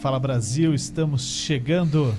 [0.00, 2.14] Fala Brasil, estamos chegando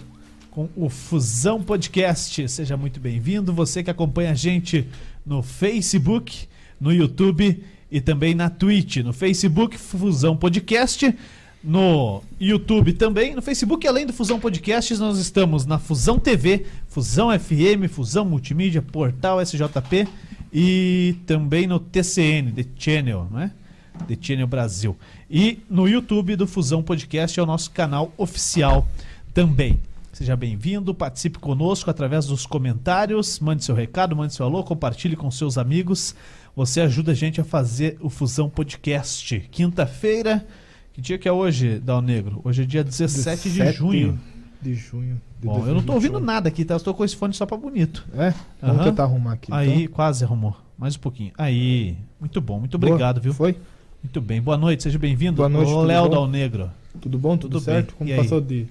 [0.52, 2.47] com o Fusão Podcast.
[2.47, 3.52] Seja muito bem-vindo.
[3.52, 4.88] Você que acompanha a gente
[5.26, 6.47] no Facebook,
[6.79, 8.97] no YouTube e também na Twitch.
[8.97, 11.12] No Facebook, Fusão Podcast.
[11.63, 13.33] No YouTube também.
[13.33, 18.84] No Facebook, além do Fusão Podcasts, nós estamos na Fusão TV, Fusão FM, Fusão Multimídia,
[18.84, 20.08] Portal SJP
[20.54, 23.60] e também no TCN, The Channel, não
[24.08, 24.98] The Channel Brasil.
[25.30, 28.88] E no YouTube do Fusão Podcast é o nosso canal oficial
[29.34, 29.80] também.
[30.13, 35.31] Seja bem-vindo, participe conosco através dos comentários, mande seu recado, mande seu alô, compartilhe com
[35.31, 36.13] seus amigos.
[36.55, 39.39] Você ajuda a gente a fazer o Fusão Podcast.
[39.49, 40.45] Quinta-feira,
[40.91, 42.41] que dia que é hoje, Dal Negro?
[42.44, 44.20] Hoje é dia 17, de junho.
[44.61, 45.20] De junho.
[45.39, 46.25] De Bom, eu não tô ouvindo 2021.
[46.25, 46.73] nada aqui, tá?
[46.75, 48.05] Eu tô com esse fone só pra bonito.
[48.13, 48.33] É?
[48.61, 48.83] Vamos Aham.
[48.83, 49.52] tentar arrumar aqui.
[49.52, 49.95] Aí, então.
[49.95, 50.55] quase arrumou.
[50.77, 51.31] Mais um pouquinho.
[51.38, 52.91] Aí, muito bom, muito Boa.
[52.91, 53.33] obrigado, viu?
[53.33, 53.58] Foi?
[54.03, 54.41] Muito bem.
[54.41, 55.37] Boa noite, seja bem-vindo.
[55.37, 56.09] Boa noite, Léo?
[56.09, 56.69] Dal Negro.
[56.99, 57.37] Tudo bom?
[57.37, 57.75] Tudo, Tudo bem.
[57.75, 57.95] certo?
[57.95, 58.19] Como E aí?
[58.19, 58.65] passou de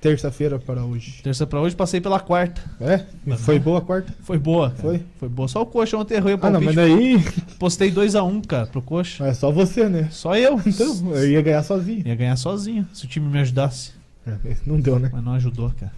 [0.00, 1.20] terça-feira para hoje?
[1.22, 2.62] Terça pra hoje, passei pela quarta.
[2.80, 3.04] É?
[3.38, 4.14] Foi boa a quarta?
[4.22, 4.70] Foi boa.
[4.70, 4.82] cara.
[4.82, 5.02] Foi?
[5.18, 5.48] Foi boa.
[5.48, 6.64] Só o Coxa ontem errou o Ah, não, palpite.
[6.66, 7.24] mas daí
[7.58, 9.24] Postei 2x1, cara, pro Coxa.
[9.26, 10.08] é só você, né?
[10.10, 10.60] Só eu.
[10.66, 12.06] Então, eu ia ganhar sozinho.
[12.06, 13.92] Ia ganhar sozinho, se o time me ajudasse.
[14.26, 15.08] É, Não deu, né?
[15.12, 15.92] Mas não ajudou, cara.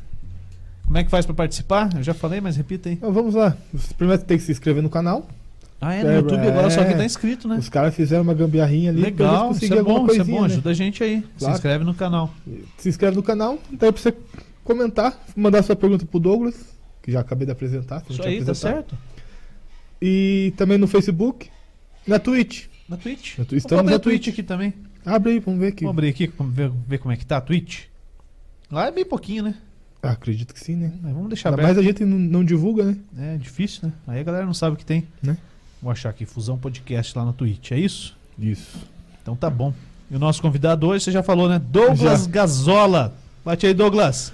[0.84, 1.90] Como é que faz pra participar?
[1.96, 2.94] Eu já falei, mas repita aí.
[2.94, 3.54] Então vamos lá.
[3.98, 5.26] Primeiro tem que se inscrever no canal.
[5.80, 6.96] Ah, é no É, YouTube agora, só que é.
[6.96, 7.56] tá inscrito, né?
[7.56, 9.00] Os caras fizeram uma gambiarrinha ali.
[9.00, 10.46] Legal, eles isso é bom, alguma isso é coisinha, bom.
[10.46, 10.52] né?
[10.52, 11.20] Ajuda a gente aí.
[11.20, 11.54] Se Claro.
[11.54, 12.34] inscreve no canal.
[12.76, 14.14] Se inscreve no canal, daí pra você
[14.64, 16.56] comentar, mandar sua pergunta pro Douglas,
[17.02, 18.00] que já acabei de apresentar.
[18.04, 18.96] se Isso aí, tá certo.
[20.00, 21.48] E também no Facebook,
[22.06, 22.66] na Twitch.
[22.88, 23.38] Na Twitch.
[23.38, 24.34] Na Twitch, estamos na Twitch Twitch.
[24.34, 24.74] aqui também.
[25.04, 25.84] Abre aí, vamos ver aqui.
[25.84, 27.84] Vamos abrir aqui, vamos ver, ver como é que tá a Twitch.
[28.70, 29.54] Lá é bem pouquinho, né?
[30.02, 30.92] Ah, acredito que sim, né?
[31.02, 32.96] Mas vamos deixar mais a gente não, não divulga, né?
[33.18, 33.92] É difícil, né?
[34.06, 35.06] Aí a galera não sabe o que tem.
[35.22, 35.36] Né?
[35.82, 38.16] Vou achar aqui, Fusão Podcast lá na Twitch, é isso?
[38.38, 38.78] Isso.
[39.22, 39.72] Então tá bom.
[40.10, 41.60] E o nosso convidado hoje, você já falou, né?
[41.62, 42.30] Douglas Já.
[42.30, 43.14] Gazola.
[43.44, 44.32] Bate aí, Douglas.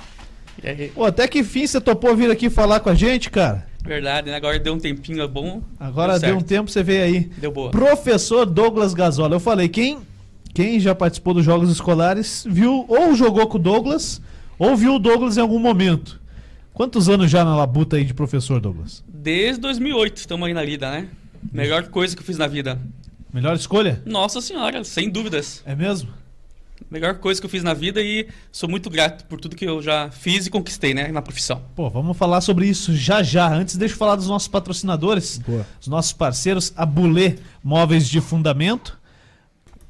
[0.62, 3.66] E aí, Pô, até que fim você topou vir aqui falar com a gente, cara?
[3.84, 4.36] verdade, né?
[4.36, 5.60] Agora deu um tempinho é bom.
[5.78, 7.20] Agora Deu deu um tempo, você veio aí.
[7.36, 7.70] Deu boa.
[7.70, 9.34] Professor Douglas Gazola.
[9.34, 9.98] Eu falei, quem,
[10.54, 14.22] quem já participou dos Jogos Escolares viu ou jogou com o Douglas
[14.58, 16.18] ou viu o Douglas em algum momento.
[16.72, 19.04] Quantos anos já na labuta aí de professor, Douglas?
[19.06, 21.08] Desde 2008 estamos aí na lida, né?
[21.52, 22.80] Melhor coisa que eu fiz na vida.
[23.32, 24.02] Melhor escolha?
[24.06, 25.62] Nossa senhora, sem dúvidas.
[25.66, 26.08] É mesmo?
[26.90, 29.80] Melhor coisa que eu fiz na vida e sou muito grato por tudo que eu
[29.82, 31.08] já fiz e conquistei, né?
[31.08, 31.62] Na profissão.
[31.74, 33.48] Pô, vamos falar sobre isso já já.
[33.52, 35.66] Antes, deixa eu falar dos nossos patrocinadores, Boa.
[35.80, 38.98] os nossos parceiros, a Bulê Móveis de Fundamento.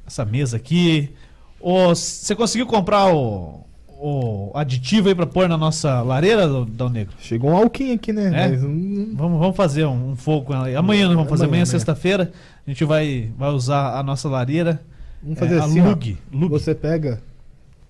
[0.05, 1.11] Essa mesa aqui.
[1.59, 3.64] Ô, Você conseguiu comprar o,
[4.07, 7.13] o aditivo aí pra pôr na nossa lareira, Dal Negro?
[7.19, 8.27] Chegou um alquinho aqui, né?
[8.27, 8.49] É?
[8.49, 10.75] Mas um- Vamos, vamos fazer um, um fogo com ela aí.
[10.75, 12.31] Amanhã nós vamos fazer, amanhã, Amanhã, é sexta-feira.
[12.65, 14.81] A gente vai, vai usar a nossa lareira.
[15.23, 15.81] vamos fazer é, assim.
[15.81, 16.17] Lug.
[16.31, 16.51] Lug.
[16.51, 17.21] Você pega,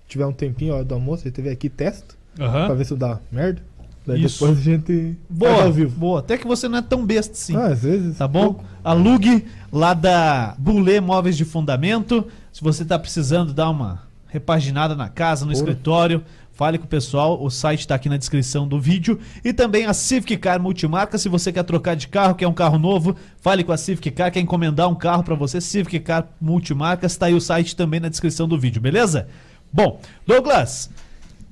[0.08, 2.66] tiver um tempinho ó, do almoço, você teve aqui, testa, Aham.
[2.66, 3.62] pra ver se dá merda.
[4.06, 4.38] Daí Isso.
[4.38, 5.98] depois a gente Boa, ao vivo.
[5.98, 6.20] boa.
[6.20, 7.56] Até que você não é tão besta assim.
[7.56, 8.16] Ah, às vezes.
[8.16, 8.62] Tá bom?
[8.84, 12.24] A Lug, lá da Bulê Móveis de Fundamento.
[12.52, 17.42] Se você tá precisando dar uma repaginada na casa, no escritório, fale com o pessoal.
[17.42, 19.20] O site tá aqui na descrição do vídeo.
[19.44, 21.18] E também a Civic Car Multimarca.
[21.18, 24.32] Se você quer trocar de carro, quer um carro novo, fale com a Civic Car.
[24.32, 27.16] Quer encomendar um carro para você, Civic Car Multimarcas.
[27.16, 29.28] Tá aí o site também na descrição do vídeo, beleza?
[29.72, 30.90] Bom, Douglas,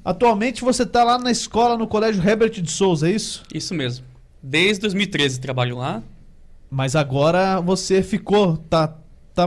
[0.05, 3.43] atualmente você tá lá na escola, no Colégio Herbert de Souza, é isso?
[3.53, 4.07] Isso mesmo.
[4.43, 6.03] Desde 2013 trabalho lá.
[6.71, 8.97] Mas agora você ficou, tá,
[9.35, 9.47] tá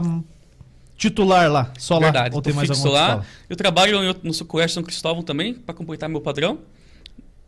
[0.98, 2.30] titular lá, só verdade.
[2.30, 2.36] lá.
[2.36, 3.24] Ou tem mais fixo lá.
[3.48, 6.58] Eu trabalho no Colégio São Cristóvão também, para completar meu padrão.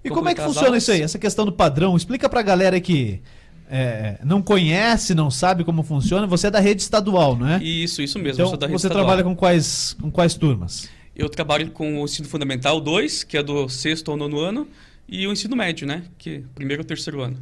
[0.03, 1.03] E como é que funciona isso aí?
[1.03, 1.97] Essa questão do padrão?
[1.97, 3.21] Explica pra galera aí que
[3.69, 6.27] é, não conhece, não sabe como funciona.
[6.28, 7.62] Você é da rede estadual, não é?
[7.62, 8.41] Isso, isso mesmo.
[8.41, 9.05] eu então sou da rede você estadual.
[9.05, 10.89] trabalha com quais, com quais turmas?
[11.15, 14.66] Eu trabalho com o ensino fundamental 2, que é do sexto ao nono ano,
[15.09, 16.05] e o ensino médio, né?
[16.16, 17.37] Que é primeiro ou terceiro ano.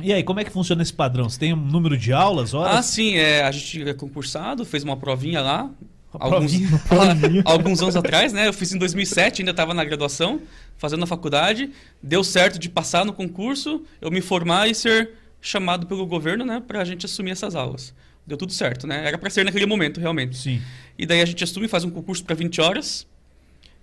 [0.00, 1.28] E aí, como é que funciona esse padrão?
[1.28, 2.86] Você tem um número de aulas, Ah, horas?
[2.86, 5.70] sim, é, a gente é concursado, fez uma provinha lá.
[6.12, 6.52] Alguns,
[6.88, 7.42] provinha.
[7.44, 8.46] alguns anos atrás, né?
[8.48, 10.40] Eu fiz em 2007, ainda estava na graduação,
[10.76, 11.70] fazendo a faculdade.
[12.02, 16.62] Deu certo de passar no concurso, eu me formar e ser chamado pelo governo, né?
[16.66, 17.92] Pra gente assumir essas aulas.
[18.26, 19.06] Deu tudo certo, né?
[19.06, 20.36] Era para ser naquele momento, realmente.
[20.36, 20.62] Sim.
[20.98, 23.06] E daí a gente assume, faz um concurso para 20 horas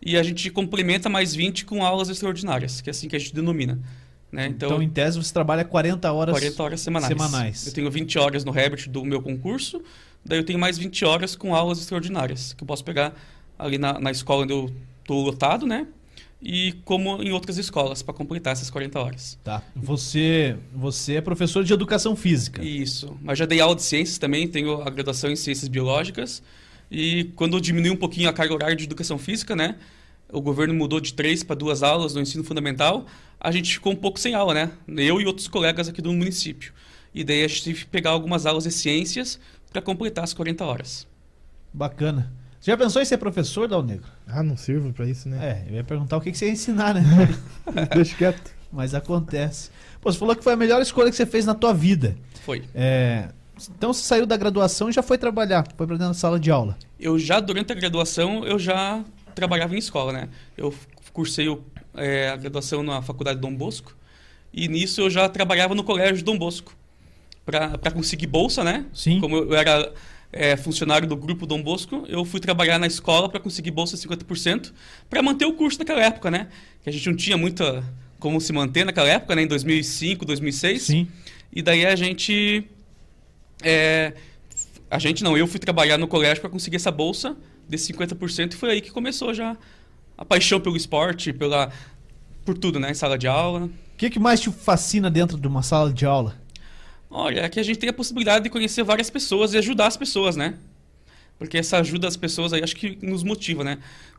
[0.01, 3.33] e a gente complementa mais 20 com aulas extraordinárias, que é assim que a gente
[3.33, 3.79] denomina.
[4.35, 4.47] Né?
[4.47, 6.33] Então, Então, em tese, você trabalha 40 horas.
[6.33, 7.07] 40 horas semanais.
[7.07, 7.67] semanais.
[7.67, 9.81] Eu tenho 20 horas no Herbert do meu concurso,
[10.25, 13.13] daí eu tenho mais 20 horas com aulas extraordinárias, que eu posso pegar
[13.57, 14.69] ali na, na escola onde eu
[15.01, 15.87] estou lotado, né?
[16.41, 19.39] E como em outras escolas, para completar essas 40 horas.
[19.43, 19.63] Tá.
[19.73, 22.61] Você, você é professor de educação física.
[22.61, 23.17] Isso.
[23.21, 26.43] Mas já dei aula de ciências também, tenho a graduação em ciências biológicas.
[26.91, 29.75] E quando diminuiu um pouquinho a carga horária de educação física, né?
[30.31, 33.05] O governo mudou de três para duas aulas no ensino fundamental.
[33.39, 34.71] A gente ficou um pouco sem aula, né?
[34.87, 36.73] Eu e outros colegas aqui do município.
[37.13, 39.39] E daí a gente teve que pegar algumas aulas de ciências
[39.71, 41.07] para completar as 40 horas.
[41.73, 42.31] Bacana.
[42.59, 44.07] Você já pensou em ser professor, Dal Negro?
[44.25, 45.63] Ah, não sirvo pra isso, né?
[45.67, 47.03] É, eu ia perguntar o que que você ia ensinar, né?
[47.93, 48.55] Deixa quieto.
[48.71, 49.69] Mas acontece.
[50.01, 52.17] Pô, você falou que foi a melhor escolha que você fez na tua vida.
[52.41, 52.63] Foi.
[52.73, 53.29] É,
[53.77, 56.49] então você saiu da graduação e já foi trabalhar, foi pra dentro da sala de
[56.51, 56.77] aula.
[56.99, 59.03] Eu já, durante a graduação, eu já
[59.35, 60.29] trabalhava em escola, né?
[60.57, 60.73] Eu
[61.13, 61.63] cursei o-
[61.97, 63.95] é, a graduação na Faculdade Dom Bosco.
[64.53, 66.75] E nisso eu já trabalhava no Colégio Dom Bosco.
[67.45, 68.85] Para conseguir bolsa, né?
[68.93, 69.19] Sim.
[69.19, 69.93] Como eu era
[70.31, 74.73] é, funcionário do grupo Dom Bosco, eu fui trabalhar na escola para conseguir bolsa 50%
[75.09, 76.47] para manter o curso naquela época, né?
[76.83, 77.83] Que a gente não tinha muita
[78.19, 79.43] como se manter naquela época, né?
[79.43, 80.81] Em 2005, 2006.
[80.81, 81.07] Sim.
[81.53, 82.65] E daí a gente.
[83.61, 84.13] é,
[84.89, 87.35] a gente não, eu fui trabalhar no colégio para conseguir essa bolsa
[87.67, 89.57] de 50% e foi aí que começou já
[90.17, 91.71] a paixão pelo esporte, pela,
[92.45, 92.91] por tudo, né?
[92.91, 93.65] Em sala de aula.
[93.65, 96.35] O que, que mais te fascina dentro de uma sala de aula?
[97.09, 99.97] Olha, é que a gente tem a possibilidade de conhecer várias pessoas e ajudar as
[99.97, 100.55] pessoas, né?
[101.37, 103.77] Porque essa ajuda às pessoas aí acho que nos motiva, né?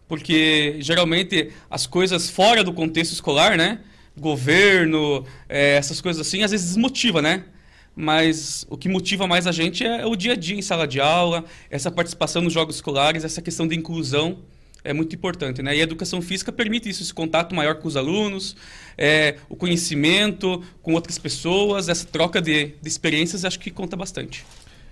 [0.09, 3.81] Porque geralmente as coisas fora do contexto escolar, né?
[4.17, 7.45] Governo, é, essas coisas assim, às vezes desmotiva, né?
[7.95, 11.01] Mas o que motiva mais a gente é o dia a dia em sala de
[11.01, 14.39] aula, essa participação nos jogos escolares, essa questão de inclusão
[14.87, 15.77] é muito importante, né?
[15.77, 18.57] E a educação física permite isso, esse contato maior com os alunos,
[18.97, 24.45] é, o conhecimento com outras pessoas, essa troca de, de experiências, acho que conta bastante.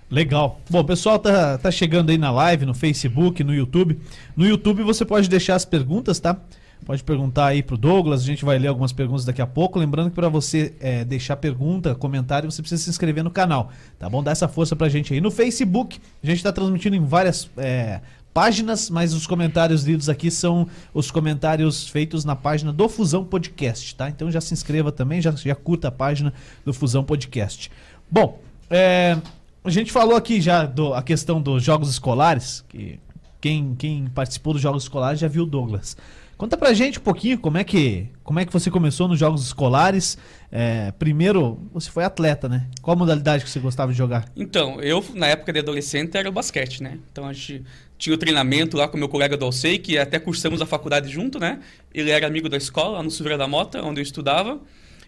[0.09, 0.61] Legal.
[0.69, 3.99] Bom, pessoal tá, tá chegando aí na live, no Facebook, no YouTube.
[4.35, 6.39] No YouTube você pode deixar as perguntas, tá?
[6.85, 9.79] Pode perguntar aí pro Douglas, a gente vai ler algumas perguntas daqui a pouco.
[9.79, 14.07] Lembrando que para você é, deixar pergunta, comentário, você precisa se inscrever no canal, tá
[14.07, 14.21] bom?
[14.21, 15.19] Dá essa força pra gente aí.
[15.19, 18.01] No Facebook, a gente tá transmitindo em várias é,
[18.31, 23.95] páginas, mas os comentários lidos aqui são os comentários feitos na página do Fusão Podcast,
[23.95, 24.07] tá?
[24.07, 26.31] Então já se inscreva também, já, já curta a página
[26.63, 27.71] do Fusão Podcast.
[28.11, 28.39] Bom,
[28.69, 29.17] é,
[29.63, 32.99] a gente falou aqui já do, a questão dos jogos escolares, que
[33.41, 35.97] quem, quem participou dos jogos escolares já viu o Douglas.
[36.37, 39.45] Conta pra gente um pouquinho como é que, como é que você começou nos jogos
[39.45, 40.17] escolares.
[40.51, 42.67] É, primeiro, você foi atleta, né?
[42.81, 44.25] Qual a modalidade que você gostava de jogar?
[44.35, 46.99] Então, eu, na época de adolescente, era o basquete, né?
[47.09, 47.63] Então, a gente
[47.97, 51.39] tinha o treinamento lá com meu colega do Alcei, que até cursamos a faculdade junto,
[51.39, 51.59] né?
[51.93, 54.59] Ele era amigo da escola, lá no Silveira da Mota, onde eu estudava,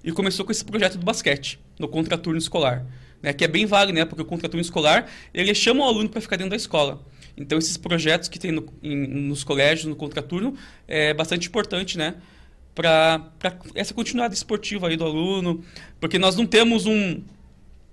[0.01, 2.85] e começou com esse projeto do basquete, no contraturno escolar.
[3.21, 3.33] Né?
[3.33, 4.05] Que é bem válido, né?
[4.05, 7.01] Porque o contraturno escolar, ele chama o aluno para ficar dentro da escola.
[7.37, 10.55] Então, esses projetos que tem no, em- nos colégios, no contraturno,
[10.87, 12.15] é bastante importante, né?
[12.73, 13.31] Para
[13.75, 15.63] essa continuidade esportiva aí do aluno,
[15.99, 17.21] porque nós não temos um,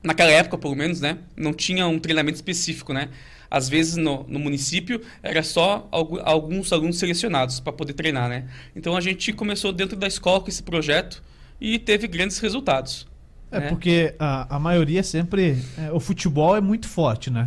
[0.03, 1.19] naquela época, pelo menos, né?
[1.37, 3.09] Não tinha um treinamento específico, né?
[3.51, 8.47] Às vezes no, no município era só algu- alguns alunos selecionados para poder treinar, né?
[8.75, 11.23] Então a gente começou dentro da escola com esse projeto
[11.61, 13.07] e teve grandes resultados.
[13.51, 13.69] É né?
[13.69, 15.57] porque a, a maioria sempre.
[15.79, 17.47] é, o futebol é muito forte, né?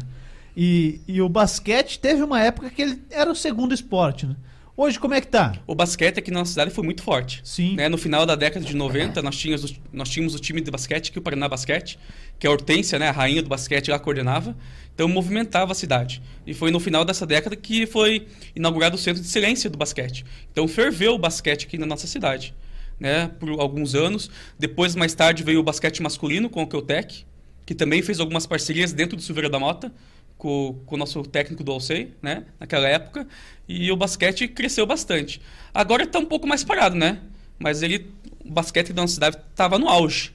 [0.59, 4.35] E, e o basquete teve uma época que ele era o segundo esporte, né?
[4.75, 5.53] Hoje, como é que tá?
[5.65, 7.41] O basquete aqui na nossa cidade foi muito forte.
[7.43, 7.75] Sim.
[7.75, 7.87] Né?
[7.89, 11.11] No final da década de 90, nós tínhamos, o- nós tínhamos o time de basquete,
[11.11, 11.97] que é o Paraná Basquete,
[12.37, 14.55] que a Hortência, né, a rainha do basquete, lá coordenava.
[14.93, 16.21] Então, movimentava a cidade.
[16.45, 20.23] E foi no final dessa década que foi inaugurado o Centro de Excelência do Basquete.
[20.51, 22.53] Então, ferveu o basquete aqui na nossa cidade.
[22.99, 24.29] Né, por alguns anos.
[24.57, 27.25] Depois, mais tarde, veio o basquete masculino com o Keutec,
[27.65, 29.91] que também fez algumas parcerias dentro do Silveira da Mota,
[30.37, 33.27] com, com o nosso técnico do Alcei, né, naquela época.
[33.67, 35.41] E o basquete cresceu bastante.
[35.73, 37.19] Agora está um pouco mais parado, né?
[37.59, 38.11] Mas ele,
[38.45, 40.33] o basquete da nossa cidade estava no auge.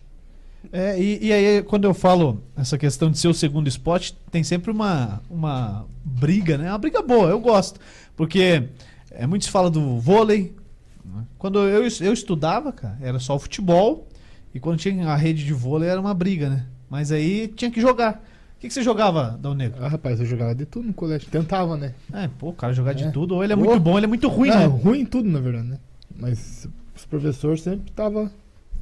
[0.71, 4.45] É, e, e aí, quando eu falo essa questão de ser o segundo esporte, tem
[4.45, 6.69] sempre uma, uma briga, né?
[6.71, 7.81] Uma briga boa, eu gosto.
[8.15, 8.69] Porque
[9.11, 10.55] é, muito se fala do vôlei.
[11.05, 11.25] né?
[11.39, 14.07] Quando eu, eu estudava, cara, era só o futebol.
[14.55, 16.67] E quando tinha a rede de vôlei era uma briga, né?
[16.89, 18.23] Mas aí tinha que jogar.
[18.63, 19.85] O que, que você jogava, Dal Negro?
[19.85, 21.29] Ah, rapaz, eu jogava de tudo no colégio.
[21.29, 21.95] Tentava, né?
[22.13, 23.11] É, pô, o cara jogar de É.
[23.11, 24.67] tudo, ou ele é muito bom, ou ele é muito ruim, Não, né?
[24.67, 25.79] ruim em tudo, na verdade, né?
[26.17, 28.31] Mas os professores sempre estavam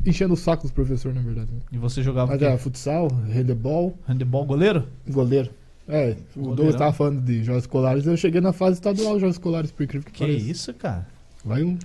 [0.05, 1.51] enchendo o saco dos professores, na verdade.
[1.51, 1.61] Né?
[1.73, 2.45] E você jogava o Mas quê?
[2.45, 4.87] era futsal, handebol, handebol goleiro?
[5.09, 5.49] goleiro.
[5.89, 6.55] É, o.
[6.55, 9.83] Douglas tava falando de jogos escolares, eu cheguei na fase estadual de jogos escolares, por
[9.85, 10.47] incrível que, Que pareça.
[10.51, 11.07] isso, cara?
[11.43, 11.79] Vai um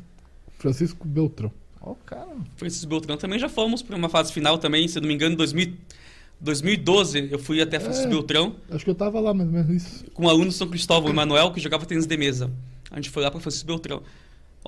[0.59, 1.49] Francisco Beltrão.
[1.81, 2.27] Ó, o cara.
[2.57, 5.33] Francisco Beltrão também já fomos para uma fase final também, se eu não me engano,
[5.33, 5.73] em 2000
[6.41, 8.11] 2012 eu fui até Francisco É.
[8.11, 10.05] Beltrão Acho que eu tava lá mais ou menos isso.
[10.13, 12.51] com um aluno São Cristóvão, Emanuel, que jogava tênis de mesa.
[12.91, 14.01] A gente foi lá para Francisco Beltrão.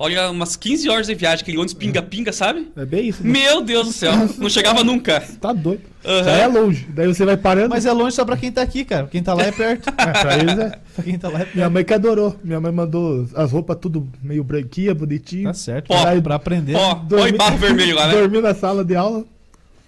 [0.00, 2.68] Olha, umas 15 horas de viagem, aquele ônibus pinga-pinga, sabe?
[2.76, 3.20] É bem isso.
[3.24, 3.30] né?
[3.32, 5.20] Meu Deus do céu, não chegava nunca.
[5.40, 5.80] Tá doido.
[6.04, 6.22] Aham.
[6.24, 6.86] Já é longe.
[6.90, 7.70] Daí você vai parando.
[7.70, 9.08] Mas é longe só pra quem tá aqui, cara.
[9.08, 9.88] Quem tá lá é perto.
[9.98, 10.78] É, pra eles é.
[10.94, 11.56] pra quem tá lá é perto.
[11.56, 12.36] Minha mãe que adorou.
[12.44, 15.44] Minha mãe mandou as roupas tudo meio branquinha, bonitinho.
[15.44, 15.88] Tá certo.
[15.88, 16.00] Pó.
[16.00, 16.76] Pra, pra aprender.
[16.76, 18.12] Ó, e barro vermelho lá, né?
[18.20, 19.24] Dormi na sala de aula.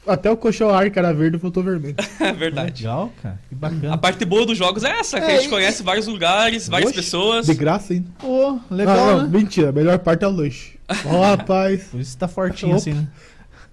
[0.07, 1.95] Até o colchão ar que era verde voltou vermelho.
[2.21, 2.83] É verdade.
[2.83, 3.39] Legal, cara.
[3.49, 3.99] Que A bacana.
[3.99, 6.91] parte boa dos jogos é essa, que É, a gente e- conhece vários lugares, várias
[6.91, 7.47] Oxe, pessoas.
[7.47, 8.09] De graça ainda.
[8.19, 9.39] Pô, legal, Ah, não, né?
[9.39, 9.69] mentira.
[9.69, 10.79] A melhor parte é o lanche.
[11.07, 11.85] Ó, rapaz.
[11.85, 12.79] Por isso tá fortinho Opa.
[12.79, 13.07] assim, né?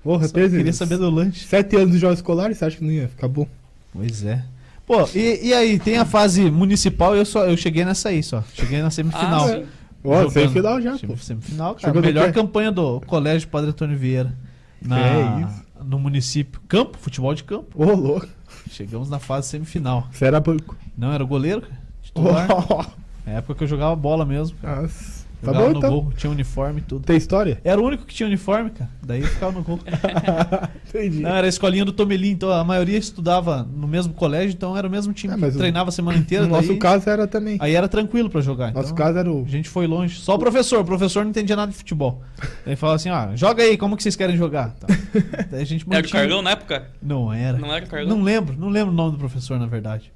[0.03, 1.45] Porra, queria saber do lanche.
[1.47, 3.47] sete anos de jogos escolares, você acha que não ia ficar bom?
[3.93, 4.43] Pois é.
[4.85, 8.41] Pô, e, e aí, tem a fase municipal, eu só eu cheguei nessa aí só.
[8.53, 9.45] Cheguei na semifinal.
[9.45, 9.65] Ah, sim.
[10.03, 10.31] Ó, Jogando.
[10.31, 10.97] semifinal já, pô.
[11.17, 11.87] Sem- Semifinal, cara.
[11.87, 14.33] Chegou melhor campanha do Colégio Padre Antônio Vieira.
[14.81, 15.66] Na, É isso.
[15.83, 16.61] No município.
[16.67, 17.67] Campo, futebol de campo.
[17.81, 18.27] Ô, louco.
[18.69, 20.07] Chegamos na fase semifinal.
[20.11, 20.75] Você era banco.
[20.97, 21.63] Não, era goleiro.
[22.01, 22.47] Titular.
[22.69, 22.85] Ó,
[23.25, 24.57] Na época que eu jogava bola mesmo.
[24.59, 24.83] Cara.
[24.83, 25.16] Nossa.
[25.39, 25.89] Tá bom no então.
[25.91, 27.03] gol, tinha uniforme e tudo.
[27.05, 27.61] Tem história?
[27.63, 28.89] Era o único que tinha uniforme, cara.
[29.05, 29.79] Daí eu ficava no gol.
[30.89, 31.19] Entendi.
[31.21, 34.87] Não, era a escolinha do Tomelim, então a maioria estudava no mesmo colégio, então era
[34.87, 36.45] o mesmo time É, que o- treinava a semana inteira.
[36.45, 37.57] no nosso daí, caso era também.
[37.61, 38.73] Aí era tranquilo pra jogar.
[38.73, 39.43] Nosso então, caso era o.
[39.45, 40.19] A gente foi longe.
[40.19, 40.79] Só o professor.
[40.81, 42.21] O professor não entendia nada de futebol.
[42.65, 44.71] Daí falava assim, ó, joga aí, como que vocês querem jogar?
[44.71, 44.87] Tá.
[45.51, 46.87] Daí a gente Era o mantinha- Carlão na época?
[47.01, 47.57] Não era.
[47.57, 48.17] Não era o Carlão?
[48.17, 50.11] Não lembro, não lembro o nome do professor, na verdade.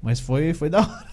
[0.00, 1.04] Mas foi, foi da hora.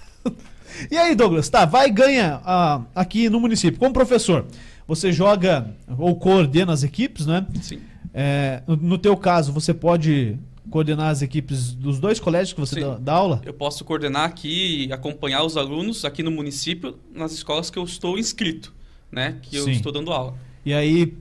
[0.92, 3.80] E aí, Douglas, tá, vai e ganha ah, aqui no município.
[3.80, 4.46] Como professor,
[4.88, 7.46] você joga ou coordena as equipes, né?
[7.62, 7.80] Sim.
[8.14, 10.38] É, no, teu caso, você pode
[10.70, 13.42] coordenar as equipes dos dois colégios que você dá, dá aula?
[13.46, 17.84] Eu posso coordenar aqui e acompanhar os alunos aqui no município, nas escolas que eu
[17.84, 18.74] estou inscrito,
[19.12, 19.38] né?
[19.42, 19.72] Que eu Sim.
[19.72, 20.36] estou dando aula.
[20.66, 21.14] E aí,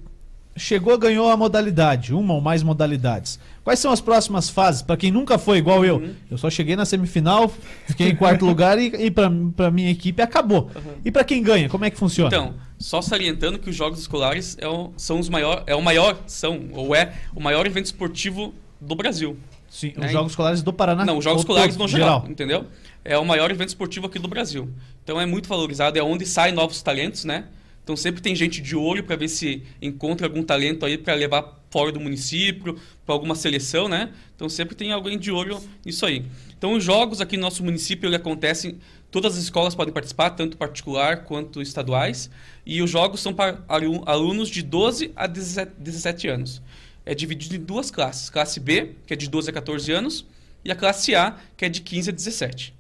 [0.57, 3.39] chegou, ganhou a modalidade, uma ou mais modalidades.
[3.63, 4.81] Quais são as próximas fases?
[4.83, 6.15] Pra quem nunca foi igual eu, Uhum.
[6.31, 7.53] eu só cheguei na semifinal,
[7.87, 10.71] fiquei em quarto lugar e, e pra, pra minha equipe acabou.
[10.75, 10.93] Uhum.
[11.05, 12.29] E pra quem ganha, como é que funciona?
[12.29, 16.17] Então, só salientando que os Jogos Escolares é o, são os maior, é o maior,
[16.27, 19.37] são, ou é o maior evento esportivo do Brasil.
[19.69, 20.09] Sim, os né?
[20.09, 21.05] Jogos Escolares do Paraná.
[21.05, 22.67] Não, os Jogos Escolares no geral, entendeu?
[23.05, 24.69] É o maior evento esportivo aqui do Brasil.
[25.03, 27.45] Então é muito valorizado, é onde saem novos talentos, né?
[27.87, 31.65] Então sempre tem gente de olho para ver se encontra algum talento aí para levar
[31.71, 34.13] fora do município, para alguma seleção, né?
[34.35, 36.25] Então sempre tem alguém de olho nisso aí.
[36.59, 40.57] Então os jogos aqui no nosso município ele acontecem, todas as escolas podem participar, tanto
[40.57, 42.29] particular quanto estaduais,
[42.67, 46.61] e os jogos são para alu- alunos de 12 a 17 17 anos.
[47.05, 50.27] É dividido em duas classes, classe B, que é de 12 a 14 anos,
[50.65, 52.75] e a classe A, que é de 15 a 17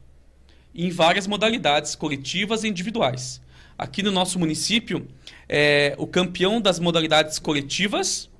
[0.74, 3.40] em várias modalidades coletivas e individuais.
[3.78, 5.06] Aqui no nosso município,
[5.48, 8.30] é, o campeão das modalidades coletivas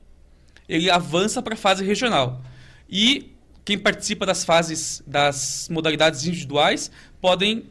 [0.68, 2.42] ele avança para a fase regional.
[2.88, 3.32] E
[3.64, 6.90] quem participa das fases das modalidades individuais
[7.20, 7.66] podem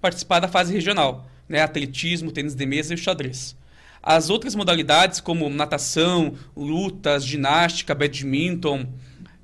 [0.00, 1.60] participar da fase regional, né?
[1.60, 3.56] Atletismo, tênis de mesa e xadrez.
[4.02, 8.88] As outras modalidades, como natação, lutas, ginástica, badminton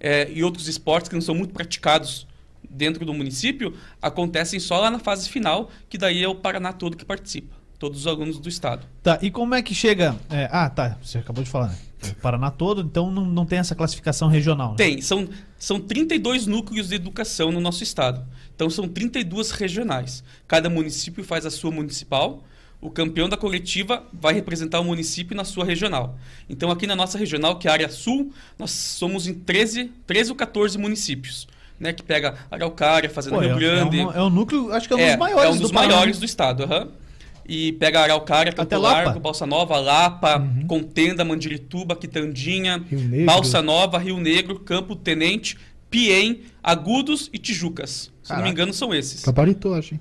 [0.01, 2.27] é, e outros esportes que não são muito praticados
[2.69, 6.97] dentro do município, acontecem só lá na fase final, que daí é o Paraná todo
[6.97, 8.87] que participa, todos os alunos do estado.
[9.03, 10.17] Tá, e como é que chega.
[10.29, 11.79] é, ah, tá, você acabou de falar, né?
[12.03, 14.71] O Paraná todo, então não, não tem essa classificação regional.
[14.71, 14.77] Né?
[14.77, 18.25] Tem, são, são 32 núcleos de educação no nosso estado.
[18.55, 20.23] Então são 32 regionais.
[20.47, 22.45] Cada município faz a sua municipal.
[22.81, 26.17] O campeão da coletiva vai representar o município na sua regional.
[26.49, 30.31] Então aqui na nossa regional, que é a área sul, nós somos em 13, 13
[30.31, 31.49] ou 14 municípios.
[31.81, 34.01] Né, que pega Araucária, Fazenda Pô, Rio é, Grande.
[34.01, 35.71] é, um, é um núcleo, acho que é um É, dos maiores é um dos
[35.71, 36.89] do maiores do estado, aham.
[37.49, 39.03] E pega Araucária, Campo Até Lapa.
[39.05, 40.67] Largo, Balsa Nova, Lapa, Uhum.
[40.67, 42.85] Contenda, Mandirituba, Quitandinha.
[43.25, 45.57] Balsa Nova, Rio Negro, Campo Tenente,
[45.89, 47.91] Piem, Agudos e Tijucas.
[48.23, 48.45] Se não Caraca.
[48.45, 49.23] me engano, são esses.
[49.25, 49.95] Caparitou, acho.
[49.95, 50.01] hein?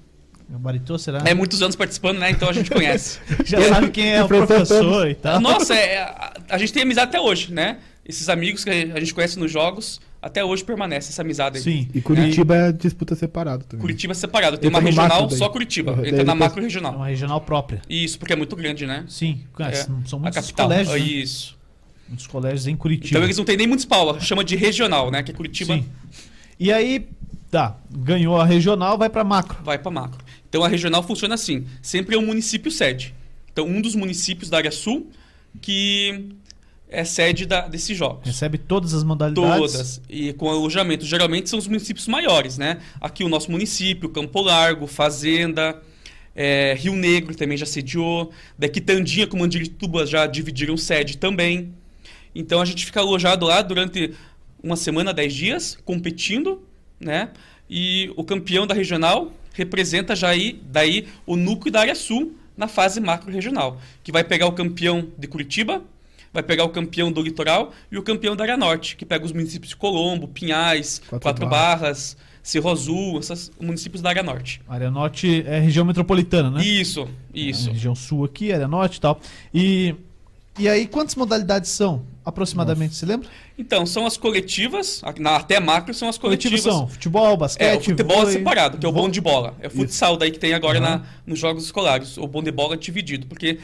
[0.49, 1.21] Gabaritou, será?
[1.25, 2.29] É muitos anos participando, né?
[2.31, 3.19] Então a gente conhece.
[3.45, 5.39] Já sabe quem é o professor e tal.
[5.41, 7.79] Nossa, é, a, a gente tem amizade até hoje, né?
[8.05, 11.63] Esses amigos que a gente conhece nos jogos, até hoje permanece essa amizade aí.
[11.63, 11.87] Sim.
[11.93, 13.81] E Curitiba é disputa separado também.
[13.81, 14.57] Curitiba é separado.
[14.57, 15.91] Tem Entra uma no regional só Curitiba.
[15.93, 15.99] Uhum.
[15.99, 16.95] Entra na depois- macro É regional.
[16.95, 17.81] uma regional própria.
[17.89, 19.05] Isso, porque é muito grande, né?
[19.07, 20.67] Sim, É, são a muitos capital.
[20.67, 20.93] colégios.
[20.93, 20.99] Né?
[20.99, 21.57] Isso.
[22.07, 23.09] Muitos colégios em Curitiba.
[23.09, 25.23] Então eles não têm nem municipal, chama de regional, né?
[25.23, 25.85] Que é Curitiba Sim.
[26.59, 27.07] E aí,
[27.51, 29.57] tá, ganhou a regional, vai pra macro.
[29.63, 30.23] vai para macro.
[30.49, 33.13] Então a regional funciona assim: sempre é um município sede.
[33.51, 35.09] Então um dos municípios da área sul
[35.61, 36.29] que
[36.89, 38.25] é sede da, desses jogos.
[38.25, 39.73] Recebe todas as modalidades.
[39.73, 40.01] Todas.
[40.09, 41.05] E com alojamento.
[41.05, 42.79] Geralmente são os municípios maiores, né?
[43.01, 45.81] Aqui o nosso município, Campo Largo, Fazenda,
[46.35, 48.31] é, Rio Negro também já sediou.
[48.57, 51.73] Daqui Tandinha com Mandirituba já dividiram sede também.
[52.33, 54.13] Então a gente fica alojado lá durante
[54.63, 56.61] uma semana, dez dias, competindo,
[56.99, 57.31] né?
[57.69, 62.67] E o campeão da regional representa já aí, daí o núcleo da área sul na
[62.67, 65.83] fase macro regional, que vai pegar o campeão de Curitiba,
[66.37, 69.31] vai pegar o campeão do litoral e o campeão da área norte, que pega os
[69.31, 74.61] municípios de Colombo, Pinhais, Quatro Quatro, Barras, Cerro Azul, esses municípios da área norte.
[74.69, 76.63] Área Norte é região metropolitana, né?
[76.63, 77.69] Isso, isso.
[77.69, 79.19] A região sul aqui, área norte e tal.
[79.51, 79.95] E,
[80.59, 83.27] e aí, quantas modalidades são, aproximadamente, você lembra?
[83.57, 86.79] Então, são as coletivas, a- até macro são as Coletivos coletivas.
[86.79, 89.55] são futebol, É, basquete, o futebol vôlei, é separado, que é o bom de bola.
[89.59, 92.15] É o futsal daí que tem agora na, nos jogos escolares.
[92.19, 93.25] O bom de bola é dividido.
[93.25, 93.57] Porque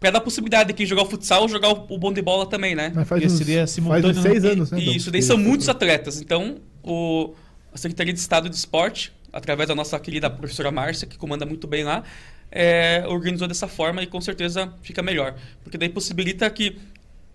[0.00, 2.74] para dar possibilidade de quem jogar o futsal, jogar o, o bom de bola também,
[2.74, 2.90] né?
[2.94, 4.50] Mas faz Porque uns, seria faz simultâneo, uns seis né?
[4.50, 4.80] anos, né?
[4.80, 6.20] E isso, daí são muitos atletas.
[6.20, 7.34] Então, o,
[7.72, 11.66] a Secretaria de Estado de Esporte, através da nossa querida professora Márcia, que comanda muito
[11.68, 12.02] bem lá,
[12.50, 15.36] é, organizou dessa forma e com certeza fica melhor.
[15.62, 16.78] Porque daí possibilita que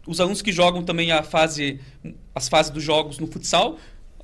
[0.08, 1.80] os alunos que jogam também a fase,
[2.34, 3.78] as fases dos jogos no futsal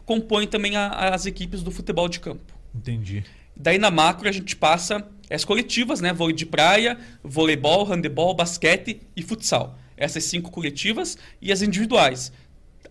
[0.05, 2.53] compõem também a- as equipes do futebol de campo.
[2.73, 3.23] Entendi.
[3.55, 6.11] Daí na macro a gente passa as coletivas, né?
[6.11, 9.77] Vôlei de praia, voleibol, handebol, basquete e futsal.
[9.95, 12.31] Essas cinco coletivas e as individuais.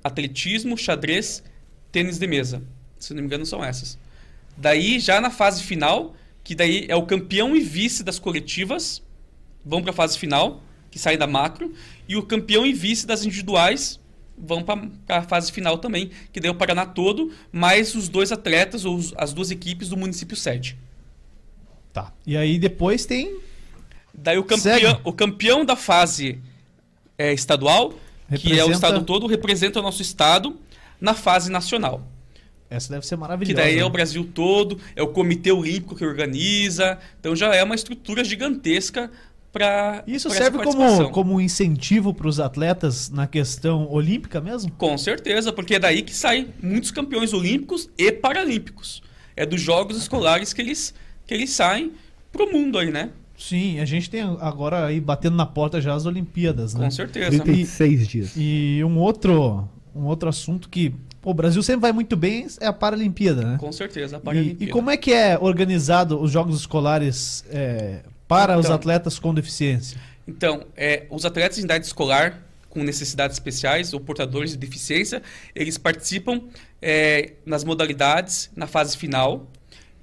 [0.02, 1.42] Atletismo, xadrez,
[1.92, 2.62] tênis de mesa.
[2.98, 3.98] Se não me engano, são essas.
[4.56, 9.02] Daí, já na fase final, que daí é o campeão e vice das coletivas,
[9.64, 11.72] vão para a fase final, que sai da macro,
[12.08, 14.00] e o campeão e vice das individuais
[14.36, 18.32] vão para a fase final também, que daí é o Paraná todo, mais os dois
[18.32, 20.78] atletas ou as duas equipes do município sede.
[21.92, 22.12] Tá.
[22.26, 23.38] E aí depois tem
[24.14, 24.82] Daí o Segue.
[24.86, 26.38] campeão, o campeão da fase
[27.18, 30.58] é, estadual, que é o Representa- estado todo, representa o nosso estado
[31.00, 32.06] na fase nacional.
[32.68, 33.62] Essa deve ser Que maravilhosa.
[33.62, 33.84] daí é né?
[33.84, 36.98] o Brasil todo, é o Comitê Olímpico que organiza.
[37.18, 39.10] Então já é uma estrutura gigantesca
[39.52, 44.70] para Isso serve como, como um incentivo para os atletas na questão olímpica mesmo?
[44.72, 49.02] Com certeza, porque é daí que saem muitos campeões olímpicos e paralímpicos.
[49.36, 50.94] É dos jogos escolares que eles,
[51.30, 51.92] que eles saem
[52.32, 53.10] pro mundo aí, né?
[53.38, 56.86] Sim, a gente tem agora aí batendo na porta já as Olimpíadas, né?
[56.86, 57.38] Com certeza.
[57.38, 58.32] 36 dias.
[58.36, 62.66] E um outro, um outro assunto que pô, o Brasil sempre vai muito bem é
[62.66, 63.58] a Paralimpíada, né?
[63.60, 64.64] Com certeza, a E, Paralimpíada.
[64.64, 68.74] e como é que é organizado os Jogos Escolares é, para os Então.
[68.74, 70.00] atletas com deficiência?
[70.26, 75.22] Então, é, os atletas em idade escolar com necessidades especiais ou portadores de deficiência,
[75.54, 76.40] eles participam
[76.82, 79.46] é, nas modalidades na fase final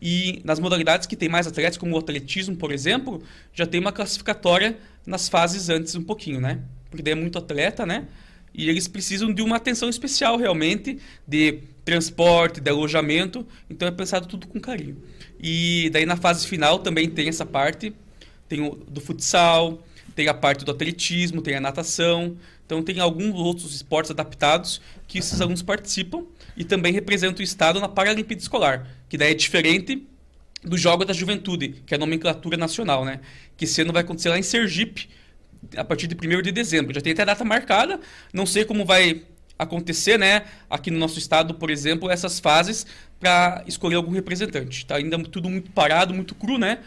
[0.01, 3.21] e nas modalidades que tem mais atletas, como o atletismo, por exemplo,
[3.53, 6.59] já tem uma classificatória nas fases antes um pouquinho, né?
[6.89, 8.07] Porque daí é muito atleta, né?
[8.53, 14.27] E eles precisam de uma atenção especial realmente de transporte, de alojamento, então é pensado
[14.27, 14.97] tudo com carinho.
[15.39, 17.93] E daí na fase final também tem essa parte,
[18.49, 19.83] tem o do futsal,
[20.15, 25.19] tem a parte do atletismo, tem a natação, então tem alguns outros esportes adaptados que
[25.19, 26.25] esses alunos participam
[26.57, 30.05] e também representam o estado na Paralimpíada Escolar, que daí é diferente
[30.63, 33.19] do Jogo da Juventude, que é a nomenclatura nacional, né?
[33.55, 35.07] Que esse ano vai acontecer lá em Sergipe,
[35.75, 36.93] a partir de 1 de dezembro.
[36.93, 37.99] Já tem até data marcada,
[38.33, 39.21] não sei como vai
[39.57, 40.45] acontecer, né?
[40.67, 42.87] Aqui no nosso estado, por exemplo, essas fases
[43.19, 44.85] para escolher algum representante.
[44.85, 46.79] Tá ainda tudo muito parado, muito cru, né?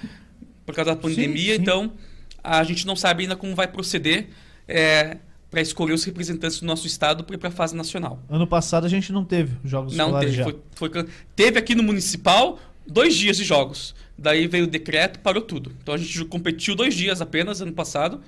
[0.66, 1.61] Por causa da pandemia, sim.
[1.61, 1.92] então
[2.42, 4.28] a gente não sabe ainda como vai proceder
[5.50, 8.22] para escolher os representantes do nosso estado para ir para a fase nacional.
[8.28, 10.36] Ano passado a gente não teve os Jogos Não Escolares teve.
[10.36, 10.44] já.
[10.76, 13.94] Foi, foi teve aqui no municipal dois dias de jogos.
[14.16, 15.72] Daí veio o decreto, parou tudo.
[15.82, 18.20] Então a gente competiu dois dias apenas ano passado.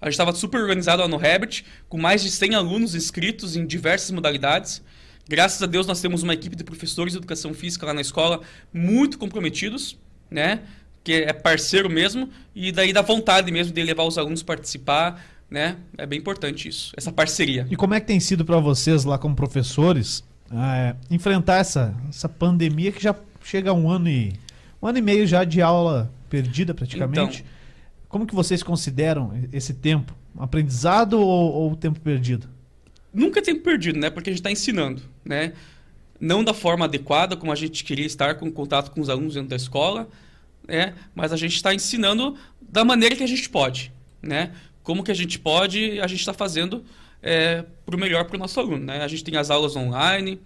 [0.00, 3.64] A gente estava super organizado lá no Herbert, com mais de 100 alunos inscritos em
[3.64, 4.82] diversas modalidades.
[5.28, 8.40] Graças a Deus nós temos uma equipe de professores de educação física lá na escola
[8.72, 9.96] muito comprometidos,
[10.30, 10.62] né?
[11.02, 15.76] Que é parceiro mesmo e daí dá vontade mesmo de levar os alunos participar, né?
[15.96, 17.66] É bem importante isso, essa parceria.
[17.70, 22.28] E como é que tem sido para vocês lá como professores é, enfrentar essa, essa
[22.28, 24.32] pandemia que já chega a um ano e
[24.82, 27.40] um ano e meio já de aula perdida praticamente?
[27.40, 27.54] Então.
[28.08, 30.14] Como que vocês consideram esse tempo?
[30.38, 32.48] Aprendizado ou, ou tempo perdido?
[33.14, 34.10] nunca é tempo perdido, né?
[34.10, 35.52] Porque a gente está ensinando, né?
[36.20, 39.50] Não da forma adequada, como a gente queria estar com contato com os alunos dentro
[39.50, 40.08] da escola,
[40.66, 40.94] né?
[41.14, 44.50] Mas a gente está ensinando da maneira que a gente pode, né?
[44.84, 46.84] Como que a gente pode, a gente está fazendo
[47.20, 49.02] é, para o melhor para o nosso aluno, né?
[49.02, 50.38] A gente tem as aulas online,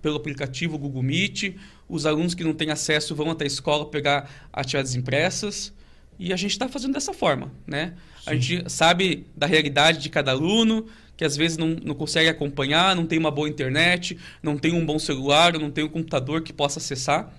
[0.00, 1.56] pelo aplicativo Google Meet,
[1.88, 5.72] os alunos que não têm acesso vão até a escola pegar atividades impressas,
[6.18, 7.94] e a gente está fazendo dessa forma, né?
[8.26, 12.94] A gente sabe da realidade de cada aluno, que às vezes não, não consegue acompanhar,
[12.94, 16.52] não tem uma boa internet, não tem um bom celular, não tem um computador que
[16.52, 17.32] possa acessar.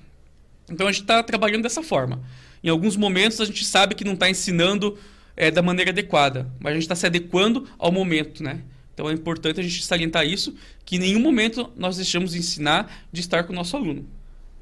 [0.70, 2.22] Então a gente está trabalhando dessa forma.
[2.64, 4.98] Em alguns momentos a gente sabe que não está ensinando
[5.40, 8.62] é, da maneira adequada, mas a gente está se adequando ao momento, né?
[8.94, 12.92] Então é importante a gente salientar isso, que em nenhum momento nós deixamos de ensinar
[13.10, 14.06] de estar com o nosso aluno.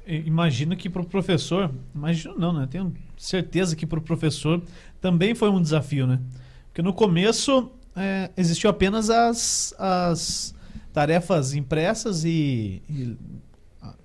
[0.06, 2.68] Imagino que para o professor, imagino não, né?
[2.70, 4.62] Tenho certeza que para o professor
[5.00, 6.20] também foi um desafio, né?
[6.68, 10.54] Porque no começo é, existiu apenas as, as
[10.92, 13.16] tarefas impressas e, e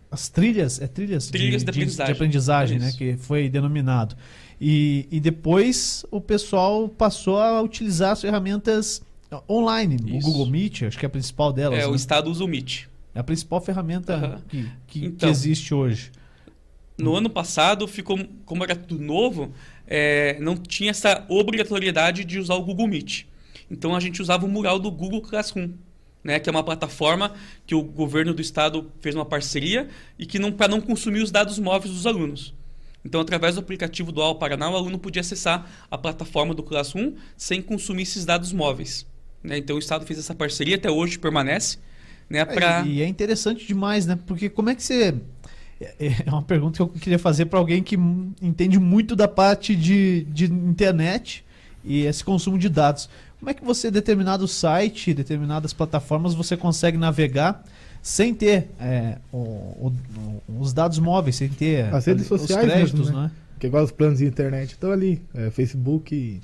[0.09, 2.91] as trilhas, é trilhas, trilhas de, de, aprendizagem, de aprendizagem né?
[2.97, 4.15] Que foi denominado.
[4.65, 9.01] E, e depois o pessoal passou a utilizar as ferramentas
[9.49, 10.25] online, Isso.
[10.25, 11.79] o Google Meet, acho que é a principal delas.
[11.79, 11.87] É, né?
[11.87, 12.85] o Estado usa o Meet.
[13.13, 14.41] É a principal ferramenta uhum.
[14.47, 16.13] que, que, então, que, existe hoje.
[16.97, 19.51] No ano passado, ficou, como era tudo novo,
[19.85, 23.25] é, não tinha essa obrigatoriedade de usar o Google Meet.
[23.69, 25.71] Então a gente usava o mural do Google Classroom.
[26.23, 27.33] Né, que é uma plataforma
[27.67, 31.31] que o governo do estado fez uma parceria e que não para não consumir os
[31.31, 32.53] dados móveis dos alunos.
[33.05, 37.13] Então, através do aplicativo do Al Paraná, o aluno podia acessar a plataforma do Classroom
[37.35, 39.05] sem consumir esses dados móveis.
[39.43, 39.57] Né?
[39.57, 41.77] Então, o estado fez essa parceria, até hoje permanece.
[42.29, 42.83] Né, pra...
[42.85, 44.17] E é interessante demais, né?
[44.25, 45.13] Porque como é que você
[45.99, 47.95] é, é uma pergunta que eu queria fazer para alguém que
[48.41, 51.43] entende muito da parte de, de internet
[51.83, 53.09] e esse consumo de dados.
[53.39, 57.63] Como é que você, determinado site, determinadas plataformas, você consegue navegar
[58.03, 59.93] sem ter é, o, o,
[60.59, 63.23] os dados móveis, sem ter As redes sociais os créditos, mesmo, né?
[63.23, 63.31] né?
[63.53, 66.41] Porque igual os planos de internet estão ali, é, Facebook e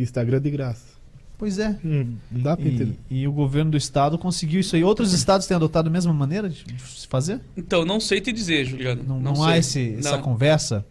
[0.00, 1.00] Instagram de graça.
[1.36, 1.76] Pois é.
[1.84, 2.96] Hum, não dá pra e, entender.
[3.10, 4.84] E o governo do estado conseguiu isso aí.
[4.84, 7.40] Outros estados têm adotado a mesma maneira de, se fazer?
[7.56, 9.02] Então, não sei te dizer, Juliano.
[9.02, 10.22] Não, não, não há esse, essa não.
[10.22, 10.86] conversa?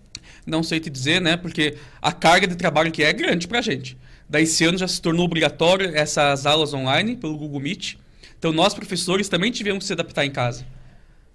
[0.45, 1.37] Não sei te dizer, né?
[1.37, 3.95] Porque a carga de trabalho que é grande pra gente.
[4.27, 7.95] Daí esse ano já se tornou obrigatório essas aulas online pelo Google Meet.
[8.39, 10.65] Então nós professores também tivemos que se adaptar em casa.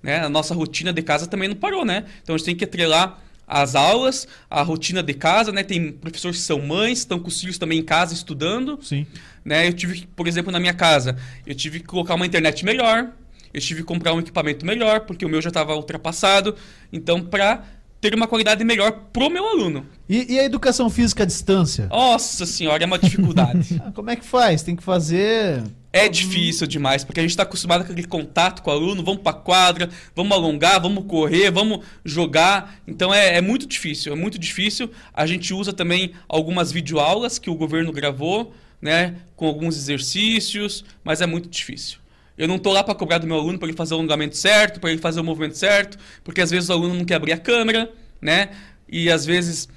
[0.02, 0.20] Né?
[0.20, 2.04] A nossa rotina de casa também não parou, né?
[2.22, 5.62] Então a gente tem que atrelar as aulas, a rotina de casa, né?
[5.62, 8.78] Tem professores que são mães, estão com os filhos também em casa estudando.
[8.82, 9.06] Sim.
[9.44, 9.68] Né?
[9.68, 13.10] Eu tive, por exemplo, na minha casa, eu tive que colocar uma internet melhor,
[13.52, 16.56] eu tive que comprar um equipamento melhor, porque o meu já estava ultrapassado.
[16.92, 17.62] Então, para
[18.00, 19.86] ter uma qualidade melhor pro meu aluno.
[20.08, 21.86] E, e, a educação física à distância?
[21.86, 23.80] Nossa senhora, é uma dificuldade.
[23.84, 24.62] Ah, como é que faz?
[24.62, 25.62] Tem que fazer.
[25.96, 29.22] É difícil demais, porque a gente está acostumado com aquele contato com o aluno, vamos
[29.22, 32.80] para quadra, vamos alongar, vamos correr, vamos jogar.
[32.84, 34.90] Então é, é, muito difícil, é muito difícil.
[35.14, 38.52] A gente usa também algumas videoaulas que o governo gravou,
[38.82, 41.98] né, com alguns exercícios, mas é muito difícil.
[42.36, 44.80] Eu não estou lá para cobrar do meu aluno para ele fazer o alongamento certo,
[44.80, 47.38] para ele fazer o movimento certo, porque às vezes o aluno não quer abrir a
[47.38, 47.88] câmera,
[48.20, 48.50] né?
[48.88, 49.68] E às vezes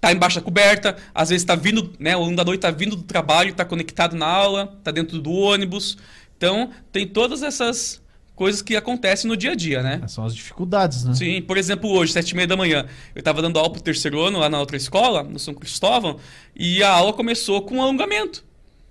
[0.00, 2.16] tá embaixo da coberta, às vezes está vindo, né?
[2.16, 5.30] O aluno da noite está vindo do trabalho, está conectado na aula, está dentro do
[5.30, 5.98] ônibus.
[6.36, 8.00] Então, tem todas essas
[8.34, 10.00] coisas que acontecem no dia a dia, né?
[10.08, 11.14] São as dificuldades, né?
[11.14, 13.82] Sim, por exemplo, hoje, sete e meia da manhã, eu estava dando aula para o
[13.82, 16.16] terceiro ano lá na outra escola, no São Cristóvão,
[16.56, 18.42] e a aula começou com um alongamento.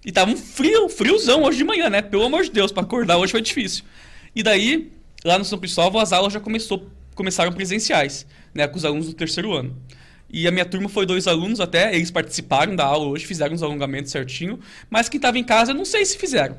[0.06, 2.04] E tava um frio, friozão hoje de manhã, né?
[2.04, 3.84] Pelo amor de Deus, para acordar hoje foi difícil.
[4.36, 4.92] E daí,
[5.26, 8.68] lá no São Cristóvão, as aulas já começou, começaram presenciais, né?
[8.68, 9.76] Com os alunos do terceiro ano.
[10.30, 13.64] E a minha turma foi dois alunos até, eles participaram da aula hoje, fizeram os
[13.64, 14.60] alongamentos certinho.
[14.90, 16.56] Mas quem estava em casa, eu não sei se fizeram.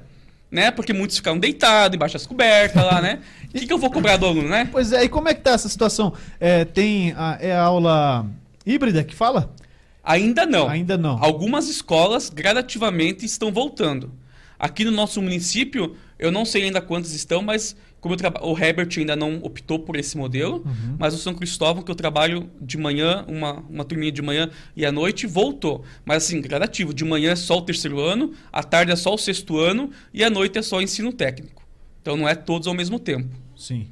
[0.51, 0.73] Né?
[0.73, 3.21] Porque muitos ficaram deitados, embaixo das cobertas lá, né?
[3.45, 4.69] O que, que eu vou cobrar do aluno, né?
[4.71, 6.13] Pois é, e como é que tá essa situação?
[6.41, 8.27] É, tem a, é a aula
[8.67, 9.55] híbrida que fala?
[10.03, 10.69] Ainda não.
[10.69, 11.23] Ainda não.
[11.23, 14.11] Algumas escolas gradativamente estão voltando.
[14.59, 19.15] Aqui no nosso município, eu não sei ainda quantas estão, mas como o Herbert ainda
[19.15, 20.97] não optou por esse modelo, uhum.
[20.99, 24.87] mas o São Cristóvão, que eu trabalho de manhã, uma, uma turminha de manhã e
[24.87, 25.85] à noite, voltou.
[26.05, 26.95] Mas assim, gradativo.
[26.95, 30.25] De manhã é só o terceiro ano, à tarde é só o sexto ano e
[30.25, 31.63] à noite é só o ensino técnico.
[32.01, 33.35] Então não é todos ao mesmo tempo.
[33.57, 33.89] Sim.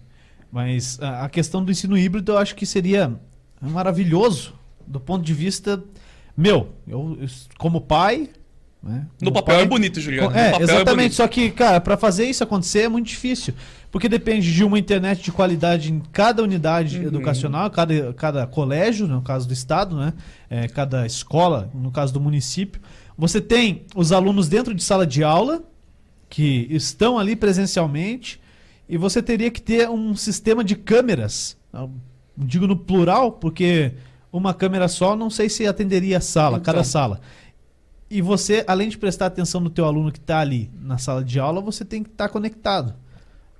[0.51, 3.14] Mas a questão do ensino híbrido eu acho que seria
[3.61, 4.55] maravilhoso
[4.87, 5.83] do ponto de vista
[6.35, 6.73] meu.
[6.87, 7.18] Eu,
[7.59, 8.31] como pai,
[8.83, 9.07] né?
[9.21, 9.64] No papel pai...
[9.64, 10.35] é bonito, Juliano.
[10.37, 11.12] É, é exatamente.
[11.12, 13.55] É só que, cara, para fazer isso acontecer é muito difícil.
[13.91, 17.07] Porque depende de uma internet de qualidade em cada unidade uhum.
[17.07, 20.12] educacional, cada, cada colégio, no caso do estado, né?
[20.49, 22.81] É, cada escola, no caso do município.
[23.17, 25.62] Você tem os alunos dentro de sala de aula,
[26.29, 28.41] que estão ali presencialmente,
[28.88, 31.57] e você teria que ter um sistema de câmeras.
[32.37, 33.93] Digo no plural, porque
[34.31, 36.64] uma câmera só não sei se atenderia a sala, então.
[36.73, 37.21] cada sala.
[38.11, 41.38] E você, além de prestar atenção no teu aluno que está ali na sala de
[41.38, 42.94] aula, você tem que estar tá conectado.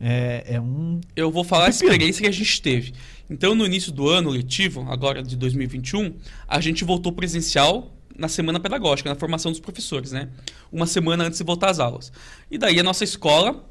[0.01, 1.01] É, é, um.
[1.15, 2.95] Eu vou falar a experiência que a gente teve.
[3.29, 6.15] Então, no início do ano letivo, agora de 2021,
[6.47, 10.29] a gente voltou presencial na semana pedagógica, na formação dos professores, né?
[10.73, 12.13] Uma semana antes de voltar às aulas.
[12.51, 13.65] E daí a nossa escola,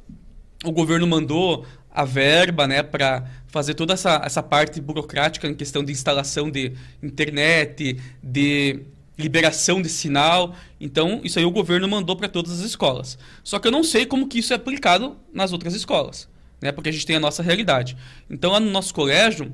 [0.63, 5.83] o governo mandou a verba, né, para fazer toda essa, essa parte burocrática em questão
[5.83, 8.81] de instalação de internet, de
[9.17, 10.55] liberação de sinal.
[10.79, 13.17] Então, isso aí o governo mandou para todas as escolas.
[13.43, 16.29] Só que eu não sei como que isso é aplicado nas outras escolas,
[16.61, 16.71] né?
[16.71, 17.97] Porque a gente tem a nossa realidade.
[18.29, 19.53] Então, lá no nosso colégio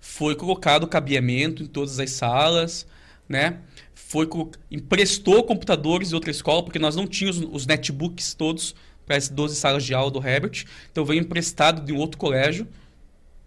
[0.00, 2.86] foi colocado cabeamento em todas as salas,
[3.28, 3.58] né?
[4.14, 4.28] foi
[4.70, 8.72] emprestou computadores de outra escola, porque nós não tínhamos os netbooks todos
[9.04, 10.64] para as 12 salas de aula do Herbert.
[10.92, 12.66] Então veio emprestado de um outro colégio.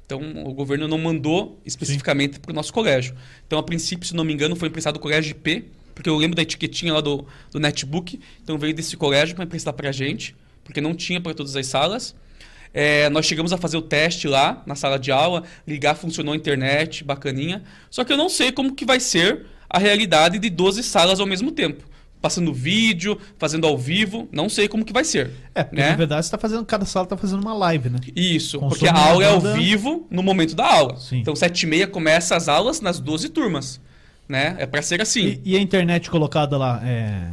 [0.07, 3.13] Então o governo não mandou especificamente para o nosso colégio.
[3.45, 6.35] Então, a princípio, se não me engano, foi emprestado do colégio IP, porque eu lembro
[6.35, 8.17] da etiquetinha lá do, do netbook.
[8.41, 11.67] Então veio desse colégio para emprestar para a gente, porque não tinha para todas as
[11.67, 12.15] salas.
[12.73, 16.37] É, nós chegamos a fazer o teste lá na sala de aula, ligar, funcionou a
[16.37, 17.63] internet, bacaninha.
[17.89, 21.25] Só que eu não sei como que vai ser a realidade de 12 salas ao
[21.25, 21.83] mesmo tempo.
[22.21, 25.32] Passando vídeo, fazendo ao vivo, não sei como que vai ser.
[25.53, 25.91] É, porque né?
[25.91, 27.99] na verdade você tá fazendo, cada sala tá fazendo uma live, né?
[28.15, 30.97] Isso, Consome porque a aula é ao demanda- vivo no momento da aula.
[30.97, 31.17] Sim.
[31.19, 33.80] Então, sete e meia começa as aulas nas 12 turmas.
[34.30, 34.58] Né?
[34.60, 35.39] É para ser assim.
[35.45, 37.30] E, e a internet colocada lá, é,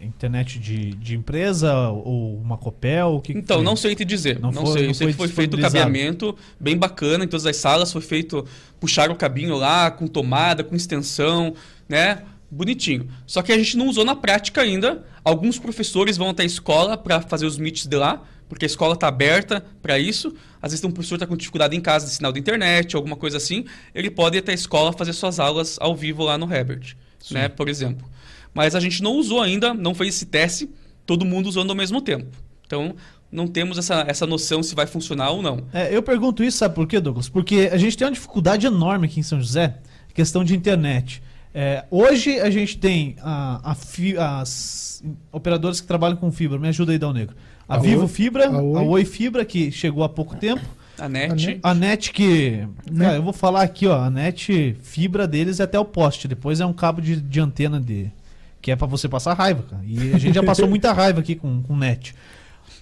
[0.00, 3.08] é internet de, de empresa ou uma Copel?
[3.16, 3.64] O que que Então, foi?
[3.66, 4.38] não sei te dizer.
[4.40, 4.82] Não Não, foi- sei.
[4.84, 7.92] não Eu sei foi que foi feito o cabeamento bem bacana em todas as salas.
[7.92, 8.46] Foi feito,
[8.80, 11.52] puxaram o cabinho lá, com tomada, com extensão,
[11.86, 12.22] né?
[12.50, 13.08] Bonitinho.
[13.26, 15.04] Só que a gente não usou na prática ainda.
[15.22, 18.94] Alguns professores vão até a escola para fazer os meets de lá, porque a escola
[18.94, 20.34] está aberta para isso.
[20.60, 23.36] Às vezes um professor está com dificuldade em casa de sinal de internet, alguma coisa
[23.36, 23.64] assim.
[23.94, 26.96] Ele pode ir até a escola fazer suas aulas ao vivo lá no Herbert,
[27.30, 27.48] né?
[27.48, 28.08] Por exemplo.
[28.54, 30.70] Mas a gente não usou ainda, não fez esse teste,
[31.04, 32.34] todo mundo usando ao mesmo tempo.
[32.66, 32.96] Então,
[33.30, 35.66] não temos essa, essa noção se vai funcionar ou não.
[35.72, 37.28] É, eu pergunto isso, sabe por quê, Douglas?
[37.28, 39.78] Porque a gente tem uma dificuldade enorme aqui em São José,
[40.14, 41.22] questão de internet.
[41.60, 46.56] É, hoje a gente tem a, a fi- as operadoras que trabalham com fibra.
[46.56, 47.34] Me ajuda aí, Dal Negro.
[47.68, 48.84] A, A Vivo Oi, Fibra, a a Oi.
[48.86, 50.62] Oi Fibra, que chegou há pouco tempo.
[50.96, 51.34] A net.
[51.34, 51.58] net.
[51.60, 52.64] A NET que.
[52.88, 53.06] Né?
[53.06, 54.00] Cara, eu vou falar aqui, ó.
[54.04, 56.28] A NET fibra deles é até o poste.
[56.28, 58.08] Depois é um cabo de, de antena de.
[58.62, 59.82] Que é pra você passar raiva, cara.
[59.84, 62.14] E a gente já passou muita raiva aqui com, com NET.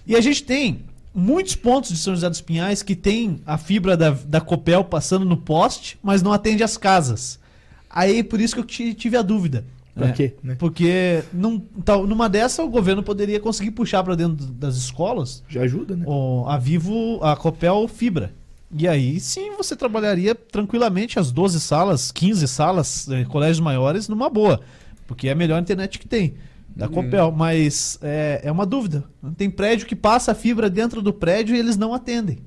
[0.05, 0.81] E a gente tem
[1.15, 5.25] muitos pontos de São José dos Pinhais que tem a fibra da, da Copel passando
[5.25, 7.39] no poste, mas não atende as casas.
[7.89, 9.63] Aí por isso que eu ti- tive a dúvida.
[9.95, 10.13] Pra né?
[10.13, 10.55] quê, né?
[10.59, 15.61] Porque num, tal- numa dessa o governo poderia conseguir puxar pra dentro das escolas Já
[15.63, 16.05] ajuda, né?
[16.07, 18.31] o- a Vivo, a Copel Fibra.
[18.71, 24.29] E aí sim você trabalharia tranquilamente as 12 salas, 15 salas, eh, colégios maiores, numa
[24.29, 24.59] boa.
[25.07, 26.33] Porque é a melhor internet que tem,
[26.75, 26.91] da Uhum.
[26.91, 27.31] Copel.
[27.31, 29.03] Mas é, é uma dúvida.
[29.37, 32.39] Tem prédio que passa a fibra dentro do prédio e eles não atendem.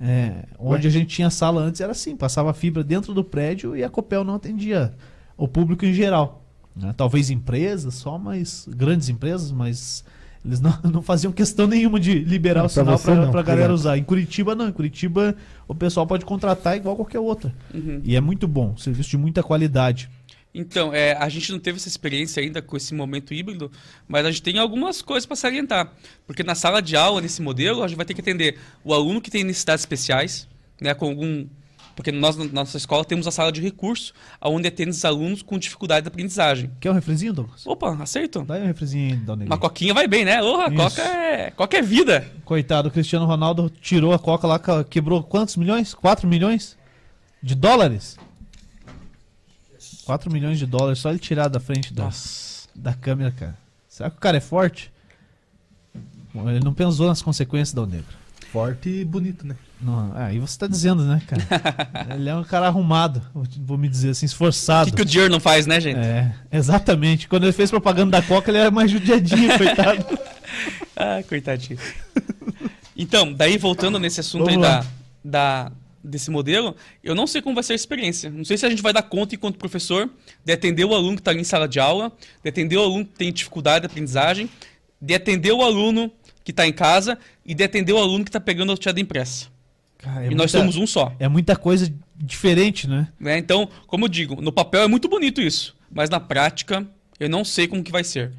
[0.00, 3.74] É, onde a gente tinha sala antes era assim, passava a fibra dentro do prédio
[3.74, 4.92] e a Copel não atendia
[5.36, 6.44] o público em geral.
[6.74, 6.94] né?
[6.96, 10.04] Talvez empresas só, mas grandes empresas, mas
[10.44, 13.98] eles não, não faziam questão nenhuma de liberar Não, o sinal não, pra galera usar.
[13.98, 15.34] Em Curitiba não, em Curitiba
[15.66, 17.52] o pessoal pode contratar igual qualquer outra.
[17.74, 18.00] Uhum.
[18.04, 20.10] E é muito bom, serviço de muita qualidade.
[20.58, 23.70] Então, é, a gente não teve essa experiência ainda com esse momento híbrido,
[24.08, 25.92] mas a gente tem algumas coisas para salientar.
[26.26, 29.20] Porque na sala de aula, nesse modelo, a gente vai ter que atender o aluno
[29.20, 30.48] que tem necessidades especiais,
[30.80, 31.46] né, com algum.
[31.94, 35.58] Porque nós, na nossa escola, temos a sala de recurso, onde atende os alunos com
[35.58, 36.70] dificuldade de aprendizagem.
[36.80, 37.66] Quer um refrizinho, Douglas?
[37.66, 38.42] Opa, aceito.
[38.42, 39.52] Dá aí um Dal Negro.
[39.52, 40.40] Uma coquinha vai bem, né?
[40.40, 40.74] Isso.
[40.74, 42.30] coca é, coca é vida.
[42.46, 45.92] Coitado, o Cristiano Ronaldo tirou a coca lá, quebrou quantos milhões?
[45.92, 46.78] 4 milhões?
[47.42, 48.16] De dólares?
[50.06, 52.68] 4 milhões de dólares, só ele tirar da frente da, Nossa.
[52.74, 53.56] da câmera, cara.
[53.88, 54.90] Será que o cara é forte?
[56.32, 58.14] Bom, ele não pensou nas consequências da Negro.
[58.52, 59.56] Forte e bonito, né?
[59.80, 61.42] Não, é, aí você tá dizendo, né, cara?
[62.14, 64.90] ele é um cara arrumado, vou- me dizer assim, O esforçado.
[64.90, 65.98] que, que o dinheiro não faz, né, gente?
[65.98, 67.28] É, exatamente.
[67.28, 70.18] Quando ele fez propaganda da Coca, ele era mais judiadinho, coitado.
[70.94, 71.78] Ah, coitadinho.
[72.96, 74.86] Então, daí voltando nesse assunto aí Vamos da, lá.
[75.24, 75.72] da,
[76.06, 78.30] desse modelo, eu não sei como vai ser a experiência.
[78.30, 80.08] Não sei se a gente vai dar conta, enquanto professor,
[80.44, 83.04] de atender o aluno que está ali em sala de aula, de atender o aluno
[83.04, 84.48] que tem dificuldade de aprendizagem,
[85.00, 86.10] de atender o aluno
[86.44, 89.48] que está em casa e de atender o aluno que está pegando a auxiliada impressa.
[89.98, 91.14] Cara, é e nós muita- somos um só.
[91.18, 93.08] É muita coisa diferente, né?
[93.18, 93.36] né?
[93.38, 96.86] Então, como eu digo, no papel é muito bonito isso, mas na prática
[97.18, 98.32] eu não sei como que vai ser.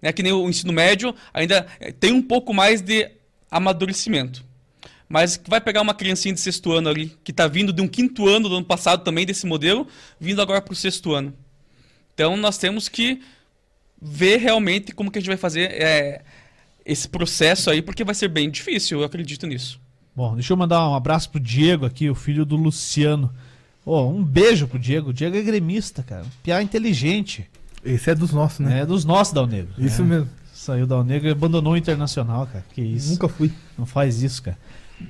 [0.00, 0.12] Né?
[0.12, 3.08] Que nem o ensino médio ainda eh, tem um pouco mais de
[3.50, 4.44] amadurecimento.
[5.12, 8.26] Mas vai pegar uma criancinha de sexto ano ali, que está vindo de um quinto
[8.26, 9.86] ano do ano passado também desse modelo,
[10.18, 11.34] vindo agora para o sexto ano.
[12.14, 13.20] Então nós temos que
[14.00, 16.22] ver realmente como que a gente vai fazer eh,
[16.86, 19.78] esse processo aí, porque vai ser bem difícil, eu acredito nisso.
[20.16, 23.30] Bom, deixa eu mandar um abraço pro Diego aqui, o filho do Luciano.
[23.84, 25.10] Ô, um beijo pro Diego.
[25.10, 26.24] O Diego é gremista, cara.
[26.42, 27.46] Piá inteligente.
[27.84, 28.80] Esse é dos nossos, né?
[28.80, 29.74] É dos nossos, Dal Negro.
[29.76, 30.04] Isso É.
[30.06, 30.30] mesmo.
[30.54, 32.64] Saiu Dal Negro e abandonou o Internacional, cara.
[32.72, 33.10] Que isso.
[33.10, 33.52] Nunca fui.
[33.76, 34.56] Não faz isso, cara.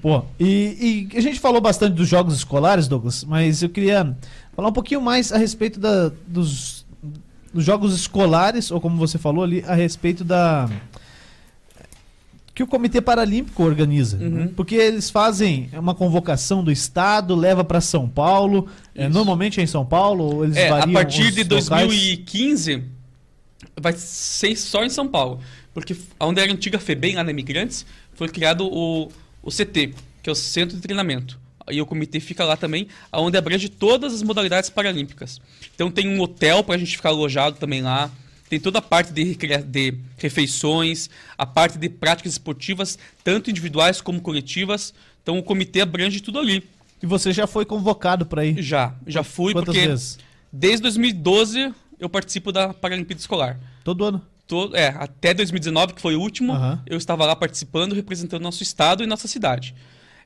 [0.00, 4.16] Pô, e, e a gente falou bastante dos jogos escolares, Douglas, mas eu queria
[4.54, 6.86] falar um pouquinho mais a respeito da, dos,
[7.52, 10.68] dos jogos escolares, ou como você falou ali, a respeito da.
[12.54, 14.16] que o Comitê Paralímpico organiza.
[14.16, 14.30] Uhum.
[14.30, 14.50] né?
[14.56, 18.68] Porque eles fazem uma convocação do Estado, leva para São Paulo.
[18.94, 21.68] é, normalmente é em São Paulo, ou eles É, a partir de locais?
[21.68, 22.84] 2015,
[23.80, 25.40] vai ser só em São Paulo.
[25.74, 29.08] Porque onde era a antiga FEBEM, lá na Imigrantes, foi criado o,
[29.42, 31.38] o CT, que é o Centro de Treinamento.
[31.70, 35.40] E o comitê fica lá também, onde abrange todas as modalidades paralímpicas.
[35.74, 38.10] Então tem um hotel para a gente ficar alojado também lá.
[38.48, 39.34] Tem toda a parte de,
[39.66, 44.92] de refeições, a parte de práticas esportivas, tanto individuais como coletivas.
[45.22, 46.68] Então o comitê abrange tudo ali.
[47.02, 48.62] E você já foi convocado para ir?
[48.62, 50.18] Já, já fui, Quantas porque vezes?
[50.52, 53.58] desde 2012 eu participo da Paralimpíada Escolar.
[53.84, 54.22] Todo ano.
[54.52, 56.82] Todo, é, até 2019, que foi o último, Aham.
[56.84, 59.74] eu estava lá participando, representando nosso estado e nossa cidade.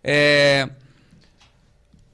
[0.02, 0.68] É,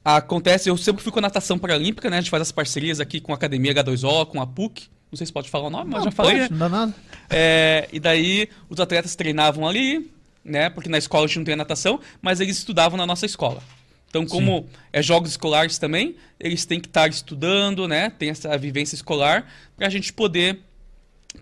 [0.05, 2.19] acontece, eu sempre fui com a natação paralímpica, né?
[2.19, 4.91] A gente faz as parcerias aqui com a Academia H2O, com a PUC.
[5.11, 6.49] Não sei se pode falar o nome, mas Não, já falei, pode, né?
[6.51, 6.95] Não dá nada.
[7.31, 10.13] É, e daí os atletas treinavam ali,
[10.45, 10.69] né?
[10.69, 13.63] Porque na escola a gente não tem natação, mas eles estudavam na nossa escola.
[14.11, 18.11] Então, como é jogos escolares também, eles têm que estar estudando, né?
[18.11, 20.61] Tem essa vivência escolar para a gente poder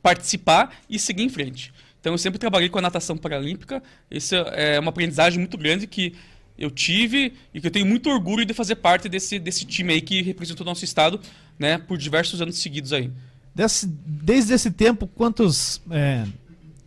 [0.03, 1.73] participar e seguir em frente.
[2.01, 3.83] Então, eu sempre trabalhei com a natação paralímpica.
[4.11, 6.15] Isso é uma aprendizagem muito grande que
[6.59, 10.01] eu tive e que eu tenho muito orgulho de fazer parte desse, desse time aí
[10.01, 11.21] que representou o nosso estado,
[11.59, 11.79] né?
[11.79, 13.11] Por diversos anos seguidos aí.
[13.55, 16.25] Desse- desde esse tempo, quantos é,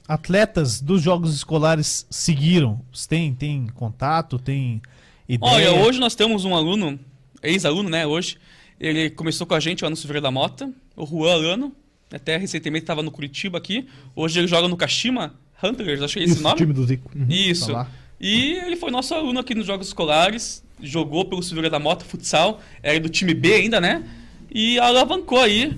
[0.08, 2.82] atletas dos Jogos Escolares seguiram?
[2.92, 4.38] Você tem, tem contato?
[4.40, 4.82] Tem
[5.28, 5.52] ideia?
[5.52, 7.00] Olha, hoje nós temos um aluno,
[7.42, 8.38] ex-aluno, né, hoje.
[8.80, 11.76] Ele começou com a gente lá no Silveira da Mota, o Juan Alano.
[12.14, 13.88] Até recentemente estava no Curitiba aqui.
[14.16, 16.56] Hoje ele joga no Kashima Hunters, acho que é esse o Isso, nome.
[16.58, 17.12] time do Zico.
[17.16, 17.72] Uhum, Isso.
[17.72, 17.88] tá
[18.20, 22.62] e ele foi nosso aluno aqui nos Jogos Escolares, jogou pelo Silveira da Mota Futsal,
[22.82, 24.02] era do time B ainda, né?
[24.50, 25.74] E alavancou aí.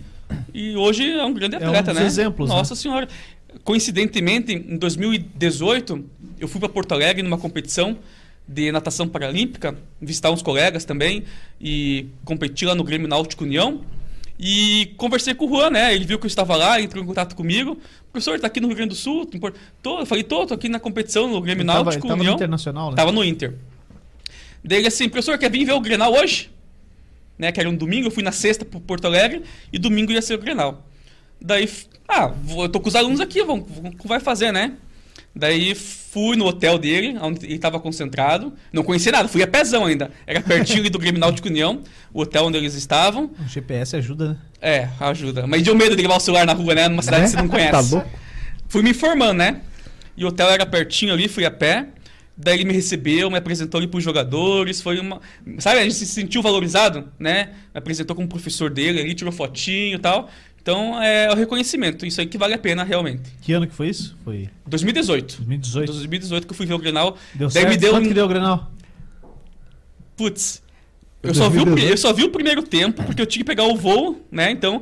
[0.54, 2.06] E hoje é um grande É um atleta, dos né?
[2.06, 2.56] exemplos, né?
[2.56, 3.08] Nossa senhora.
[3.64, 6.06] Coincidentemente, em 2018,
[6.40, 7.98] eu fui para Porto Alegre numa competição
[8.48, 11.24] de natação paralímpica, visitar uns colegas também
[11.60, 13.82] e competir lá no Grêmio Náutico União.
[14.38, 15.94] E conversei com o Juan, né?
[15.96, 17.78] Ele viu que eu estava lá, entrou em contato comigo.
[18.12, 19.26] Professor, tá aqui no Rio Grande do Sul?
[19.82, 22.16] Tô, eu falei, tô, tô aqui na competição no Grêmio Ele tava, ele Náutico tava
[22.18, 22.36] no União.
[22.36, 22.96] Internacional, né?
[22.98, 23.54] Tava no Inter.
[24.64, 26.50] Daí ele assim, professor, quer vir ver o Grenal hoje?
[27.38, 30.22] Né, que era um domingo, eu fui na sexta pro Porto Alegre e domingo ia
[30.22, 30.86] ser o Grenal.
[31.42, 31.70] Daí,
[32.08, 33.68] ah, vou- eu tô com os alunos aqui, vamos-
[34.06, 34.74] vai fazer, né?
[35.36, 35.76] Daí
[36.16, 38.54] fui no hotel dele, onde ele estava concentrado.
[38.72, 40.10] Não conhecia nada, fui a pezão ainda.
[40.26, 41.82] Era pertinho ali do Grêmio Náutico União,
[42.14, 43.32] o hotel onde eles estavam.
[43.38, 44.38] O GPS ajuda, né?
[44.62, 45.46] É, ajuda.
[45.46, 46.88] Mas deu medo de levar o celular na rua, né?
[46.88, 47.26] Numa cidade É?
[47.26, 47.96] que você não conhece.
[47.98, 48.06] Tá?
[48.70, 49.60] Fui me informando, né?
[50.16, 51.90] E o hotel era pertinho ali, fui a pé.
[52.38, 54.82] Daí ele me recebeu, me apresentou ali pros jogadores.
[54.82, 55.20] Foi uma.
[55.60, 57.50] Sabe, a gente se sentiu valorizado, né?
[57.74, 60.30] Me apresentou como professor dele ali, tirou fotinho e tal.
[60.66, 62.08] Então é o reconhecimento.
[62.08, 63.22] Isso aí que vale a pena realmente.
[63.40, 64.18] Que ano que foi isso?
[64.26, 65.36] Foi 2018.
[65.36, 65.92] 2018.
[65.94, 67.16] 2018 que eu fui ver o Grenal.
[67.36, 67.70] Deu Daí certo?
[67.70, 68.72] me deu Quanto um- que deu o Grenal?
[70.18, 70.64] Putz.
[71.22, 71.92] Eu só, vi o, pri- 2018?
[71.92, 74.50] eu só vi o primeiro tempo, porque eu tinha que pegar o voo, né?
[74.50, 74.82] Então,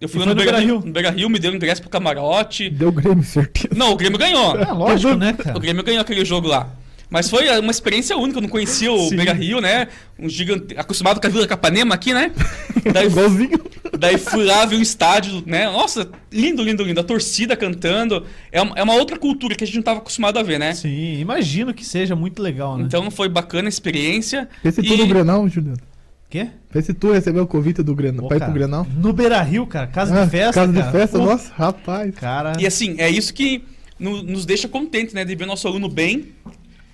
[0.00, 0.80] eu fui lá no no Beira Rio.
[0.86, 2.70] No Beira Rio, me deu ingresso pro camarote.
[2.70, 3.74] Deu Grêmio, certeza.
[3.74, 4.56] Não, o Grêmio ganhou.
[4.56, 5.56] É lógico, né, cara?
[5.56, 6.68] O Grêmio ganhou aquele jogo lá.
[7.10, 9.16] Mas foi uma experiência única, eu não conhecia o Sim.
[9.16, 9.88] Beira Rio, né?
[10.18, 10.74] Um gigante.
[10.76, 12.32] Acostumado com a Vila Capanema aqui, né?
[12.92, 13.60] Daí, Igualzinho.
[13.98, 15.66] daí fui lá ver o estádio, né?
[15.70, 17.00] Nossa, lindo, lindo, lindo.
[17.00, 18.24] A torcida cantando.
[18.50, 20.74] É uma, é uma outra cultura que a gente não estava acostumado a ver, né?
[20.74, 22.84] Sim, imagino que seja muito legal, né?
[22.86, 24.48] Então foi bacana a experiência.
[24.64, 25.78] Esse E- tu no Grenal, Juliano.
[26.28, 26.48] Quê?
[26.72, 28.86] Vê se tu recebeu o convite do Grenal, Pô, pra ir cara, pro Grenal.
[28.96, 29.86] No Beira Rio, cara.
[29.86, 30.52] Casa Ah, de festa.
[30.60, 30.86] Casa cara.
[30.86, 32.14] de festa, Pô, nossa, rapaz.
[32.16, 32.54] Cara.
[32.58, 33.62] E assim, é isso que
[33.98, 35.24] no- nos deixa contente, né?
[35.24, 36.30] De ver nosso aluno bem,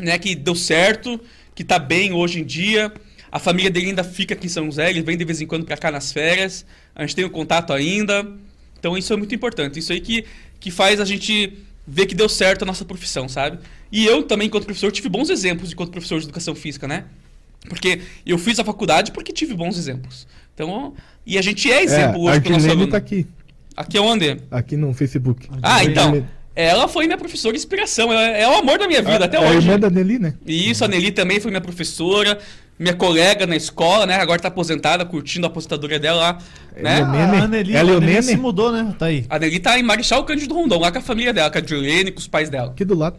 [0.01, 0.19] né?
[0.19, 1.21] Que deu certo,
[1.55, 2.93] que tá bem hoje em dia.
[3.31, 5.65] A família dele ainda fica aqui em São José, ele vem de vez em quando
[5.65, 6.67] pra cá nas férias.
[6.95, 8.27] A gente tem o contato ainda.
[8.79, 9.79] Então isso é muito importante.
[9.79, 10.25] Isso aí que,
[10.59, 13.59] que faz a gente ver que deu certo a nossa profissão, sabe?
[13.93, 17.05] E eu também, enquanto professor, tive bons exemplos enquanto professor de educação física, né?
[17.69, 20.27] Porque eu fiz a faculdade porque tive bons exemplos.
[20.55, 20.95] Então,
[21.27, 22.91] e a gente é exemplo é, hoje pro nosso Artilene aluno.
[22.91, 23.27] tá aqui,
[23.77, 24.37] Aqui é onde?
[24.51, 25.49] aqui no Facebook.
[25.63, 26.27] Ah, então.
[26.65, 28.13] Ela foi minha professora de inspiração.
[28.13, 29.67] É, é o amor da minha vida até é a hoje.
[29.69, 30.35] irmã da Nelly, né?
[30.47, 32.39] E isso, a Nelly também foi minha professora,
[32.79, 34.15] minha colega na escola, né?
[34.17, 36.39] Agora tá aposentada, curtindo a aposentadoria dela lá,
[36.77, 36.99] né?
[37.01, 37.23] Ela é.
[37.41, 38.23] A Anneli, Ela é a Nene?
[38.23, 38.95] se mudou, né?
[38.99, 39.27] Tá aí.
[39.29, 42.11] A Nelly tá em Marechal Cândido Rondon, lá com a família dela, com a Juliane,
[42.11, 42.71] com os pais dela.
[42.71, 43.17] Aqui do lado.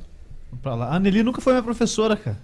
[0.62, 0.88] Pra lá.
[0.88, 2.38] A Anneli nunca foi minha professora, cara.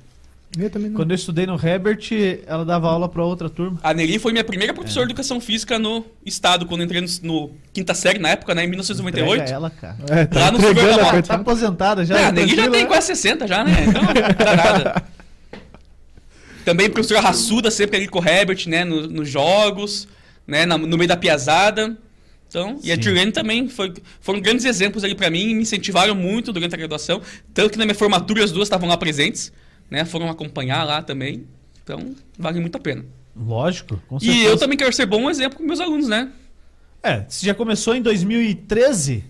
[0.57, 0.95] Eu também não.
[0.95, 1.99] Quando eu estudei no Herbert,
[2.47, 3.79] ela dava aula pra outra turma.
[3.83, 7.07] A Nelly foi minha primeira professora de educação física no estado, quando eu entrei no,
[7.23, 8.63] no quinta série, na época, né?
[8.63, 9.33] Em 1998.
[9.41, 9.97] Entrega ela, cara.
[10.09, 11.23] É, tá Lá no Mata.
[11.23, 12.15] Tá aposentada já.
[12.15, 12.87] Tá a Nelly já tem né?
[12.87, 13.85] quase 60 já, né?
[13.87, 14.13] Então, não
[14.45, 15.03] dá nada.
[16.65, 18.83] Também professora raçuda, sempre ali com o Herbert, né?
[18.83, 20.07] no- nos jogos,
[20.45, 20.65] né?
[20.65, 21.95] na- no meio da piazada.
[22.49, 23.01] Então, e a Sim.
[23.01, 26.77] Juliane também foi, foram grandes exemplos ali pra mim e me incentivaram muito durante a
[26.77, 27.21] graduação.
[27.53, 29.51] Tanto que na minha formatura as duas estavam lá presentes,
[29.89, 30.05] né?
[30.05, 31.45] Foram acompanhar lá também.
[31.83, 33.05] Então, vale muito a pena.
[33.35, 34.45] Lógico, com E certeza.
[34.49, 36.29] eu também quero ser bom exemplo com meus alunos, né?
[37.03, 39.23] É, você já começou em 2013?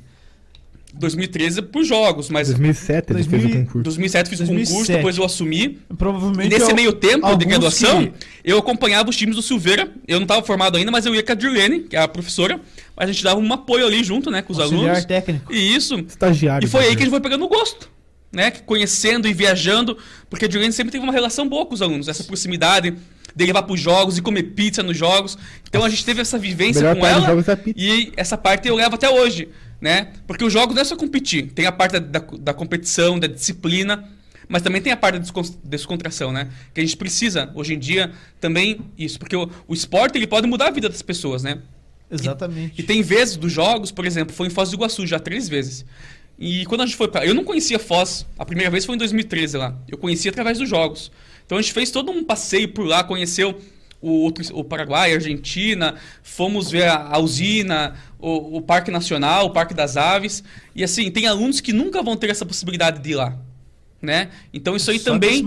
[0.94, 3.84] 2013 por jogos, mas 2007 ele 2000 fez o concurso.
[3.84, 4.98] 2007 fiz o concurso, 2007.
[4.98, 5.80] depois eu assumi.
[5.96, 6.50] Provavelmente.
[6.50, 9.92] Nesse al- meio tempo de graduação, que- eu acompanhava os times do Silveira.
[10.08, 12.60] Eu não estava formado ainda, mas eu ia com a Dirlene, que é a professora.
[12.96, 15.06] Mas a gente dava um apoio ali junto, né, com os Auxiliar alunos.
[15.06, 15.54] técnico.
[15.54, 16.00] E isso.
[16.00, 16.66] Estagiário.
[16.66, 17.92] E foi aí que a gente foi pegando gosto,
[18.38, 18.52] né?
[18.52, 19.98] Conhecendo e viajando,
[20.30, 22.94] porque a Juliane sempre teve uma relação boa com os alunos, essa proximidade
[23.36, 25.38] de levar para os jogos e comer pizza nos jogos.
[25.68, 29.10] Então a gente teve essa vivência com ela é e essa parte eu levo até
[29.10, 29.50] hoje,
[29.82, 30.10] né?
[30.28, 34.08] Porque os jogos não é só competir, tem a parte da, da competição, da disciplina,
[34.48, 36.48] mas também tem a parte da descon- descontração, né?
[36.76, 40.46] Que a gente precisa hoje em dia também isso, porque o, o esporte ele pode
[40.48, 41.58] mudar a vida das pessoas, né?
[42.10, 42.80] Exatamente.
[42.80, 45.86] E tem vezes dos jogos, por exemplo, foi em Foz do Iguaçu já três vezes.
[46.40, 47.26] E quando a gente foi pra.
[47.26, 49.76] Eu não conhecia Foz, a primeira vez foi em 2013 lá.
[49.88, 51.12] Eu conhecia através dos jogos.
[51.46, 53.60] Então a gente fez todo um passeio por lá, conheceu
[54.02, 59.48] o, outro- o Paraguai, a Argentina, fomos ver a, a usina, o, o Parque Nacional,
[59.48, 60.44] o Parque das Aves.
[60.76, 63.36] E assim, tem alunos que nunca vão ter essa possibilidade de ir lá.
[64.00, 64.30] Né?
[64.54, 65.42] Então isso aí Só também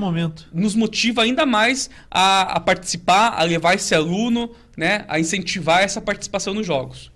[0.52, 6.00] nos motiva ainda mais a, a participar, a levar esse aluno, né, a incentivar essa
[6.00, 7.12] participação nos jogos.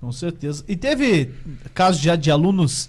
[0.00, 0.64] Com certeza.
[0.66, 1.30] E teve
[1.74, 2.88] casos já de alunos,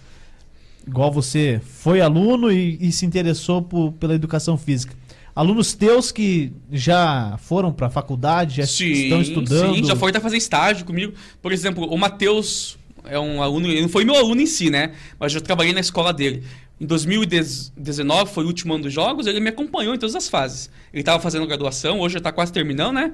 [0.90, 4.94] igual você foi aluno e, e se interessou por- pela educação física.
[5.36, 8.66] Alunos teus que já foram para a faculdade, já
[9.04, 9.76] estão estudando.
[9.76, 11.14] Sim, já foi até fazer estágio comigo.
[11.42, 14.92] Por exemplo, o Matheus é um aluno, ele não foi meu aluno em si, né?
[15.18, 16.44] Mas eu trabalhei na escola dele.
[16.82, 20.70] Em 2019, foi o último ano dos jogos, ele me acompanhou em todas as fases.
[20.94, 23.14] Ele estava fazendo graduação, hoje já está quase terminando, né?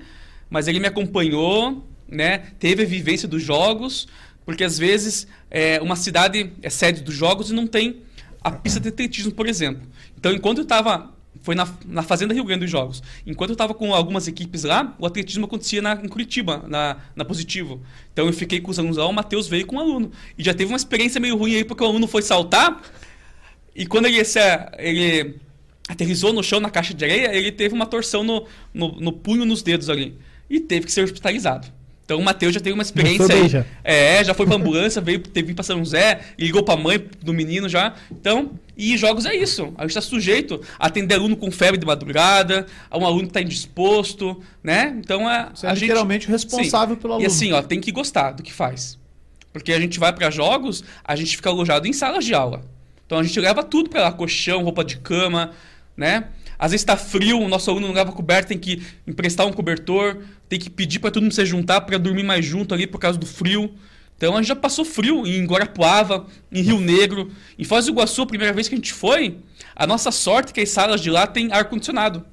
[0.50, 2.40] Mas ele me acompanhou, né?
[2.60, 4.08] Teve a vivência dos jogos,
[4.46, 8.02] porque às vezes é, uma cidade é sede dos jogos e não tem
[8.42, 9.88] a pista de atletismo, por exemplo.
[10.18, 13.04] Então, enquanto eu estava foi na, na Fazenda Rio Grande dos Jogos.
[13.24, 17.24] Enquanto eu estava com algumas equipes lá, o atletismo acontecia na, em Curitiba, na, na
[17.24, 17.82] Positivo.
[18.12, 20.12] Então eu fiquei com os alunos lá, o Matheus veio com um aluno.
[20.36, 22.82] E já teve uma experiência meio ruim aí, porque o aluno foi saltar,
[23.76, 24.40] e quando ele, se,
[24.78, 25.36] ele
[25.90, 29.46] aterrissou no chão, na caixa de areia, ele teve uma torção no, no, no punho,
[29.46, 30.18] nos dedos ali.
[30.50, 31.68] E teve que ser hospitalizado.
[32.06, 33.50] Então o Matheus já teve uma experiência aí.
[33.50, 33.66] já.
[33.84, 37.68] É, já foi pra ambulância, veio, teve pra São José, ligou pra mãe do menino
[37.68, 37.96] já.
[38.12, 39.74] Então, e jogos é isso.
[39.76, 43.34] A gente tá sujeito a atender aluno com febre de madrugada, a um aluno que
[43.34, 44.96] tá indisposto, né?
[45.00, 45.50] Então é.
[45.54, 47.02] Você é a gente- literalmente o responsável Sim.
[47.02, 47.28] pelo E aluno.
[47.28, 49.00] assim, ó, tem que gostar do que faz.
[49.52, 52.62] Porque a gente vai pra jogos, a gente fica alojado em salas de aula.
[53.06, 55.52] Então a gente leva tudo pra lá, colchão, roupa de cama,
[55.98, 56.26] né?
[56.58, 60.18] Às vezes tá frio, o nosso aluno não leva coberta, tem que emprestar um cobertor,
[60.50, 63.18] tem que pedir pra todo mundo se juntar pra dormir mais junto ali por causa
[63.18, 63.74] do frio.
[64.18, 68.22] Então a gente já passou frio em Guarapuava, em Rio Negro, em Foz do Iguaçu,
[68.22, 69.38] a primeira vez que a gente foi,
[69.76, 72.26] a nossa sorte é que as salas de lá tem ar condicionado.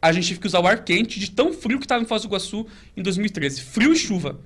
[0.00, 2.22] A gente teve que usar o ar quente de tão frio que estava em Foz
[2.22, 4.40] do Iguaçu em 2013, frio e chuva.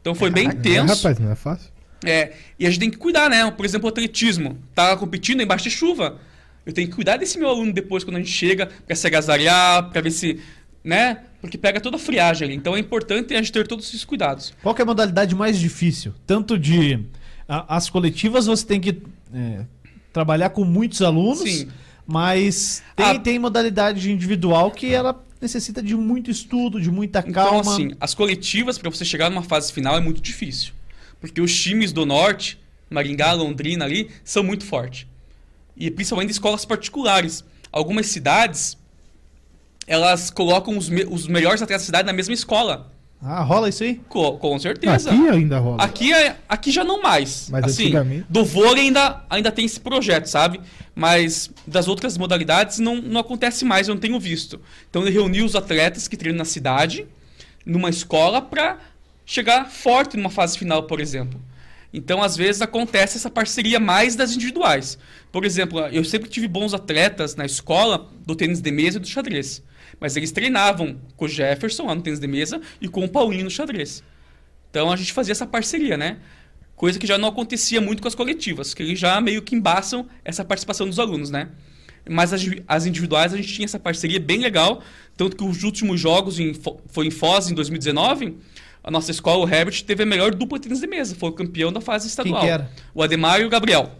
[0.00, 0.94] Então foi bem É, intenso.
[0.94, 1.70] rapaz, não é fácil.
[2.04, 3.50] É, e a gente tem que cuidar, né?
[3.50, 4.58] Por exemplo, o atletismo.
[4.74, 6.18] Tá competindo embaixo de chuva.
[6.66, 9.90] Eu tenho que cuidar desse meu aluno depois, quando a gente chega, pra se agasalhar,
[9.90, 10.40] pra ver se.
[10.84, 11.22] Né?
[11.40, 12.54] Porque pega toda a friagem ali.
[12.56, 14.52] Então é importante a gente ter todos esses cuidados.
[14.62, 16.12] Qual é a modalidade mais difícil?
[16.26, 17.00] Tanto de.
[17.48, 19.02] a- as coletivas você tem que
[19.34, 19.64] é,
[20.12, 21.68] trabalhar com muitos alunos, Sim.
[22.06, 23.18] mas tem, Ah.
[23.18, 27.60] tem modalidade individual que ela necessita de muito estudo, de muita Então, calma.
[27.60, 30.72] assim, as coletivas, pra você chegar numa fase final, é muito difícil.
[31.20, 32.58] Porque os times do norte,
[32.88, 35.06] Maringá, Londrina ali, são muito fortes.
[35.76, 37.44] E principalmente escolas particulares.
[37.72, 38.78] Algumas cidades,
[39.86, 42.90] elas colocam os, me- os melhores atletas da cidade na mesma escola.
[43.26, 44.00] Ah, rola isso aí?
[44.08, 45.10] Co- com certeza.
[45.10, 45.82] Aqui ainda rola.
[45.82, 47.48] Aqui, é- aqui já não mais.
[47.50, 50.60] Mas assim, antigamente- do vôlei ainda, ainda tem esse projeto, sabe?
[50.94, 54.60] Mas das outras modalidades não, não acontece mais, eu não tenho visto.
[54.90, 57.06] Então ele reuniu os atletas que treinam na cidade,
[57.64, 58.78] numa escola, para
[59.24, 61.40] chegar forte numa fase final, por exemplo.
[61.94, 64.98] Então, às vezes, acontece essa parceria mais das individuais.
[65.32, 69.06] Por exemplo, eu sempre tive bons atletas na escola do tênis de mesa e do
[69.06, 69.62] xadrez.
[70.00, 73.44] Mas eles treinavam com o Jefferson lá no tênis de mesa e com o Paulinho
[73.44, 74.02] no xadrez.
[74.70, 76.18] Então a gente fazia essa parceria, né?
[76.76, 80.06] Coisa que já não acontecia muito com as coletivas, que eles já meio que embaçam
[80.24, 81.48] essa participação dos alunos, né?
[82.08, 84.82] Mas as, as individuais a gente tinha essa parceria bem legal,
[85.16, 88.36] tanto que os últimos jogos em, Fo- foi em Foz em 2019,
[88.82, 91.32] a nossa escola, o Herbert, teve a melhor dupla de tênis de mesa, foi o
[91.32, 92.42] campeão da fase estadual.
[92.42, 92.70] que era?
[92.92, 93.92] O Ademar e o Gabriel.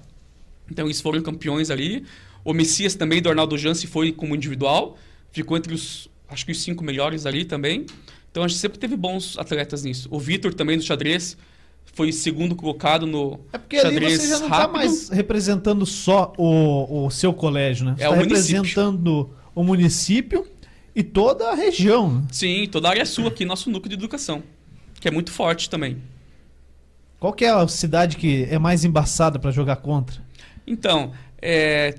[0.70, 2.04] Então eles foram campeões ali.
[2.44, 4.98] O Messias também, do Arnaldo Jansi, foi como individual.
[5.34, 7.84] Ficou entre os, acho que os cinco melhores ali também.
[8.30, 10.08] Então a gente sempre teve bons atletas nisso.
[10.10, 11.36] O Vitor também do xadrez
[11.92, 16.32] foi segundo colocado no É porque ali xadrez você já não está mais representando só
[16.38, 17.94] o, o seu colégio, né?
[17.98, 18.62] Você É tá o município.
[18.62, 20.46] representando o município
[20.94, 22.14] e toda a região.
[22.20, 22.22] né?
[22.30, 24.40] Sim, toda a área sul aqui, nosso núcleo de educação.
[25.00, 25.98] Que é muito forte também.
[27.18, 30.22] Qual que é a cidade que é mais embaçada para jogar contra?
[30.66, 31.12] Então,
[31.42, 31.98] é,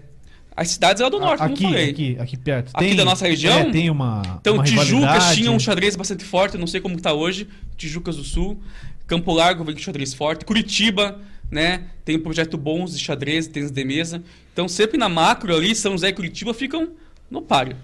[0.55, 1.89] as cidades lá do norte, aqui, como eu falei.
[1.89, 2.71] aqui, aqui perto.
[2.73, 3.59] Aqui da nossa região?
[3.59, 4.21] É, tem uma.
[4.39, 5.35] Então, uma Tijucas rivalidade.
[5.35, 7.47] tinha um xadrez bastante forte, não sei como está hoje.
[7.75, 8.59] Tijucas do Sul.
[9.05, 10.45] Campo Largo vem com xadrez forte.
[10.45, 11.19] Curitiba,
[11.51, 11.83] né?
[12.05, 14.23] Tem um projeto bons de xadrez, tênis de mesa.
[14.53, 16.89] Então, sempre na macro ali, São José e Curitiba ficam
[17.29, 17.75] no páreo.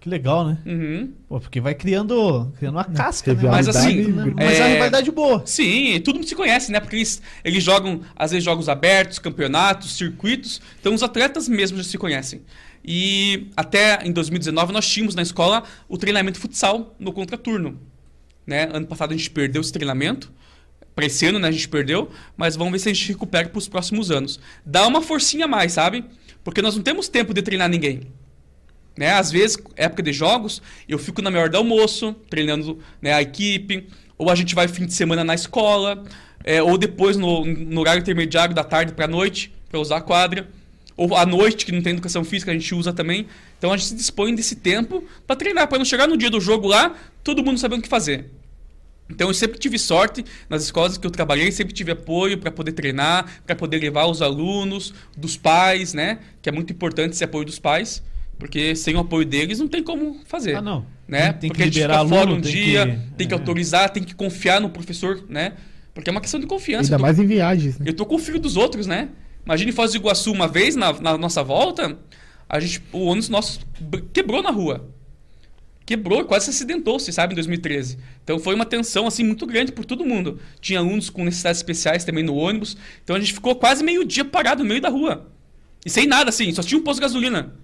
[0.00, 0.58] Que legal, né?
[0.64, 1.12] Uhum.
[1.28, 3.50] Pô, porque vai criando, criando uma casca, né?
[3.50, 5.42] Mas assim, Rivalidade, Mas é uma é- rivalidade boa.
[5.44, 6.80] Sim, todo mundo se conhece, né?
[6.80, 10.62] Porque eles, eles jogam, às vezes, jogos abertos, campeonatos, circuitos.
[10.80, 12.40] Então, os atletas mesmos já se conhecem.
[12.82, 17.78] E até em 2019, nós tínhamos na escola o treinamento futsal no contraturno.
[18.46, 18.70] Né?
[18.72, 20.32] Ano passado a gente perdeu esse treinamento.
[20.94, 22.10] Para esse ano, né, a gente perdeu.
[22.38, 24.40] Mas vamos ver se a gente recupera para os próximos anos.
[24.64, 26.06] Dá uma forcinha a mais, sabe?
[26.42, 28.00] Porque nós não temos tempo de treinar ninguém.
[28.96, 29.12] Né?
[29.12, 33.86] Às vezes, época de jogos, eu fico na hora do almoço, treinando né, a equipe,
[34.18, 36.04] ou a gente vai fim de semana na escola,
[36.44, 40.48] é, ou depois no, no horário intermediário da tarde para noite, para usar a quadra,
[40.96, 43.26] ou à noite, que não tem educação física, a gente usa também.
[43.56, 46.40] Então a gente se dispõe desse tempo para treinar, para não chegar no dia do
[46.40, 48.26] jogo lá, todo mundo sabendo o que fazer.
[49.08, 52.72] Então eu sempre tive sorte nas escolas que eu trabalhei, sempre tive apoio para poder
[52.72, 56.18] treinar, para poder levar os alunos, dos pais, né?
[56.40, 58.02] Que é muito importante esse apoio dos pais,
[58.40, 60.56] porque sem o apoio deles não tem como fazer.
[60.56, 60.84] Ah, não.
[61.06, 61.32] Né?
[61.34, 63.28] Tem, tem porque que a gente liberar fica fora aluno, um tem dia, que, tem
[63.28, 63.36] que é.
[63.36, 65.52] autorizar, tem que confiar no professor, né?
[65.92, 66.86] Porque é uma questão de confiança.
[66.86, 67.84] Ainda tô- mais em viagens, né?
[67.88, 69.10] eu tô com o filho dos outros, né?
[69.44, 71.98] Imagine Foz do Iguaçu uma vez na, na nossa volta,
[72.48, 73.60] a gente, o ônibus nosso
[74.12, 74.88] quebrou na rua.
[75.84, 77.98] Quebrou, quase se acidentou, você sabe, em 2013.
[78.22, 80.38] Então foi uma tensão assim muito grande por todo mundo.
[80.60, 82.76] Tinha alunos com necessidades especiais também no ônibus.
[83.02, 85.28] Então a gente ficou quase meio dia parado no meio da rua.
[85.84, 87.54] E sem nada assim, só tinha um posto de gasolina.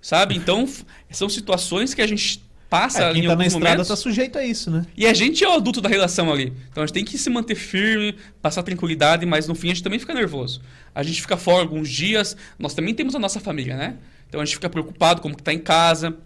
[0.00, 0.34] Sabe?
[0.36, 0.68] Então
[1.10, 3.88] são situações que a gente passa É, ali quem em tá na alguns estrada momentos.
[3.88, 4.86] tá sujeito a isso, né?
[4.96, 6.52] E a gente é o adulto da relação ali.
[6.70, 9.82] Então a gente tem que se manter firme, passar tranquilidade, mas no fim a gente
[9.82, 10.60] também fica nervoso.
[10.94, 13.96] A gente fica fora alguns dias, nós também temos a nossa família, né?
[14.28, 16.16] Então a gente fica preocupado como que tá em casa.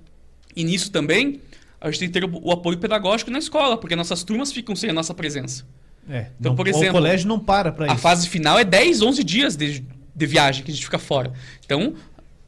[0.54, 1.40] E nisso também,
[1.80, 4.76] a gente tem que ter o, o apoio pedagógico na escola, porque nossas turmas ficam
[4.76, 5.64] sem a nossa presença.
[6.08, 6.26] É.
[6.38, 8.02] Então, não- por o exemplo, colégio não para pra A isso.
[8.02, 9.82] fase final é 10, 11 dias de,
[10.14, 11.32] de viagem que a gente fica fora.
[11.64, 11.94] Então,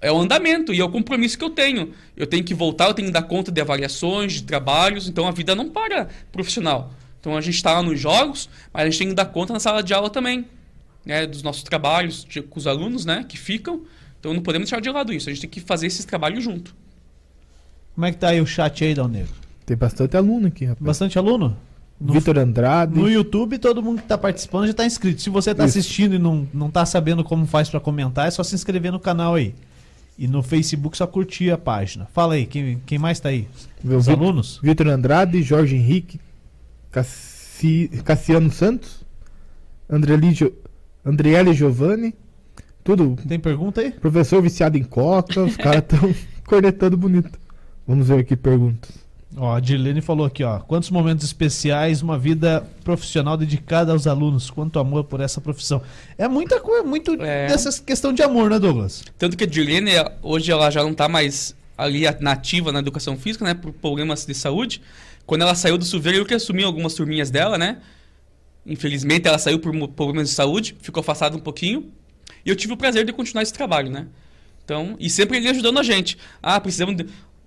[0.01, 1.93] é o andamento e é o compromisso que eu tenho.
[2.17, 5.31] Eu tenho que voltar, eu tenho que dar conta de avaliações, de trabalhos, então a
[5.31, 6.93] vida não para profissional.
[7.21, 9.61] Então a gente está lá nos jogos, mas a gente tem que dar conta na
[9.61, 10.45] sala de aula também,
[11.05, 13.83] né, dos nossos trabalhos de- com os alunos, né, que ficam.
[14.21, 16.75] Então não podemos deixar de lado isso, a gente tem que fazer esses trabalhos junto.
[17.95, 19.33] Como é que tá aí o chat aí, Dal Negro?
[19.65, 20.85] Tem bastante aluno aqui, rapaz.
[20.85, 21.57] Bastante aluno?
[21.99, 22.95] No, Vitor Andrade.
[22.95, 25.23] no YouTube, todo mundo que tá participando já tá inscrito.
[25.23, 25.79] Se você tá Isso.
[25.79, 29.01] assistindo e não, não tá sabendo como faz pra comentar, é só se inscrever no
[29.01, 29.55] canal aí.
[30.19, 32.07] E no Facebook só curtir a página.
[32.07, 33.47] Fala aí, quem, quem mais tá aí?
[33.85, 34.59] Os Vitor- alunos?
[34.63, 36.19] Vitor Andrade, Jorge Henrique,
[36.91, 39.05] Cassi- Cassiano Santos,
[39.89, 40.53] Andreli Jo-
[41.05, 42.15] Andriele Giovanni,
[42.83, 43.17] tudo.
[43.29, 43.91] Tem pergunta aí?
[43.93, 46.15] Professor viciado em coca, os caras estão
[46.47, 47.39] cornetando bonito.
[47.87, 49.06] Vamos ver aqui perguntas.
[49.35, 50.61] Ó, a Dirlene falou aqui, ó.
[50.61, 54.51] Quantos momentos especiais, uma vida profissional dedicada aos alunos?
[54.51, 55.83] Quanto amor por essa profissão?
[56.17, 57.49] É muita coisa, muito É.
[57.49, 59.05] dessa questão de amor, né, Douglas?
[59.19, 59.91] Tanto que a Dirlene,
[60.23, 64.33] hoje ela já não está mais ali nativa na educação física, né, por problemas de
[64.33, 64.81] saúde.
[65.27, 67.79] Quando ela saiu do Silveira, eu que assumi algumas turminhas dela, né?
[68.65, 71.91] Infelizmente, ela saiu por problemas de saúde, ficou afastada um pouquinho.
[72.45, 74.07] E eu tive o prazer de continuar esse trabalho, né?
[74.65, 76.19] Então, e sempre ele ajudando a gente.
[76.43, 77.07] Ah, precisamos de,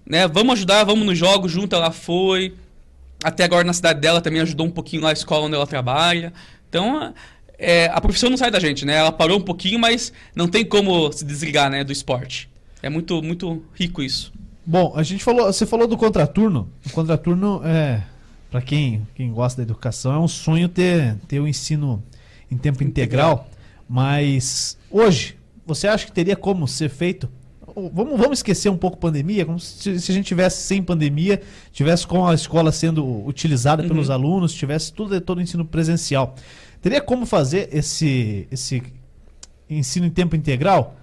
[0.10, 2.56] né, vamos ajudar, vamos nos jogos junto, ela foi.
[3.24, 6.34] Até agora na cidade dela também ajudou um pouquinho lá a escola onde ela trabalha.
[6.68, 7.14] Então,
[7.58, 8.96] é, a profissão não sai da gente, né?
[8.96, 12.50] Ela parou um pouquinho, mas não tem como se desligar, né, do esporte.
[12.82, 14.32] É muito, muito rico isso.
[14.66, 16.70] Bom, a gente falou, você falou do contraturno.
[16.86, 18.02] O contraturno é,
[18.50, 22.02] para quem, quem gosta da educação, é um sonho ter, ter o ensino
[22.50, 23.48] em tempo integral.
[23.88, 27.30] Mas hoje, você acha que teria como ser feito?
[27.94, 32.06] Vamos, vamos esquecer um pouco pandemia, como se, se a gente tivesse sem pandemia, tivesse
[32.06, 34.14] com a escola sendo utilizada pelos Uhum.
[34.16, 36.36] alunos, tivesse tudo todo o ensino presencial.
[36.82, 38.82] Teria como fazer esse, esse
[39.70, 40.96] ensino em tempo integral?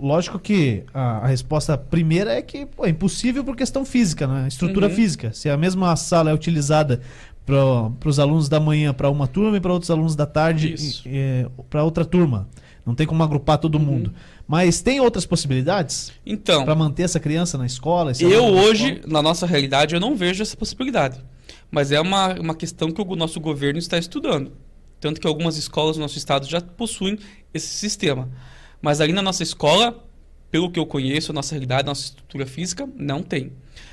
[0.00, 4.46] Lógico que a, a resposta primeira é que pô, é impossível por questão física, né?
[4.48, 4.94] Estrutura Uhum.
[4.94, 5.32] física.
[5.32, 7.00] Se a mesma sala é utilizada
[7.44, 10.76] para os alunos da manhã para uma turma e para outros alunos da tarde
[11.68, 12.48] para outra turma.
[12.90, 13.84] Não tem como agrupar todo Uhum.
[13.84, 14.14] mundo.
[14.46, 18.12] Mas tem outras possibilidades Então, para manter essa criança na escola?
[18.20, 19.12] eu na hoje, escola?
[19.12, 21.20] na nossa realidade, eu não vejo essa possibilidade.
[21.70, 24.52] Mas é uma, uma questão que o nosso governo está estudando.
[25.00, 27.18] Tanto que algumas escolas do nosso estado já possuem
[27.54, 28.28] esse sistema.
[28.82, 30.04] Mas ali na nossa escola,
[30.50, 33.52] pelo que eu conheço, a nossa realidade, a nossa estrutura física, não tem.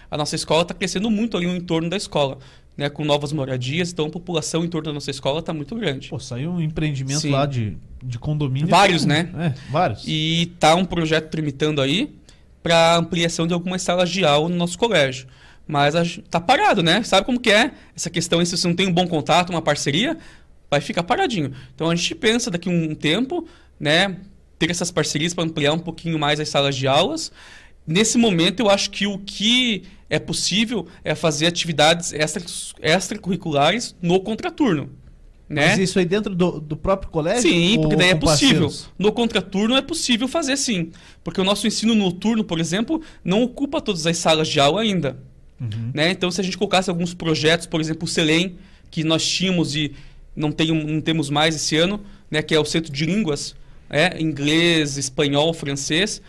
[0.09, 2.39] A nossa escola está crescendo muito ali no entorno da escola.
[2.75, 6.09] né, com novas moradias, então a população em torno da nossa escola está muito grande.
[6.09, 7.31] Pô, saiu um empreendimento Sim.
[7.31, 8.67] lá de, de condomínio.
[8.67, 9.29] Vários, com- né?
[9.37, 10.03] É, vários.
[10.05, 12.15] E tá um projeto tramitando aí
[12.61, 15.27] para ampliação de algumas salas de aula no nosso colégio.
[15.67, 17.03] Mas a tá parado, né?
[17.03, 18.43] Sabe como que é essa questão?
[18.45, 20.17] Se você não tem um bom contato, uma parceria,
[20.69, 21.51] vai ficar paradinho.
[21.75, 23.47] Então a gente pensa daqui a um tempo,
[23.79, 24.17] né,
[24.57, 27.31] ter essas parcerias para ampliar um pouquinho mais as salas de aulas.
[27.85, 32.43] Nesse momento, eu acho que o que é possível é fazer atividades extra,
[32.81, 34.89] extracurriculares no contraturno.
[35.49, 35.69] Né?
[35.69, 37.49] Mas isso aí dentro do, do próprio colégio?
[37.49, 38.63] Sim, ou porque daí é possível.
[38.63, 38.89] parceiros?
[38.99, 40.91] No contraturno é possível fazer sim.
[41.23, 45.17] Porque o nosso ensino noturno, por exemplo, não ocupa todas as salas de aula ainda.
[45.59, 45.91] Uhum.
[45.93, 46.11] Né?
[46.11, 48.57] Então, se a gente colocasse alguns projetos, por exemplo, o CELEM,
[48.91, 49.93] que nós tínhamos e
[50.35, 52.41] não, tem, não temos mais esse ano, né?
[52.41, 53.55] que é o Centro de Línguas,
[53.89, 56.21] é, inglês, espanhol, francês,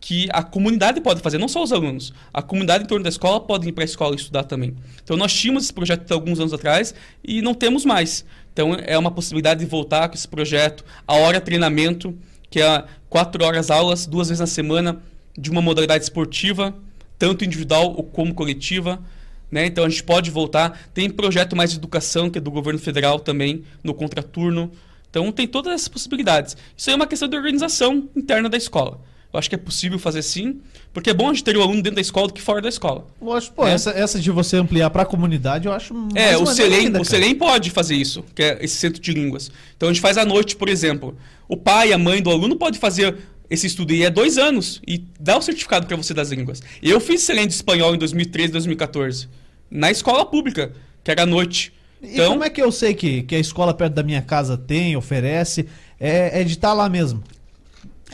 [0.00, 2.12] que a comunidade pode fazer, não só os alunos.
[2.32, 4.74] A comunidade em torno da escola pode ir para a escola estudar também.
[5.02, 6.94] Então, nós tínhamos esse projeto há alguns anos atrás
[7.24, 8.24] e não temos mais.
[8.54, 10.84] Então, é uma possibilidade de voltar com esse projeto.
[11.06, 12.16] A hora treinamento,
[12.48, 15.02] que é quatro horas aulas, duas vezes na semana,
[15.36, 16.72] de uma modalidade esportiva,
[17.18, 19.02] tanto individual como coletiva.
[19.50, 19.66] Né?
[19.66, 20.88] Então, a gente pode voltar.
[20.94, 24.70] Tem projeto mais de educação, que é do governo federal também, no contraturno.
[25.10, 26.56] Então, tem todas essas possibilidades.
[26.76, 29.00] Isso aí é uma questão de organização interna da escola.
[29.34, 30.60] Eu acho que é possível fazer sim,
[30.92, 32.68] porque é bom a gente ter o aluno dentro da escola do que fora da
[32.68, 33.04] escola.
[33.20, 33.72] Lógico, pô, É.
[33.72, 37.04] essa, essa de você ampliar para a comunidade, eu acho É, o Selem, ainda, o.
[37.04, 39.50] Selem pode fazer isso, que é esse centro de línguas.
[39.76, 41.16] Então a gente faz à noite, por exemplo.
[41.48, 43.16] O pai e a mãe do aluno pode fazer
[43.50, 46.62] esse estudo e é dois anos e dá o certificado para você das línguas.
[46.80, 49.28] Eu fiz Selem de espanhol em 2013, 2014,
[49.68, 50.72] na escola pública,
[51.02, 51.72] que era à noite.
[52.00, 54.56] E Então, como é que eu sei que, que a escola perto da minha casa
[54.56, 55.66] tem, oferece?
[55.98, 57.20] É, é de estar lá mesmo.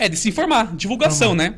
[0.00, 1.56] É, de se informar, divulgação, né?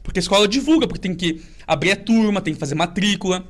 [0.00, 3.44] Porque a escola divulga, porque tem que abrir a turma, tem que fazer matrícula,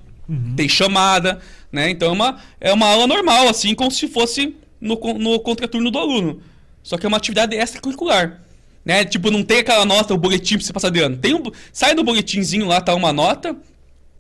[0.57, 1.91] tem chamada, né?
[1.91, 5.99] Então é uma, é uma aula normal, assim, como se fosse no, no contraturno do
[5.99, 6.41] aluno.
[6.83, 8.41] Só que é uma atividade extracurricular.
[8.83, 9.05] Né?
[9.05, 11.19] Tipo, não tem aquela nota, o boletim pra você passar de ano.
[11.19, 13.55] Tem um, sai no boletimzinho lá, tá uma nota,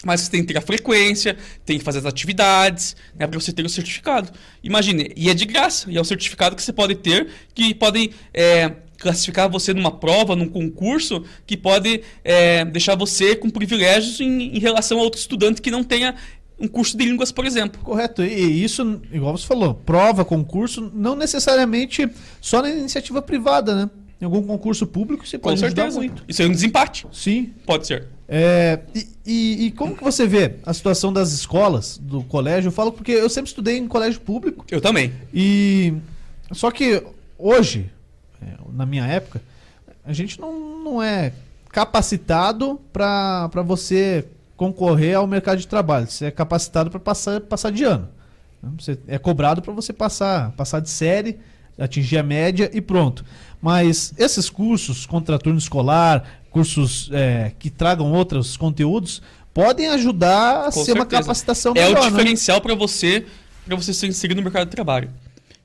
[0.04, 3.52] mas você tem que ter a frequência, tem que fazer as atividades, né, para você
[3.52, 4.30] ter o certificado.
[4.62, 8.10] Imagine, e é de graça, e é um certificado que você pode ter, que podem
[8.32, 14.56] é, classificar você numa prova, num concurso, que pode é, deixar você com privilégios em,
[14.56, 16.14] em relação a outro estudante que não tenha
[16.58, 17.82] um curso de línguas, por exemplo.
[17.82, 18.22] Correto.
[18.22, 22.08] E isso, igual você falou, prova, concurso, não necessariamente
[22.40, 23.90] só na iniciativa privada, né?
[24.20, 25.98] Em algum concurso público você Com pode ajudar certeza.
[25.98, 26.24] muito.
[26.28, 27.06] Isso é um desempate.
[27.12, 27.54] Sim.
[27.64, 28.06] Pode ser.
[28.28, 32.68] É, e, e- e como que você vê a situação das escolas, do colégio?
[32.68, 34.64] Eu falo porque eu sempre estudei em colégio público.
[34.70, 35.12] Eu também.
[35.32, 35.94] E
[36.52, 37.02] só que
[37.38, 37.90] hoje,
[38.42, 39.40] é, na minha época,
[40.04, 41.32] a gente não, não é
[41.70, 44.24] capacitado para você
[44.56, 46.06] concorrer ao mercado de trabalho.
[46.06, 48.08] Você é capacitado para passar, passar de ano.
[48.78, 51.38] Você é cobrado para você passar, passar de série,
[51.78, 53.24] atingir a média e pronto.
[53.60, 59.20] Mas esses cursos, contraturno escolar, cursos é, que tragam outros conteúdos,
[59.52, 61.22] podem ajudar a Com ser uma certeza.
[61.22, 62.10] capacitação É o melhor, né?
[62.10, 63.26] diferencial para você
[63.66, 65.10] para você ser inserido no mercado de trabalho.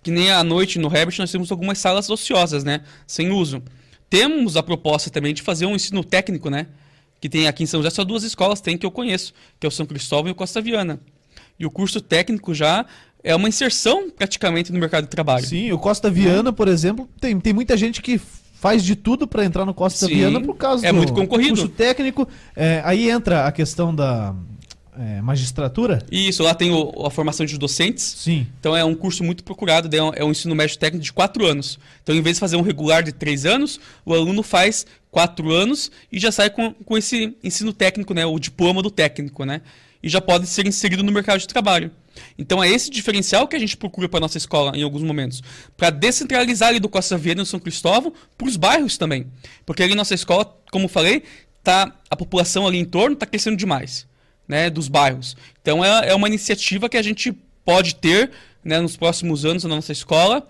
[0.04, 2.82] Que nem à noite no Herbert nós temos algumas salas ociosas, né?
[3.08, 3.64] Sem uso.
[4.10, 6.68] Temos a proposta também de fazer um ensino técnico, né?
[7.20, 9.68] Que tem aqui em São José só duas escolas tem que eu conheço, que é
[9.68, 11.00] o São Cristóvão e o Costa Viana.
[11.58, 12.86] E o curso técnico já
[13.26, 15.46] é uma inserção praticamente no mercado de trabalho.
[15.46, 18.20] Sim, o Costa Viana, por exemplo, tem, tem muita gente que
[18.54, 21.50] faz de tudo para entrar no Costa Sim, Viana por causa é do muito concorrido.
[21.58, 22.28] curso técnico.
[22.56, 24.34] É, aí entra a questão da
[24.98, 26.02] é, magistratura.
[26.10, 28.04] E isso, lá tem o- a formação de docentes.
[28.18, 28.48] Sim.
[28.60, 31.46] Então é um curso muito procurado, é um, é um ensino médio técnico de quatro
[31.46, 31.78] anos.
[32.02, 35.92] Então, em vez de fazer um regular de três anos, o aluno faz quatro anos
[36.12, 38.26] e já sai com, com esse ensino técnico, né?
[38.26, 39.62] O diploma do técnico, né?
[40.06, 41.90] E já pode ser inserido no mercado de trabalho.
[42.38, 45.42] Então é esse diferencial que a gente procura para nossa escola em alguns momentos,
[45.76, 49.26] para descentralizar ali do Costa Viana e São Cristóvão para os bairros também,
[49.66, 51.24] porque ali nossa escola, como falei,
[51.64, 54.08] tá a população ali em torno está crescendo demais,
[54.48, 55.36] né, dos bairros.
[55.60, 57.34] Então é, é uma iniciativa que a gente
[57.66, 58.32] pode ter,
[58.64, 60.48] né, nos próximos anos na nossa escola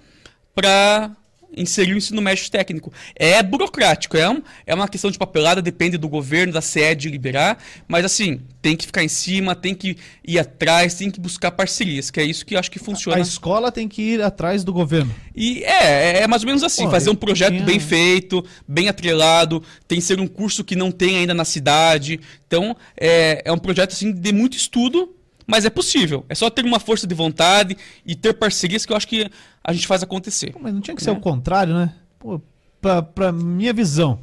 [0.53, 1.15] para
[1.55, 2.91] inserir o ensino médio técnico.
[3.15, 7.57] É burocrático, é, um, é uma questão de papelada, depende do governo, da sede liberar,
[7.87, 9.97] mas assim, tem que ficar em cima, tem que
[10.27, 13.19] ir atrás, tem que buscar parcerias, que é isso que eu acho que A funciona.
[13.19, 15.13] escola tem que ir atrás do governo.
[15.35, 18.43] E é, é, é mais ou menos assim, Pô, fazer um projeto tinha- bem feito,
[18.67, 22.19] bem atrelado, tem que ser um curso que não tem ainda na cidade.
[22.47, 25.14] Então, é, é um projeto assim de muito estudo,
[25.47, 26.25] mas é possível.
[26.29, 29.29] É só ter uma força de vontade e ter parcerias que eu acho que
[29.63, 30.51] a gente faz acontecer.
[30.51, 31.17] Pô, mas não tinha que ser Né?
[31.17, 31.93] o contrário, né?
[32.19, 32.41] Pô,
[32.81, 34.19] pra, pra minha visão,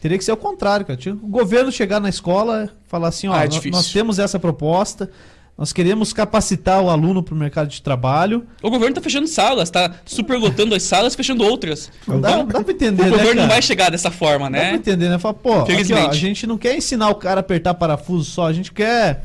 [0.00, 0.96] teria que ser o contrário, cara.
[0.98, 4.38] Tinha o governo chegar na escola e falar assim, ó, Ah, é nós- temos essa
[4.38, 5.10] proposta,
[5.60, 8.46] Nós queremos capacitar o aluno para o mercado de trabalho.
[8.62, 11.90] O governo está fechando salas, está superlotando as salas, fechando outras.
[12.06, 13.40] Não dá, dá para entender, o né, governo cara?
[13.42, 14.58] não vai chegar dessa forma, né?
[14.60, 15.18] Dá pra entender, né?
[15.18, 18.46] Fala, pô, aqui, ó, a gente não quer ensinar o cara a apertar parafuso só,
[18.46, 19.24] a gente quer.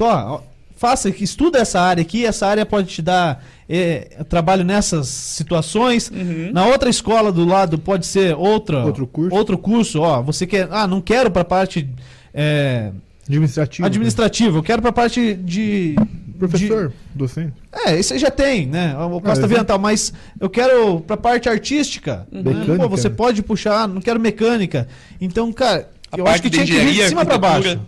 [0.00, 0.40] Tô, ó,
[0.78, 6.10] faça, estuda essa área aqui, essa área pode te dar é, trabalho nessas situações.
[6.10, 6.50] Uhum.
[6.54, 9.36] Na outra escola do lado pode ser outra, Outro curso.
[9.36, 10.22] Outro curso, ó.
[10.22, 10.68] Você quer.
[10.70, 11.86] Ah, não quero pra parte
[12.32, 12.92] é,
[13.28, 13.86] Administrativo.
[13.86, 15.96] administrativa, eu quero pra parte de.
[16.38, 17.48] Professor, docente.
[17.52, 18.96] de- é, isso aí já tem, né?
[18.96, 19.44] O Costa exato.
[19.44, 22.26] Ambiental, mas eu quero pra parte artística.
[22.32, 22.40] né?
[22.42, 22.78] Mecânica.
[22.78, 24.88] Pô, você pode puxar, não quero mecânica.
[25.20, 27.80] Então, cara, A eu parte acho que tinha que vir de cima pra baixo.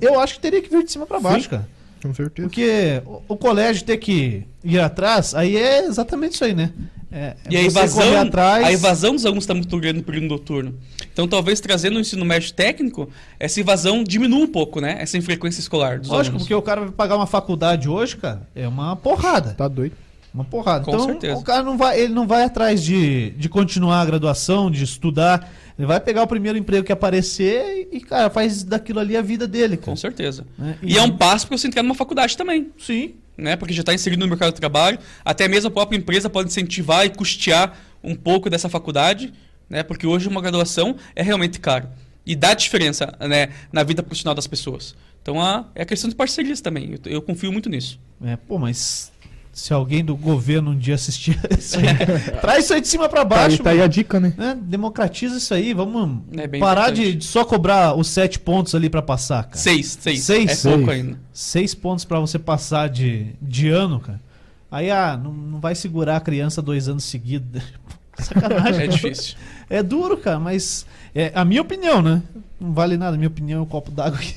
[0.00, 1.50] Eu acho que teria que vir de cima pra baixo, Sim.
[1.50, 1.68] cara.
[2.02, 2.48] Com certeza.
[2.48, 6.72] Porque o, o colégio ter que ir atrás, aí é exatamente isso aí, né?
[7.10, 8.64] É, E a evasão, atrás.
[8.66, 10.74] a evasão dos alunos está muito grande no período noturno.
[11.12, 13.08] Então, talvez trazendo o ensino médio técnico,
[13.40, 14.96] essa evasão diminua um pouco, né?
[15.00, 16.42] Essa infrequência escolar dos Lógico, alunos.
[16.42, 19.54] porque o cara vai pagar uma faculdade hoje, cara, é uma porrada.
[19.54, 19.96] Tá doido.
[20.32, 20.84] Uma porrada.
[20.84, 21.36] Com então, certeza.
[21.38, 25.50] o cara não vai, ele não vai atrás de, de continuar a graduação, de estudar.
[25.78, 29.46] Ele vai pegar o primeiro emprego que aparecer e, cara, faz daquilo ali a vida
[29.46, 29.86] dele, cara.
[29.86, 30.44] Com certeza.
[30.58, 30.76] Né?
[30.82, 32.72] E é um passo para você entrar numa faculdade também.
[32.76, 33.14] Sim.
[33.36, 33.54] né?
[33.56, 34.98] Porque já está inserido no mercado de trabalho.
[35.24, 39.32] Até mesmo a própria empresa pode incentivar e custear um pouco dessa faculdade,
[39.70, 39.82] né?
[39.82, 41.88] Porque hoje uma graduação é realmente caro.
[42.26, 43.50] E dá diferença né?
[43.72, 44.94] na vida profissional das pessoas.
[45.22, 46.92] Então a, é a questão de parcerias também.
[46.92, 48.00] Eu, eu confio muito nisso.
[48.24, 49.12] É, pô, mas
[49.58, 51.84] se alguém do governo um dia assistir isso aí,
[52.40, 53.62] traz isso aí de cima pra Tá, aí, baixo.
[53.62, 53.84] tá aí mano.
[53.86, 54.32] a dica, né?
[54.36, 54.56] né?
[54.62, 59.02] Democratiza isso aí, vamos É parar de, de só cobrar os sete pontos ali pra
[59.02, 59.56] passar, cara.
[59.56, 60.22] Seis, seis.
[60.22, 60.64] Seis?
[60.64, 60.88] É pouco Seis.
[61.00, 61.18] ainda.
[61.32, 64.20] Seis pontos pra você passar de, de ano, cara.
[64.70, 67.60] Aí, ah, não, não vai segurar a criança dois anos seguidos.
[68.16, 68.82] Sacanagem.
[68.84, 69.36] É difícil.
[69.68, 72.22] É duro, cara, mas é a minha opinião, né?
[72.60, 73.16] Não vale nada.
[73.16, 74.36] Minha opinião é um copo d'água aqui.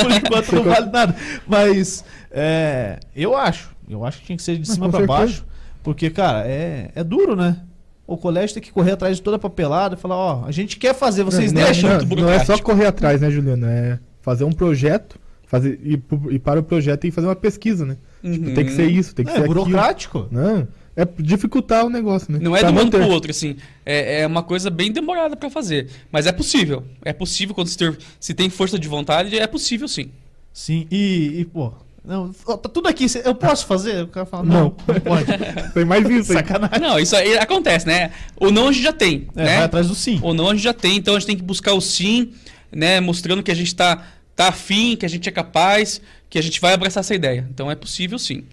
[0.00, 1.16] Por enquanto não vale nada.
[1.48, 3.71] Mas é, eu acho.
[3.88, 5.06] Eu acho que tinha que ser de Mas cima certeza.
[5.06, 5.44] baixo.
[5.82, 7.60] Porque, cara, é, é duro, né?
[8.06, 10.76] O colégio tem que correr atrás de toda a papelada e falar, ó, a gente
[10.76, 11.90] quer fazer, vocês não, deixam?
[11.98, 13.66] Não, não é só correr atrás, né, Juliano?
[13.66, 17.96] É fazer um projeto, fazer, ir, ir para o projeto e fazer uma pesquisa, né?
[18.22, 18.54] Tipo, Uhum.
[18.54, 19.54] tem que ser isso, tem que É, ser aquilo.
[19.64, 20.28] burocrático.
[20.30, 22.38] Não, é dificultar o negócio, né?
[22.40, 23.00] Não é Pra de um ano manter.
[23.04, 23.56] pro outro, assim.
[23.84, 25.88] É, é uma coisa bem demorada para fazer.
[26.12, 26.84] Mas é possível.
[27.04, 30.10] É possível quando se, ter- se tem força de vontade, é possível sim.
[30.52, 31.72] Sim, e, e, pô,
[32.04, 34.04] não, tá tudo aqui, eu posso fazer?
[34.04, 34.62] O cara fala, não, Não.
[34.86, 35.24] não pode.
[35.72, 36.38] Tem mais isso aí.
[36.38, 36.80] Sacanagem.
[36.80, 38.10] Não, isso aí acontece, né?
[38.36, 39.54] O não a gente já tem, É, né?
[39.56, 40.18] vai atrás do sim.
[40.22, 42.32] Ou não a gente já tem, então a gente tem que buscar o sim,
[42.72, 43.00] né?
[43.00, 44.02] Mostrando que a gente tá,
[44.34, 47.46] tá afim, que a gente é capaz, que a gente vai abraçar essa ideia.
[47.50, 48.44] Então é possível sim.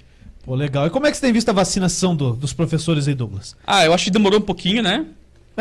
[0.45, 0.85] Pô, legal.
[0.87, 3.55] E como é que você tem visto a vacinação do- dos professores aí, Douglas?
[3.65, 5.05] Ah, eu acho que demorou um pouquinho, né?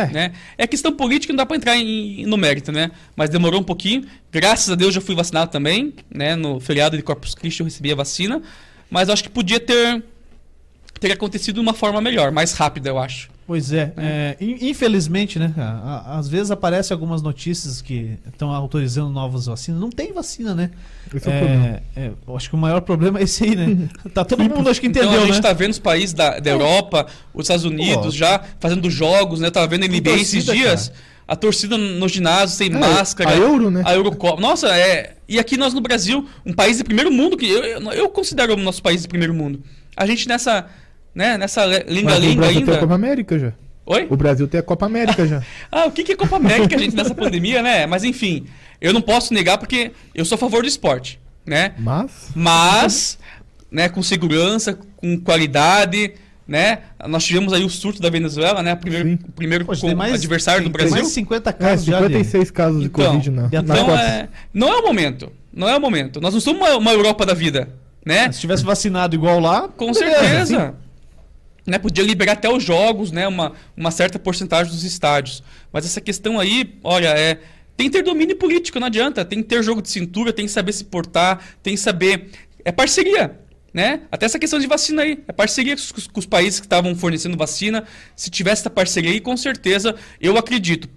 [0.03, 0.07] É.
[0.07, 0.33] né?
[0.57, 2.91] É questão política, não dá pra entrar em, no mérito, né?
[3.17, 4.05] Mas demorou um pouquinho.
[4.31, 6.37] Graças a Deus já fui vacinado também, né?
[6.37, 8.43] No feriado de Corpus Christi eu recebi a vacina.
[8.91, 10.03] Mas eu acho que podia ter,
[11.01, 13.29] ter acontecido de uma forma melhor, mais rápida, eu acho.
[13.49, 15.55] Pois é, é, in- infelizmente, né,
[16.05, 19.81] às vezes aparecem algumas notícias que estão autorizando novas vacinas.
[19.81, 20.71] Não tem vacina, né?
[21.15, 21.33] Esse é.
[21.33, 23.89] É, é, eu acho que o maior problema é esse aí, né?
[24.13, 25.41] Tá todo mundo, acho que entendeu, então a gente né?
[25.41, 28.11] tá vendo os países da, da Europa, os Estados Unidos Pô.
[28.11, 29.51] já fazendo jogos, né?
[29.51, 30.89] Tava vendo a NBA esses dias.
[30.89, 31.01] cara.
[31.27, 33.31] A torcida no ginásio, sem É, máscara.
[33.31, 33.83] a Euro, né?
[33.87, 34.41] A Eurocopa.
[34.41, 35.15] Nossa, é.
[35.27, 38.53] E aqui nós no Brasil, um país de primeiro mundo, que eu, eu, eu considero
[38.53, 39.63] o nosso país de primeiro mundo.
[39.97, 40.67] A gente nessa.
[41.15, 42.95] Né, nessa Mas o linga-linga Brasil tem a Copa ainda.
[42.95, 43.53] América já.
[43.87, 44.07] Oi?
[44.11, 45.43] O Brasil tem a Copa América já.
[45.73, 47.87] Ah, o que que é Copa América, gente, nessa pandemia, né?
[47.87, 48.47] Mas enfim,
[48.81, 51.73] eu não posso negar porque eu sou a favor do esporte, né?
[51.79, 52.29] Mas.
[52.35, 53.19] Mas,
[53.71, 56.13] né, com segurança, com qualidade,
[56.47, 56.79] né?
[57.09, 58.75] Nós tivemos aí o surto da Venezuela, né?
[58.77, 60.93] Primeiro, o primeiro Poxa, com- mais, adversário do tem Brasil.
[60.93, 62.07] mais de 50 É, casos já de...
[62.07, 65.33] 56 casos de Então, Covid na, então na é, não é o momento.
[65.53, 66.21] Não é o momento.
[66.21, 67.69] Nós não somos uma, uma Europa da vida,
[68.05, 68.31] né?
[68.31, 70.75] Se tivesse vacinado igual lá, Com beleza, certeza.
[71.69, 75.43] Né, podia liberar até os jogos, né, uma, uma certa porcentagem dos estádios.
[75.71, 77.41] Mas essa questão aí, olha, é,
[77.77, 79.25] tem que ter domínio político, não adianta.
[79.25, 82.31] Tem que ter jogo de cintura, tem que saber se portar, tem que saber.
[82.65, 83.39] É parceria.
[83.73, 84.01] Né?
[84.11, 85.23] Até essa questão de vacina aí.
[85.29, 87.85] É parceria com os, com os países que estavam fornecendo vacina.
[88.17, 90.89] Se tivesse essa parceria aí, com certeza, eu acredito,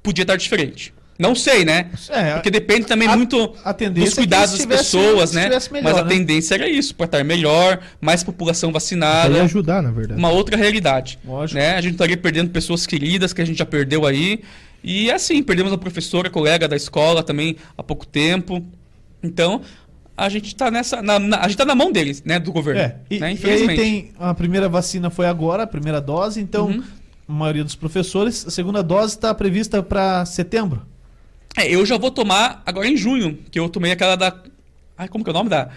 [0.00, 0.94] podia estar diferente.
[1.22, 1.90] Não sei, né?
[2.10, 5.42] É, Porque depende também a- muito a dos é cuidados das estivesse- pessoas, né?
[5.42, 6.10] estivesse melhor, Mas a né?
[6.10, 10.18] tendência era isso, para estar melhor, mais população vacinada, ir ajudar, na verdade.
[10.18, 11.18] uma outra realidade.
[11.24, 11.58] Lógico.
[11.60, 11.74] Né?
[11.76, 14.40] A gente estaria perdendo pessoas queridas que a gente já perdeu aí.
[14.82, 18.60] E assim, perdemos uma professora, colega da escola também há pouco tempo.
[19.22, 19.60] Então,
[20.16, 21.00] a gente está nessa.
[21.00, 22.40] Na, na- a gente tá na mão deles, né?
[22.40, 22.80] Do governo.
[22.80, 23.26] É, e, né?
[23.26, 23.80] e aí Infelizmente.
[23.80, 26.82] tem a primeira vacina foi agora, a primeira dose, então Uhum.
[27.28, 30.82] a maioria dos professores, a segunda dose está prevista para setembro.
[31.56, 34.34] É, eu já vou tomar agora em junho, que eu tomei aquela da.
[34.96, 35.70] Ai, como que é o nome da.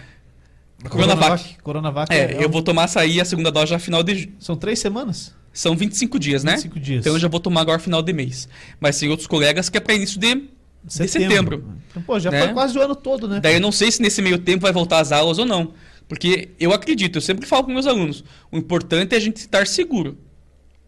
[0.88, 1.56] Coronavac.
[1.62, 4.30] Coronavac É, eu vou tomar açaí a segunda dose já final de.
[4.38, 5.34] São três semanas?
[5.52, 6.52] São 25 dias, né?
[6.52, 7.00] 25 dias.
[7.00, 8.48] Então eu já vou tomar agora final de mês.
[8.78, 11.64] Mas tem outros colegas que é para início de, de setembro.
[11.90, 12.44] Então, pô, já né?
[12.44, 13.40] foi quase o ano todo, né?
[13.40, 15.72] Daí eu não sei se nesse meio tempo vai voltar às aulas ou não.
[16.08, 18.22] Porque eu acredito, eu sempre falo com meus alunos,
[18.52, 20.16] o importante é a gente estar seguro.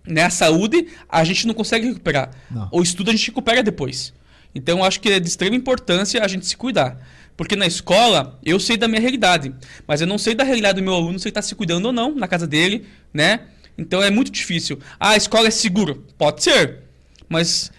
[0.07, 0.23] Né?
[0.23, 2.31] A saúde a gente não consegue recuperar.
[2.51, 2.69] Não.
[2.71, 4.15] O estudo a gente recupera depois.
[4.59, 6.99] Então acho que é de extrema importância a gente se cuidar.
[7.37, 9.55] Porque na escola eu sei da minha realidade,
[9.87, 11.93] mas eu não sei da realidade do meu aluno se ele está se cuidando ou
[11.93, 12.85] não na casa dele,
[13.15, 13.43] né?
[13.79, 14.81] Então é muito difícil.
[14.99, 16.05] Ah, a escola é seguro.
[16.19, 16.81] Pode ser,
[17.29, 17.71] mas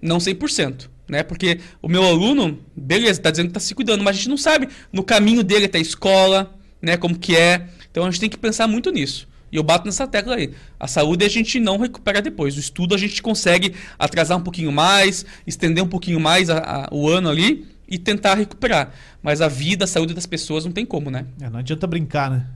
[0.00, 0.88] não 100%.
[1.08, 1.24] Né?
[1.24, 4.36] Porque o meu aluno, beleza, está dizendo que está se cuidando, mas a gente não
[4.36, 6.96] sabe no caminho dele até a escola, né?
[6.96, 7.66] como que é.
[7.90, 9.26] Então a gente tem que pensar muito nisso.
[9.52, 10.52] E eu bato nessa tecla aí.
[10.78, 12.56] A saúde a gente não recupera depois.
[12.56, 16.88] O estudo a gente consegue atrasar um pouquinho mais, estender um pouquinho mais a, a,
[16.92, 18.92] o ano ali e tentar recuperar.
[19.22, 21.26] Mas a vida, a saúde das pessoas não tem como, né?
[21.40, 22.46] É, não adianta brincar, né?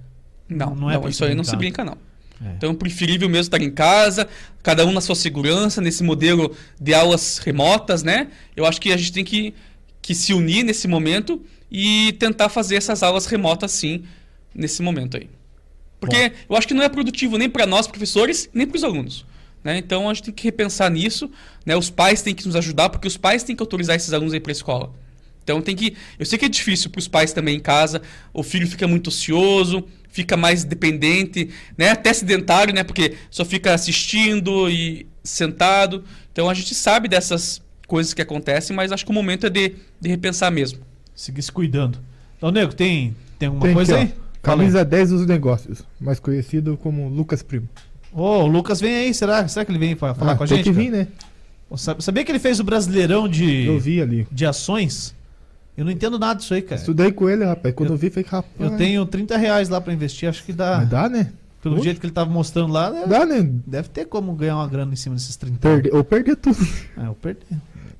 [0.48, 1.96] Não, Não não, é isso aí não se brinca, não.
[2.44, 2.52] É.
[2.56, 4.28] Então é preferível mesmo estar em casa,
[4.62, 8.28] cada um na sua segurança, nesse modelo de aulas remotas, né?
[8.56, 9.54] Eu acho que a gente tem que,
[10.02, 11.40] que se unir nesse momento
[11.70, 14.04] e tentar fazer essas aulas remotas sim,
[14.54, 15.28] nesse momento aí.
[16.06, 19.26] Porque eu acho que não é produtivo nem para nós, professores, nem para os alunos.
[19.62, 19.78] Né?
[19.78, 21.30] Então a gente tem que repensar nisso.
[21.64, 21.76] Né?
[21.76, 24.36] Os pais têm que nos ajudar, porque os pais têm que autorizar esses alunos a
[24.36, 24.92] ir para a escola.
[25.42, 25.94] Então tem que.
[26.18, 28.00] Eu sei que é difícil para os pais também em casa.
[28.32, 31.90] O filho fica muito ocioso, fica mais dependente, né?
[31.90, 32.82] Até sedentário, né?
[32.82, 36.04] Porque só fica assistindo e sentado.
[36.32, 39.74] Então a gente sabe dessas coisas que acontecem, mas acho que o momento é de,
[40.00, 40.80] de repensar mesmo.
[41.14, 41.98] Seguir se cuidando.
[42.36, 44.14] Então, Nego, tem, tem alguma Tem coisa aqui, aí?
[44.18, 47.68] ó, Camisa 10 dos negócios, mais conhecido como Lucas Primo.
[48.12, 49.46] Ô, o Lucas vem aí, será?
[49.48, 50.66] Será que ele vem pra falar Ah, com a tem gente?
[50.66, 50.84] que cara?
[50.84, 51.08] vir, né?
[51.68, 54.26] Pô, Sabia que ele fez o Brasileirão de, Eu vi ali.
[54.30, 55.14] de ações?
[55.76, 56.80] Eu não entendo nada disso aí, cara.
[56.80, 57.74] Estudei com ele, rapaz.
[57.74, 58.54] Quando eu, vi, falei, rapaz.
[58.70, 60.76] Eu tenho 30 reais lá pra investir, acho que dá.
[60.78, 61.32] Mas dá, né?
[61.60, 61.84] Pelo Poxa.
[61.86, 63.50] jeito que ele tava mostrando lá, deve, Dá, né?
[63.66, 66.58] deve ter como ganhar uma grana em cima desses 30 Perder, ou perder tudo.
[66.96, 67.40] É, eu perdi.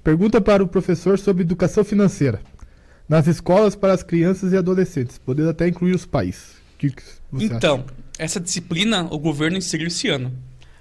[0.04, 2.40] Pergunta para o professor sobre educação financeira.
[3.08, 6.54] Nas escolas para as crianças e adolescentes, podendo até incluir os pais.
[6.74, 7.54] O que, que você acha?
[7.56, 7.84] Então,
[8.18, 10.32] essa disciplina o governo inseriu esse ano.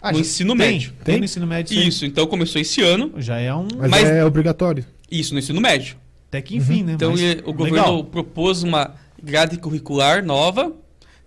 [0.01, 0.91] Ah, no ensino tem, médio.
[0.91, 1.17] Tem Tem?
[1.19, 1.73] no ensino médio.
[1.75, 1.87] sim.
[1.87, 3.13] Isso, então começou esse ano.
[3.17, 3.67] Já é um.
[3.77, 4.85] Mas, Mas- é obrigatório.
[5.09, 5.95] Isso, no ensino médio.
[6.27, 6.93] Até que enfim, né?
[6.93, 8.03] Então Mas o governo legal.
[8.05, 10.73] propôs uma grade curricular nova.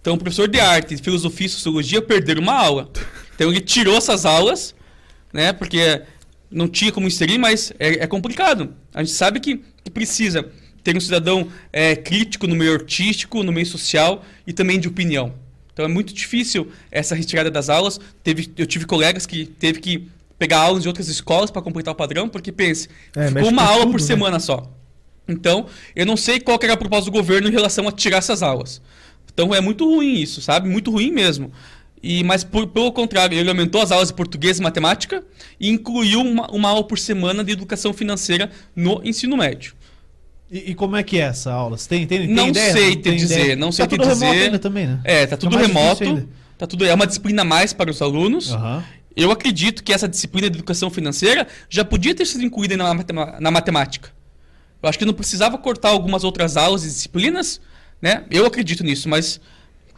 [0.01, 2.91] Então o professor de arte, filosofia e sociologia perderam uma aula.
[3.35, 4.75] Então ele tirou essas aulas,
[5.33, 5.53] né?
[5.53, 6.03] Porque
[6.51, 8.75] não tinha como inserir, mas é, é complicado.
[8.93, 10.49] A gente sabe que, que precisa
[10.87, 15.33] ter um cidadão é, crítico no meio artístico, no meio social e também de opinião.
[15.73, 17.99] Então é muito difícil essa retirada das aulas.
[18.23, 20.07] Teve, eu tive colegas que teve que
[20.39, 23.81] pegar aulas de outras escolas para completar o padrão, porque pense, É, ficou uma aula
[23.83, 24.07] tudo, por né?
[24.07, 24.71] semana só.
[25.29, 25.67] Então,
[25.97, 28.43] eu não sei qual que era a proposta do governo em relação a tirar essas
[28.45, 28.81] aulas.
[29.33, 30.69] Então é muito ruim isso, sabe?
[30.69, 31.51] Muito ruim mesmo.
[32.03, 35.25] E, mas por- pelo contrário, ele aumentou as aulas de português e matemática
[35.59, 39.75] e incluiu uma, uma aula por semana de educação financeira no ensino médio.
[40.51, 41.77] E, e como é que é essa aula?
[41.77, 42.73] Você tem, tem, tem Não ideia?
[42.73, 43.57] sei te tem dizer, ideia?
[43.57, 44.45] não sei tá te tudo remoto dizer.
[44.45, 45.01] ainda também, né?
[45.05, 46.29] É, tá tudo remoto.
[46.57, 48.53] Tá tudo, é uma disciplina a mais para os alunos.
[48.53, 48.83] Aham.
[49.15, 52.95] Eu acredito que essa disciplina de educação financeira já podia ter sido incluída na,
[53.41, 54.11] na matemática.
[54.83, 57.61] Eu acho que não precisava cortar algumas outras aulas e disciplinas,
[58.01, 58.25] né?
[58.31, 59.41] Eu acredito nisso, mas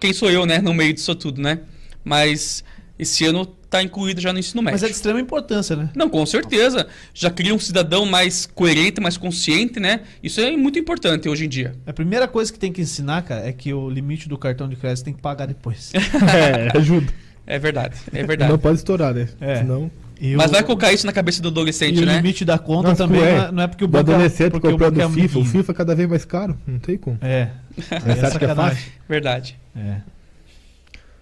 [0.01, 1.61] quem sou eu, né, no meio disso tudo, né?
[2.05, 2.62] Mas
[2.96, 4.75] esse ano tá incluído já no ensino médio.
[4.75, 5.91] Mas é de extrema importância, né?
[5.95, 6.87] Não, com certeza.
[7.12, 10.01] Já cria um cidadão mais coerente, mais consciente, né?
[10.23, 11.75] Isso é muito importante hoje em dia.
[11.87, 14.77] A primeira coisa que tem que ensinar, cara, é que o limite do cartão de
[14.77, 15.93] crédito tem que pagar depois.
[16.35, 17.12] É, ajuda.
[17.47, 18.51] É verdade, é verdade.
[18.53, 19.27] Não pode estourar, né?
[19.41, 19.57] É.
[19.59, 19.91] Senão.
[20.21, 22.16] E Mas o- vai colocar isso na cabeça do e adolescente, o né?
[22.16, 24.66] limite da conta Nossa, também é, não é porque o O banco é- adolescente porque
[24.66, 25.62] o comprando banco é FIFA, o amiguinho.
[25.62, 26.59] FIFA cada vez mais caro.
[26.66, 27.16] Não tem como.
[27.23, 27.49] É.
[27.91, 28.55] É é sacanagem.
[28.77, 28.93] fácil?
[29.09, 29.57] Verdade.
[29.77, 29.97] É.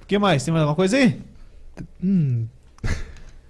[0.03, 0.43] O que mais?
[0.45, 1.19] Tem mais alguma coisa aí?
[2.03, 2.47] Hum,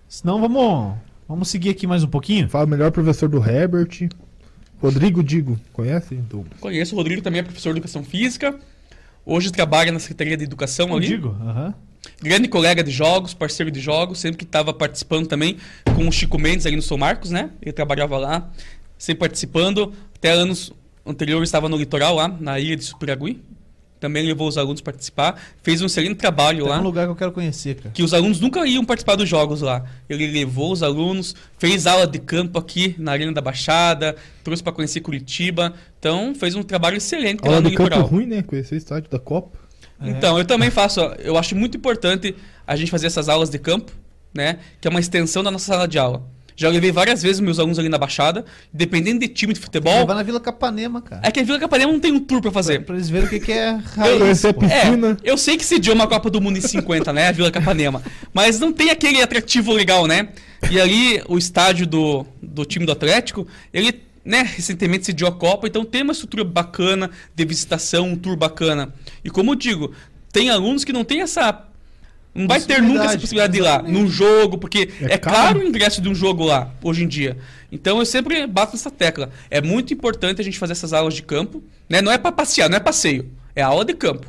[0.08, 0.96] Senão vamos,
[1.28, 2.48] vamos seguir aqui mais um pouquinho.
[2.48, 4.08] fala o melhor professor do Herbert.
[4.80, 6.14] Rodrigo Digo, conhece?
[6.16, 6.60] Douglas?
[6.60, 8.58] Conheço o Rodrigo, também é professor de educação física.
[9.24, 11.06] Hoje trabalha na Secretaria de Educação Eu ali.
[11.08, 11.28] digo.
[11.40, 11.74] aham.
[12.22, 15.56] Grande colega de jogos, parceiro de jogos, sempre que estava participando também
[15.96, 17.50] com o Chico Mendes ali no São Marcos, né?
[17.60, 18.48] Ele trabalhava lá,
[18.96, 19.92] sempre participando.
[20.14, 20.72] Até anos
[21.04, 23.42] anteriores estava no litoral lá, na ilha de Superagui.
[23.98, 25.40] Também levou os alunos a participar.
[25.62, 26.78] Fez um excelente trabalho Tem lá.
[26.80, 27.90] um lugar que eu quero conhecer, cara.
[27.94, 29.84] que os alunos nunca iam participar dos jogos lá.
[30.08, 34.72] Ele levou os alunos, fez aula de campo aqui na Arena da Baixada, trouxe para
[34.72, 35.72] conhecer Curitiba.
[35.98, 38.06] Então, fez um trabalho excelente lá Aula no do campo litoral.
[38.06, 38.42] ruim, né?
[38.42, 39.58] Conhecer o estádio da Copa.
[40.00, 40.10] É.
[40.10, 42.34] Então, eu também faço, eu acho muito importante
[42.66, 43.90] a gente fazer essas aulas de campo,
[44.34, 46.22] né, que é uma extensão da nossa sala de aula.
[46.56, 49.98] Já levei várias vezes meus alunos ali na Baixada, dependendo de time de futebol.
[49.98, 51.20] Levar na Vila Capanema, cara.
[51.22, 52.82] É que a Vila Capanema não tem um tour pra fazer.
[52.82, 54.40] Pra eles verem o que, que é raiz.
[54.40, 55.18] piscina.
[55.22, 57.28] É, eu sei que sediou uma Copa do Mundo em 50, né?
[57.28, 58.02] A Vila Capanema.
[58.32, 60.30] Mas não tem aquele atrativo legal, né?
[60.70, 65.66] E ali, o estádio do, do time do Atlético, ele, né, recentemente sediou a Copa,
[65.66, 68.92] então tem uma estrutura bacana de visitação, um tour bacana.
[69.22, 69.92] E como eu digo,
[70.32, 71.66] tem alunos que não tem essa.
[72.36, 75.36] Não vai ter nunca essa possibilidade de ir lá, num jogo, porque É é, caro.
[75.36, 77.36] caro o ingresso de um jogo lá, hoje em dia.
[77.72, 79.30] Então eu sempre bato nessa tecla.
[79.50, 81.62] É muito importante a gente fazer essas aulas de campo.
[81.88, 82.00] Né?
[82.02, 83.30] Não é para passear, não é passeio.
[83.54, 84.26] É aula de campo.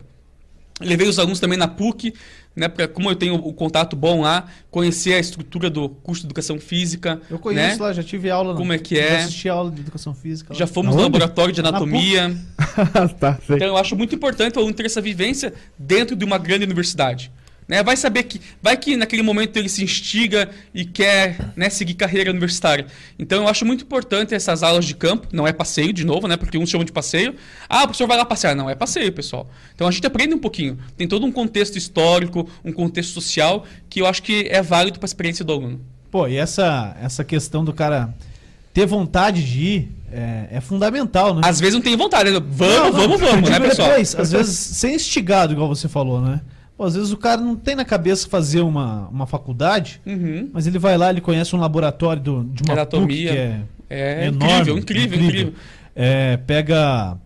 [0.79, 2.13] Levei os alunos também na PUC,
[2.55, 2.67] né?
[2.67, 6.59] Pra, como eu tenho o contato bom lá, conhecer a estrutura do curso de educação
[6.59, 7.19] física.
[7.29, 7.83] Eu conheço né?
[7.85, 8.55] lá, já tive aula.
[8.55, 9.17] Como é que Já é?
[9.17, 10.53] assisti aula de educação física.
[10.53, 10.59] lá.
[10.59, 12.35] Já fomos no laboratório de Na anatomia.
[13.19, 13.39] tá.
[13.49, 17.31] Então eu acho muito importante o aluno ter essa vivência dentro de uma grande universidade.
[17.67, 17.83] Né?
[17.83, 18.39] Vai saber que.
[18.61, 22.85] Vai que naquele momento ele se instiga e quer né, seguir carreira universitária.
[23.19, 25.27] Então eu acho muito importante essas aulas de campo.
[25.31, 26.37] Não é passeio, de novo, né?
[26.37, 27.35] Porque uns chamam de passeio.
[27.67, 28.55] Ah, o professor vai lá passear.
[28.55, 29.49] Não, é passeio, pessoal.
[29.75, 30.77] Então a gente aprende um pouquinho.
[30.95, 35.05] Tem todo um contexto histórico, um contexto social, que eu acho que é válido para
[35.05, 35.81] a experiência do aluno.
[36.09, 38.15] Pô, e essa, essa questão do cara
[38.73, 41.41] ter vontade de ir é, é fundamental, né?
[41.43, 42.39] Às vezes não tem vontade, né?
[42.39, 43.89] Vamos, Não, não, vamos, vamos, né, digo pessoal?
[43.89, 46.39] Depois, às vezes ser instigado, igual você falou, né?
[46.77, 50.49] Pô, às vezes o cara não tem na cabeça fazer uma, uma faculdade, Uhum.
[50.53, 53.29] mas ele vai lá, ele conhece um laboratório do- de uma Anatomia.
[53.29, 55.53] PUC que é É enorme, incrível, incrível, incrível.
[55.95, 57.17] É, pega...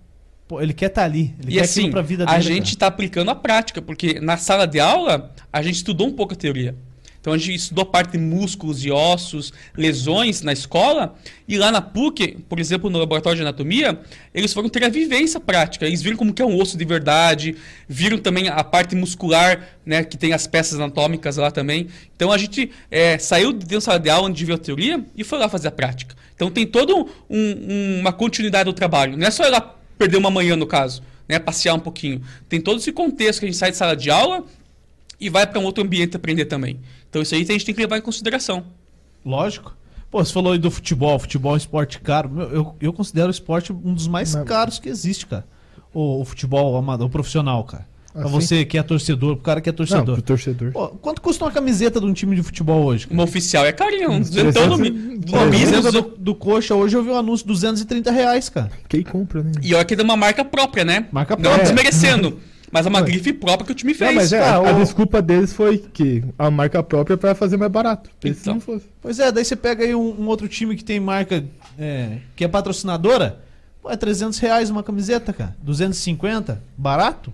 [0.47, 2.41] Pô, ele quer estar ali, ele E quer assim, aquilo pra vida a dele.
[2.43, 6.33] gente está aplicando a prática, porque na sala de aula a gente estudou um pouco
[6.33, 6.75] a teoria.
[7.21, 11.15] Então a gente estudou a parte de músculos e ossos, lesões na escola,
[11.47, 14.01] e lá na PUC, por exemplo, no laboratório de anatomia,
[14.33, 15.85] eles foram ter a vivência prática.
[15.85, 17.55] Eles viram como que é um osso de verdade,
[17.87, 21.87] viram também a parte muscular, né, que tem as peças anatômicas lá também.
[22.15, 25.05] Então a gente é, saiu de dentro da sala de aula onde viu a teoria
[25.15, 26.15] e foi lá fazer a prática.
[26.35, 29.15] Então tem toda um, um, uma continuidade do trabalho.
[29.15, 29.61] Não é só ir lá
[29.95, 32.19] perder uma manhã, no caso, né, passear um pouquinho.
[32.49, 34.43] Tem todo esse contexto que a gente sai de sala de aula
[35.19, 36.79] e vai para um outro ambiente aprender também.
[37.11, 38.63] Então isso aí a gente tem que levar em consideração.
[39.25, 39.75] Lógico.
[40.09, 42.29] Pô, você falou aí do futebol, futebol é um esporte caro.
[42.29, 45.45] Meu, Eu, eu considero o esporte um dos mais Mas- caros que existe, cara.
[45.93, 47.85] O, o futebol amador, o profissional, cara.
[48.13, 48.31] Pra Assim?
[48.31, 50.15] você que é torcedor, pro cara que é Não, torcedor.
[50.15, 50.71] pro torcedor.
[50.73, 53.05] Pô, quanto custa uma camiseta de um time de futebol hoje?
[53.07, 53.13] cara?
[53.13, 55.71] Uma oficial é carinho, um Uns duzentão no, 300, mi- Pô, a no mínimo.
[55.71, 58.69] camiseta do, do Coxa hoje eu vi um anúncio de 230 reais, cara.
[58.89, 59.51] Quem compra, né?
[59.61, 61.07] E olha que é de uma marca própria, né?
[61.11, 61.63] Marca Não própria.
[61.63, 62.37] desmerecendo,
[62.71, 64.09] mas é uma grife própria que o time fez.
[64.09, 67.35] Não, mas é, Ah, a, o- desculpa deles foi que a marca própria é pra
[67.35, 68.09] fazer mais barato.
[68.23, 68.53] Então.
[68.55, 68.85] não fosse.
[69.01, 71.43] Pois é, daí você pega aí um, um outro time que tem marca
[71.77, 73.39] é, que é patrocinadora.
[73.81, 75.55] Pô, é 300 reais uma camiseta, cara.
[75.63, 76.61] 250?
[76.77, 77.33] Barato?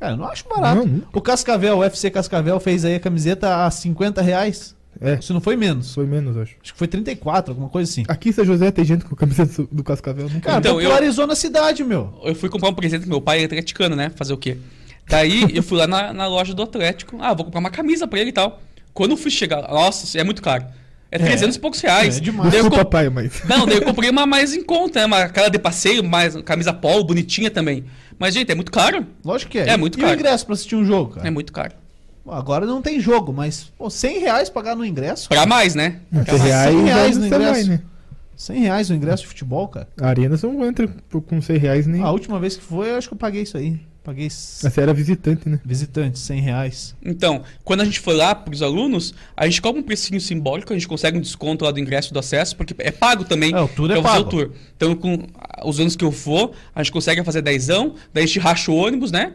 [0.00, 0.86] Cara, eu não acho barato.
[0.86, 4.74] Não, o Cascavel, o UFC Cascavel fez aí a camiseta a 50 reais.
[5.00, 5.94] É, Se não foi menos.
[5.94, 6.54] foi menos, acho.
[6.62, 8.04] Acho que foi 34, alguma coisa assim.
[8.08, 10.28] Aqui em São José tem gente com camiseta do- Cascavel.
[10.28, 12.18] Não Cara, Então, eu- popularizou na cidade, meu.
[12.24, 14.10] Eu fui comprar um presente pro meu pai, ele é atleticano, né?
[14.16, 14.56] Fazer o quê?
[15.08, 17.16] Daí eu fui lá na, na loja do Atlético.
[17.20, 18.60] Ah, vou comprar uma camisa pra ele e tal.
[18.92, 20.64] Quando eu fui chegar, nossa, é muito caro.
[21.10, 22.18] É 300 e poucos reais.
[22.18, 22.50] é demais.
[22.50, 23.42] Daí eu comp- pai, mas.
[23.48, 25.06] Não, daí eu comprei uma mais em conta, né?
[25.06, 27.84] Uma aquela de passeio, mais camisa polo, bonitinha também.
[28.18, 29.06] Mas, gente, é muito caro.
[29.24, 29.68] Lógico que é.
[29.70, 30.12] É muito e caro.
[30.12, 31.26] o ingresso pra assistir um jogo, cara?
[31.26, 31.72] É muito caro.
[32.30, 35.28] Agora não tem jogo, mas pô, 100 reais pagar no ingresso?
[35.28, 36.00] Pra mais, né?
[36.12, 37.68] 100 reais, 100 reais no ingresso.
[37.70, 37.80] né?
[38.36, 39.88] 100 reais o ingresso de futebol, cara.
[40.00, 42.02] A arena você não entra por- com 100 reais nem.
[42.02, 43.80] A última vez que foi, eu acho que eu paguei isso aí.
[44.04, 45.60] Paguei Você era visitante, né?
[45.62, 46.94] visitante, 100 reais.
[47.04, 50.76] Então, quando a gente foi lá pros alunos, a gente cobra um precinho simbólico, a
[50.76, 53.52] gente consegue um desconto lá do ingresso do acesso, porque é pago também.
[53.54, 54.20] É, o tour é pago.
[54.20, 54.50] o tour.
[54.76, 55.18] Então, com
[55.62, 58.76] os anos que eu for, a gente consegue fazer dezão, daí a gente racha o
[58.76, 59.32] ônibus, né?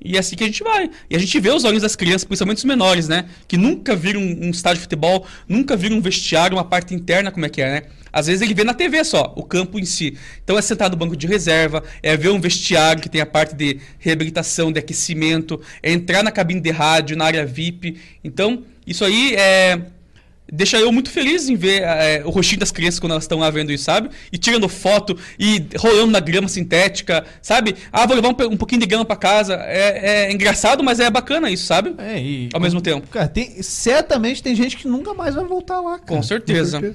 [0.00, 0.90] E é assim que a gente vai.
[1.08, 3.26] E a gente vê os olhos das crianças, principalmente os menores, né?
[3.48, 7.46] Que nunca viram um estádio de futebol, nunca viram um vestiário, uma parte interna, como
[7.46, 7.82] é que é, né?
[8.12, 10.16] Às vezes ele vê na TV só, o campo em si.
[10.42, 13.54] Então é sentar no banco de reserva, é ver um vestiário que tem a parte
[13.54, 17.98] de reabilitação, de aquecimento, é entrar na cabine de rádio, na área VIP.
[18.22, 19.80] Então, isso aí é.
[20.50, 23.50] Deixa eu muito feliz em ver é, o rostinho das crianças quando elas estão lá
[23.50, 24.10] vendo isso, sabe?
[24.30, 27.74] E tirando foto e rolando na grama sintética, sabe?
[27.92, 29.54] Ah, vou levar um, um pouquinho de grama pra casa.
[29.54, 31.94] É, é engraçado, mas é bacana isso, sabe?
[31.98, 32.48] É, e.
[32.54, 33.08] Ao mesmo tempo.
[33.08, 36.06] Cara, tem, certamente tem gente que nunca mais vai voltar lá, cara.
[36.06, 36.94] Com certeza.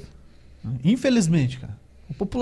[0.84, 1.80] Infelizmente, cara.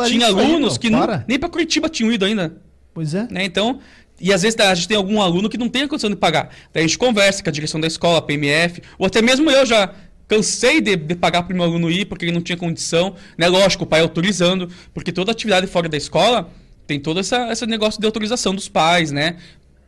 [0.07, 1.23] Tinha aí, alunos meu, que não- para.
[1.27, 2.53] nem pra Curitiba tinham ido ainda.
[2.93, 3.27] Pois é.
[3.31, 3.45] né?
[3.45, 3.79] Então,
[4.19, 6.15] e às vezes tá, a gente tem algum aluno que não tem a condição de
[6.15, 6.49] pagar.
[6.73, 9.65] Daí a gente conversa com a direção da escola, a PMF, ou até mesmo eu
[9.65, 9.93] já
[10.29, 13.47] cansei de, de pagar para o meu aluno ir porque ele não tinha condição, né?
[13.49, 16.49] Lógico, o pai autorizando, porque toda atividade fora da escola
[16.87, 19.35] tem todo essa, esse negócio de autorização dos pais, né?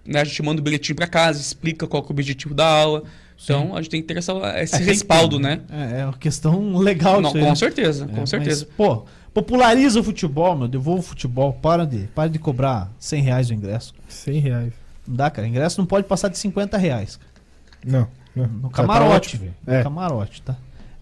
[0.03, 2.65] Né, A gente manda o bilhetinho para casa, explica qual que é o objetivo da
[2.65, 3.03] aula.
[3.43, 5.61] Então a gente tem que ter essa, esse É, tem que respaldo, né?
[5.71, 7.55] É, é uma questão legal Não, isso aí, com né?
[7.55, 8.67] certeza, É, com mas, certeza.
[8.75, 10.67] pô, populariza o futebol, meu.
[10.67, 11.53] Devolva o futebol.
[11.53, 13.93] Para de, para de cobrar 100 reais o ingresso.
[14.07, 14.73] 100 reais.
[15.07, 15.47] Não dá, cara.
[15.47, 17.19] Ingresso não pode passar de 50 reais.
[17.85, 18.07] Não.
[18.35, 18.47] Não.
[18.47, 19.53] No tá camarote, velho.
[19.67, 19.77] É.
[19.79, 20.55] No camarote, tá?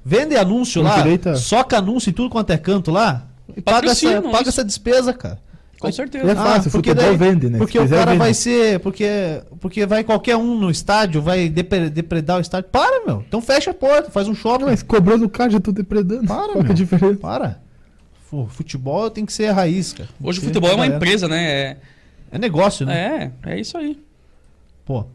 [0.03, 3.23] Vende anúncio Com lá, direito a- soca anúncio e tudo quanto é canto lá.
[3.55, 5.39] E paga, essa, paga essa despesa, cara.
[5.79, 6.35] Com É certeza.
[6.35, 7.57] fácil, porque futebol daí- vende, né?
[7.57, 8.17] Porque o cara vende.
[8.17, 8.79] vai ser.
[8.81, 12.69] Porque, porque vai qualquer um no estádio, vai depre- depredar o estádio.
[12.69, 13.23] Para, meu.
[13.27, 14.63] Então fecha a porta, faz um shopping.
[14.65, 16.27] Não, mas cobrou no caixa, já tô depredando.
[16.27, 16.71] Para, Qual é meu.
[16.71, 17.15] a diferença?
[17.19, 17.59] Para.
[18.29, 20.09] Pô, futebol tem que ser a raiz, cara.
[20.21, 20.95] Hoje o futebol é uma galera.
[20.97, 21.77] empresa, né?
[22.31, 23.31] É negócio, né?
[23.45, 23.97] É, é isso aí.
[24.85, 25.05] Pô.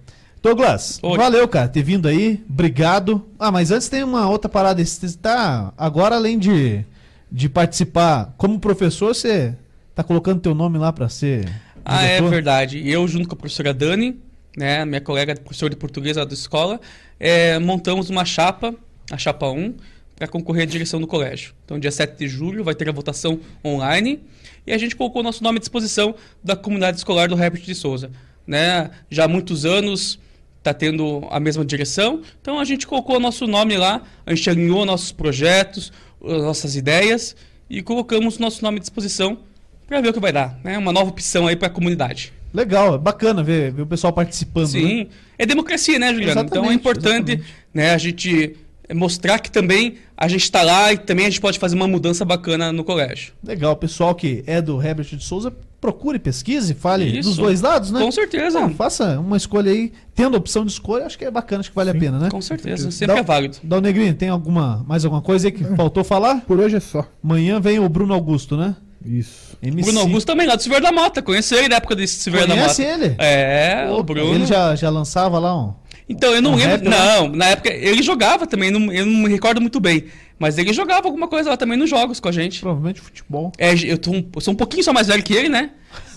[0.44, 1.16] Douglas, Oi.
[1.16, 2.44] valeu, cara, ter vindo aí.
[2.46, 3.26] Obrigado.
[3.38, 4.84] Ah, mas antes tem uma outra parada.
[4.84, 5.72] Você tá.
[5.74, 6.84] Agora, além de,
[7.32, 9.56] de participar como professor, você
[9.94, 11.50] tá colocando teu nome lá pra ser.
[11.82, 12.28] Ah, é diretor?
[12.30, 12.86] verdade.
[12.86, 14.20] Eu, junto com a professora Dani,
[14.54, 16.78] né, minha colega professora de português lá da escola,
[17.18, 18.74] é, montamos uma chapa,
[19.10, 19.74] a chapa 1,
[20.14, 21.54] para concorrer à direção do colégio.
[21.64, 24.20] Então, dia 7 de julho vai ter a votação online
[24.66, 27.74] e a gente colocou o nosso nome à disposição da comunidade escolar do Herbert de
[27.74, 28.10] Souza.
[28.46, 28.90] Né?
[29.08, 30.22] Já há muitos anos
[30.64, 34.48] está tendo a mesma direção, então a gente colocou o nosso nome lá, a gente
[34.48, 35.92] alinhou nossos projetos,
[36.24, 37.36] as nossas ideias
[37.68, 39.38] e colocamos o nosso nome à disposição
[39.86, 40.58] para ver o que vai dar.
[40.64, 40.78] Né?
[40.78, 42.32] Uma nova opção aí para a comunidade.
[42.52, 44.72] Legal, é bacana ver, ver o pessoal participando.
[44.72, 44.80] né?
[44.80, 45.08] Sim,
[45.38, 46.40] é democracia, né, Juliano?
[46.40, 47.54] então é Exatamente, importante exatamente.
[47.74, 48.56] né, a gente
[48.94, 52.24] mostrar que também a gente está lá e também a gente pode fazer uma mudança
[52.24, 53.32] bacana no colégio.
[53.42, 55.54] Legal, o pessoal que é do Herbert de Souza,
[55.84, 57.28] procure, pesquise, fale Isso.
[57.28, 58.00] dos dois lados, né?
[58.00, 58.58] Com certeza.
[58.58, 61.68] Não, faça uma escolha aí, tendo a opção de escolha, acho que é bacana, acho
[61.68, 62.30] que vale a pena, né?
[62.30, 63.58] Com certeza, sempre Dá- é válido.
[63.62, 66.40] Dá o Negrinho, tem alguma, mais alguma coisa aí que faltou falar?
[66.46, 67.06] Por hoje é só.
[67.22, 68.74] Amanhã vem o Bruno Augusto, né?
[69.04, 69.58] Isso.
[69.62, 69.82] MC.
[69.82, 71.20] Bruno Augusto também, lá do Silveira da Mota.
[71.20, 72.94] Conheceu ele na época desse Silveira da Conhece Mota.
[72.94, 73.14] ele?
[73.18, 74.34] É, o Bruno.
[74.34, 75.74] Ele já, já lançava lá um.
[76.08, 76.70] Então, eu não Um lembro.
[76.72, 76.90] rap, né?
[76.96, 80.04] Não, na época ele jogava também, não- eu não me recordo muito bem.
[80.38, 82.60] Mas ele jogava alguma coisa lá também nos jogos com a gente.
[82.60, 83.52] Provavelmente futebol.
[83.56, 85.70] É, eu, tô um- eu sou um pouquinho só mais velho que ele, né?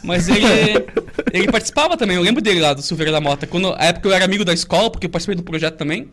[0.03, 0.41] Mas ele,
[1.31, 2.15] ele participava também.
[2.17, 3.45] Eu lembro dele lá do Silveira da Mota.
[3.47, 6.09] Quando, a época eu era amigo da escola, porque eu participei do projeto também.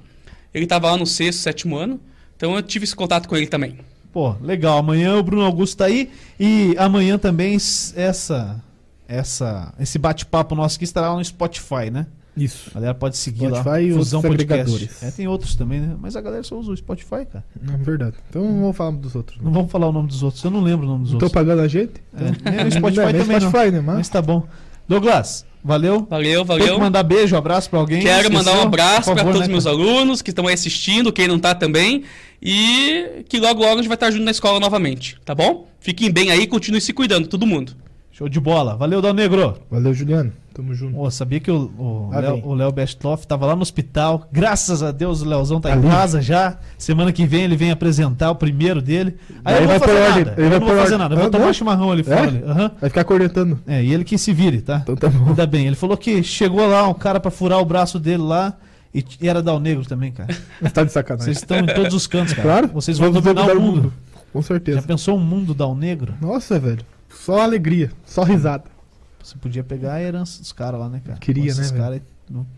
[0.52, 1.98] Ele tava lá no sexto, sétimo ano.
[2.36, 3.78] Então eu tive esse contato com ele também.
[4.12, 4.78] Pô, legal.
[4.78, 6.10] Amanhã o Bruno Augusto tá aí.
[6.38, 7.56] E amanhã também
[7.96, 8.62] essa,
[9.08, 12.06] essa, esse bate-papo nosso aqui estará lá no Spotify, né?
[12.36, 12.70] Isso.
[12.72, 13.60] A galera pode seguir lá.
[13.60, 14.52] Spotify e os Fusão Podcast.
[14.52, 15.02] agregadores.
[15.02, 15.96] É, tem outros também, né?
[16.00, 17.44] Mas a galera só usa o Spotify, cara.
[17.62, 18.16] Não, é verdade.
[18.28, 19.40] Então não vou falar dos outros.
[19.40, 20.42] Não vamos falar o nome dos outros.
[20.42, 21.40] Eu não lembro o nome dos Não tô outros.
[21.40, 21.92] pagando a gente?
[22.16, 23.76] É, nem o Spotify Não é também Spotify, né?
[23.78, 23.82] não.
[23.82, 23.96] Mas...
[23.96, 24.46] Mas tá bom.
[24.88, 26.06] Douglas, valeu.
[26.10, 26.78] Valeu, Tem que valeu.
[26.80, 28.02] mandar beijo, abraço pra alguém.
[28.02, 28.36] Quero Esqueceu?
[28.36, 29.76] mandar um abraço para todos os né, meus cara?
[29.76, 32.02] alunos que estão aí assistindo, quem não tá também.
[32.42, 35.66] E que logo logo a gente vai estar junto na escola novamente, tá bom?
[35.80, 37.74] Fiquem bem aí, continuem se cuidando, todo mundo.
[38.16, 38.76] Show de bola.
[38.76, 39.58] Valeu, Dal Negro.
[39.68, 40.32] Valeu, Juliano.
[40.54, 40.94] Tamo junto.
[40.94, 44.28] Pô, sabia que o, o Lá Léo- o Léo Bestloff tava lá no hospital.
[44.30, 46.56] Graças a Deus o Leozão tá em casa já.
[46.78, 49.16] Semana que vem ele vem apresentar o primeiro dele.
[49.44, 50.34] Aí Daí eu não vou fazer nada.
[50.40, 51.14] Eu vai não vou fazer nada.
[51.14, 51.52] Eu vou Ah, tomar não?
[51.52, 52.04] chimarrão ali É?
[52.04, 52.22] fora.
[52.28, 52.42] ali.
[52.46, 52.70] Aham.
[52.80, 53.58] Vai ficar cornetando.
[53.66, 54.78] É, e ele que se vire, tá?
[54.84, 55.30] Então tá bom.
[55.30, 55.66] Ainda bem.
[55.66, 58.54] Ele falou que chegou lá um cara pra furar o braço dele lá.
[58.94, 60.32] E e era Dal Negro também, cara.
[60.72, 61.24] Tá de sacanagem.
[61.34, 62.46] Vocês estão em todos os cantos, cara.
[62.48, 62.68] Claro.
[62.68, 63.92] Vocês vão dominar o dominar mundo.
[64.32, 64.82] Com Já certeza.
[64.82, 66.14] pensou um mundo Dal Negro?
[66.20, 66.84] Nossa, velho.
[67.14, 67.90] Só alegria.
[68.04, 68.64] Só risada.
[69.22, 71.18] Você podia pegar a herança dos caras lá, né, cara?
[71.18, 72.02] Queria, né, caras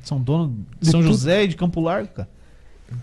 [0.03, 1.11] são donos de De São tudo.
[1.13, 2.29] José e de Campo Largo, cara.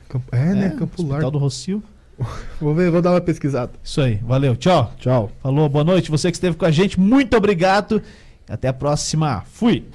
[0.10, 0.70] Campo- É, né?
[0.72, 1.32] Campo Hospital Largo.
[1.32, 1.84] do Rocio.
[2.62, 3.72] Vou ver, vou dar uma pesquisada.
[3.84, 4.94] Isso aí, valeu, tchau.
[5.00, 5.32] Tchau.
[5.42, 6.12] Falou, boa noite.
[6.12, 8.02] Você que esteve com a gente, muito obrigado.
[8.48, 9.42] Até a próxima.
[9.52, 9.86] Fui.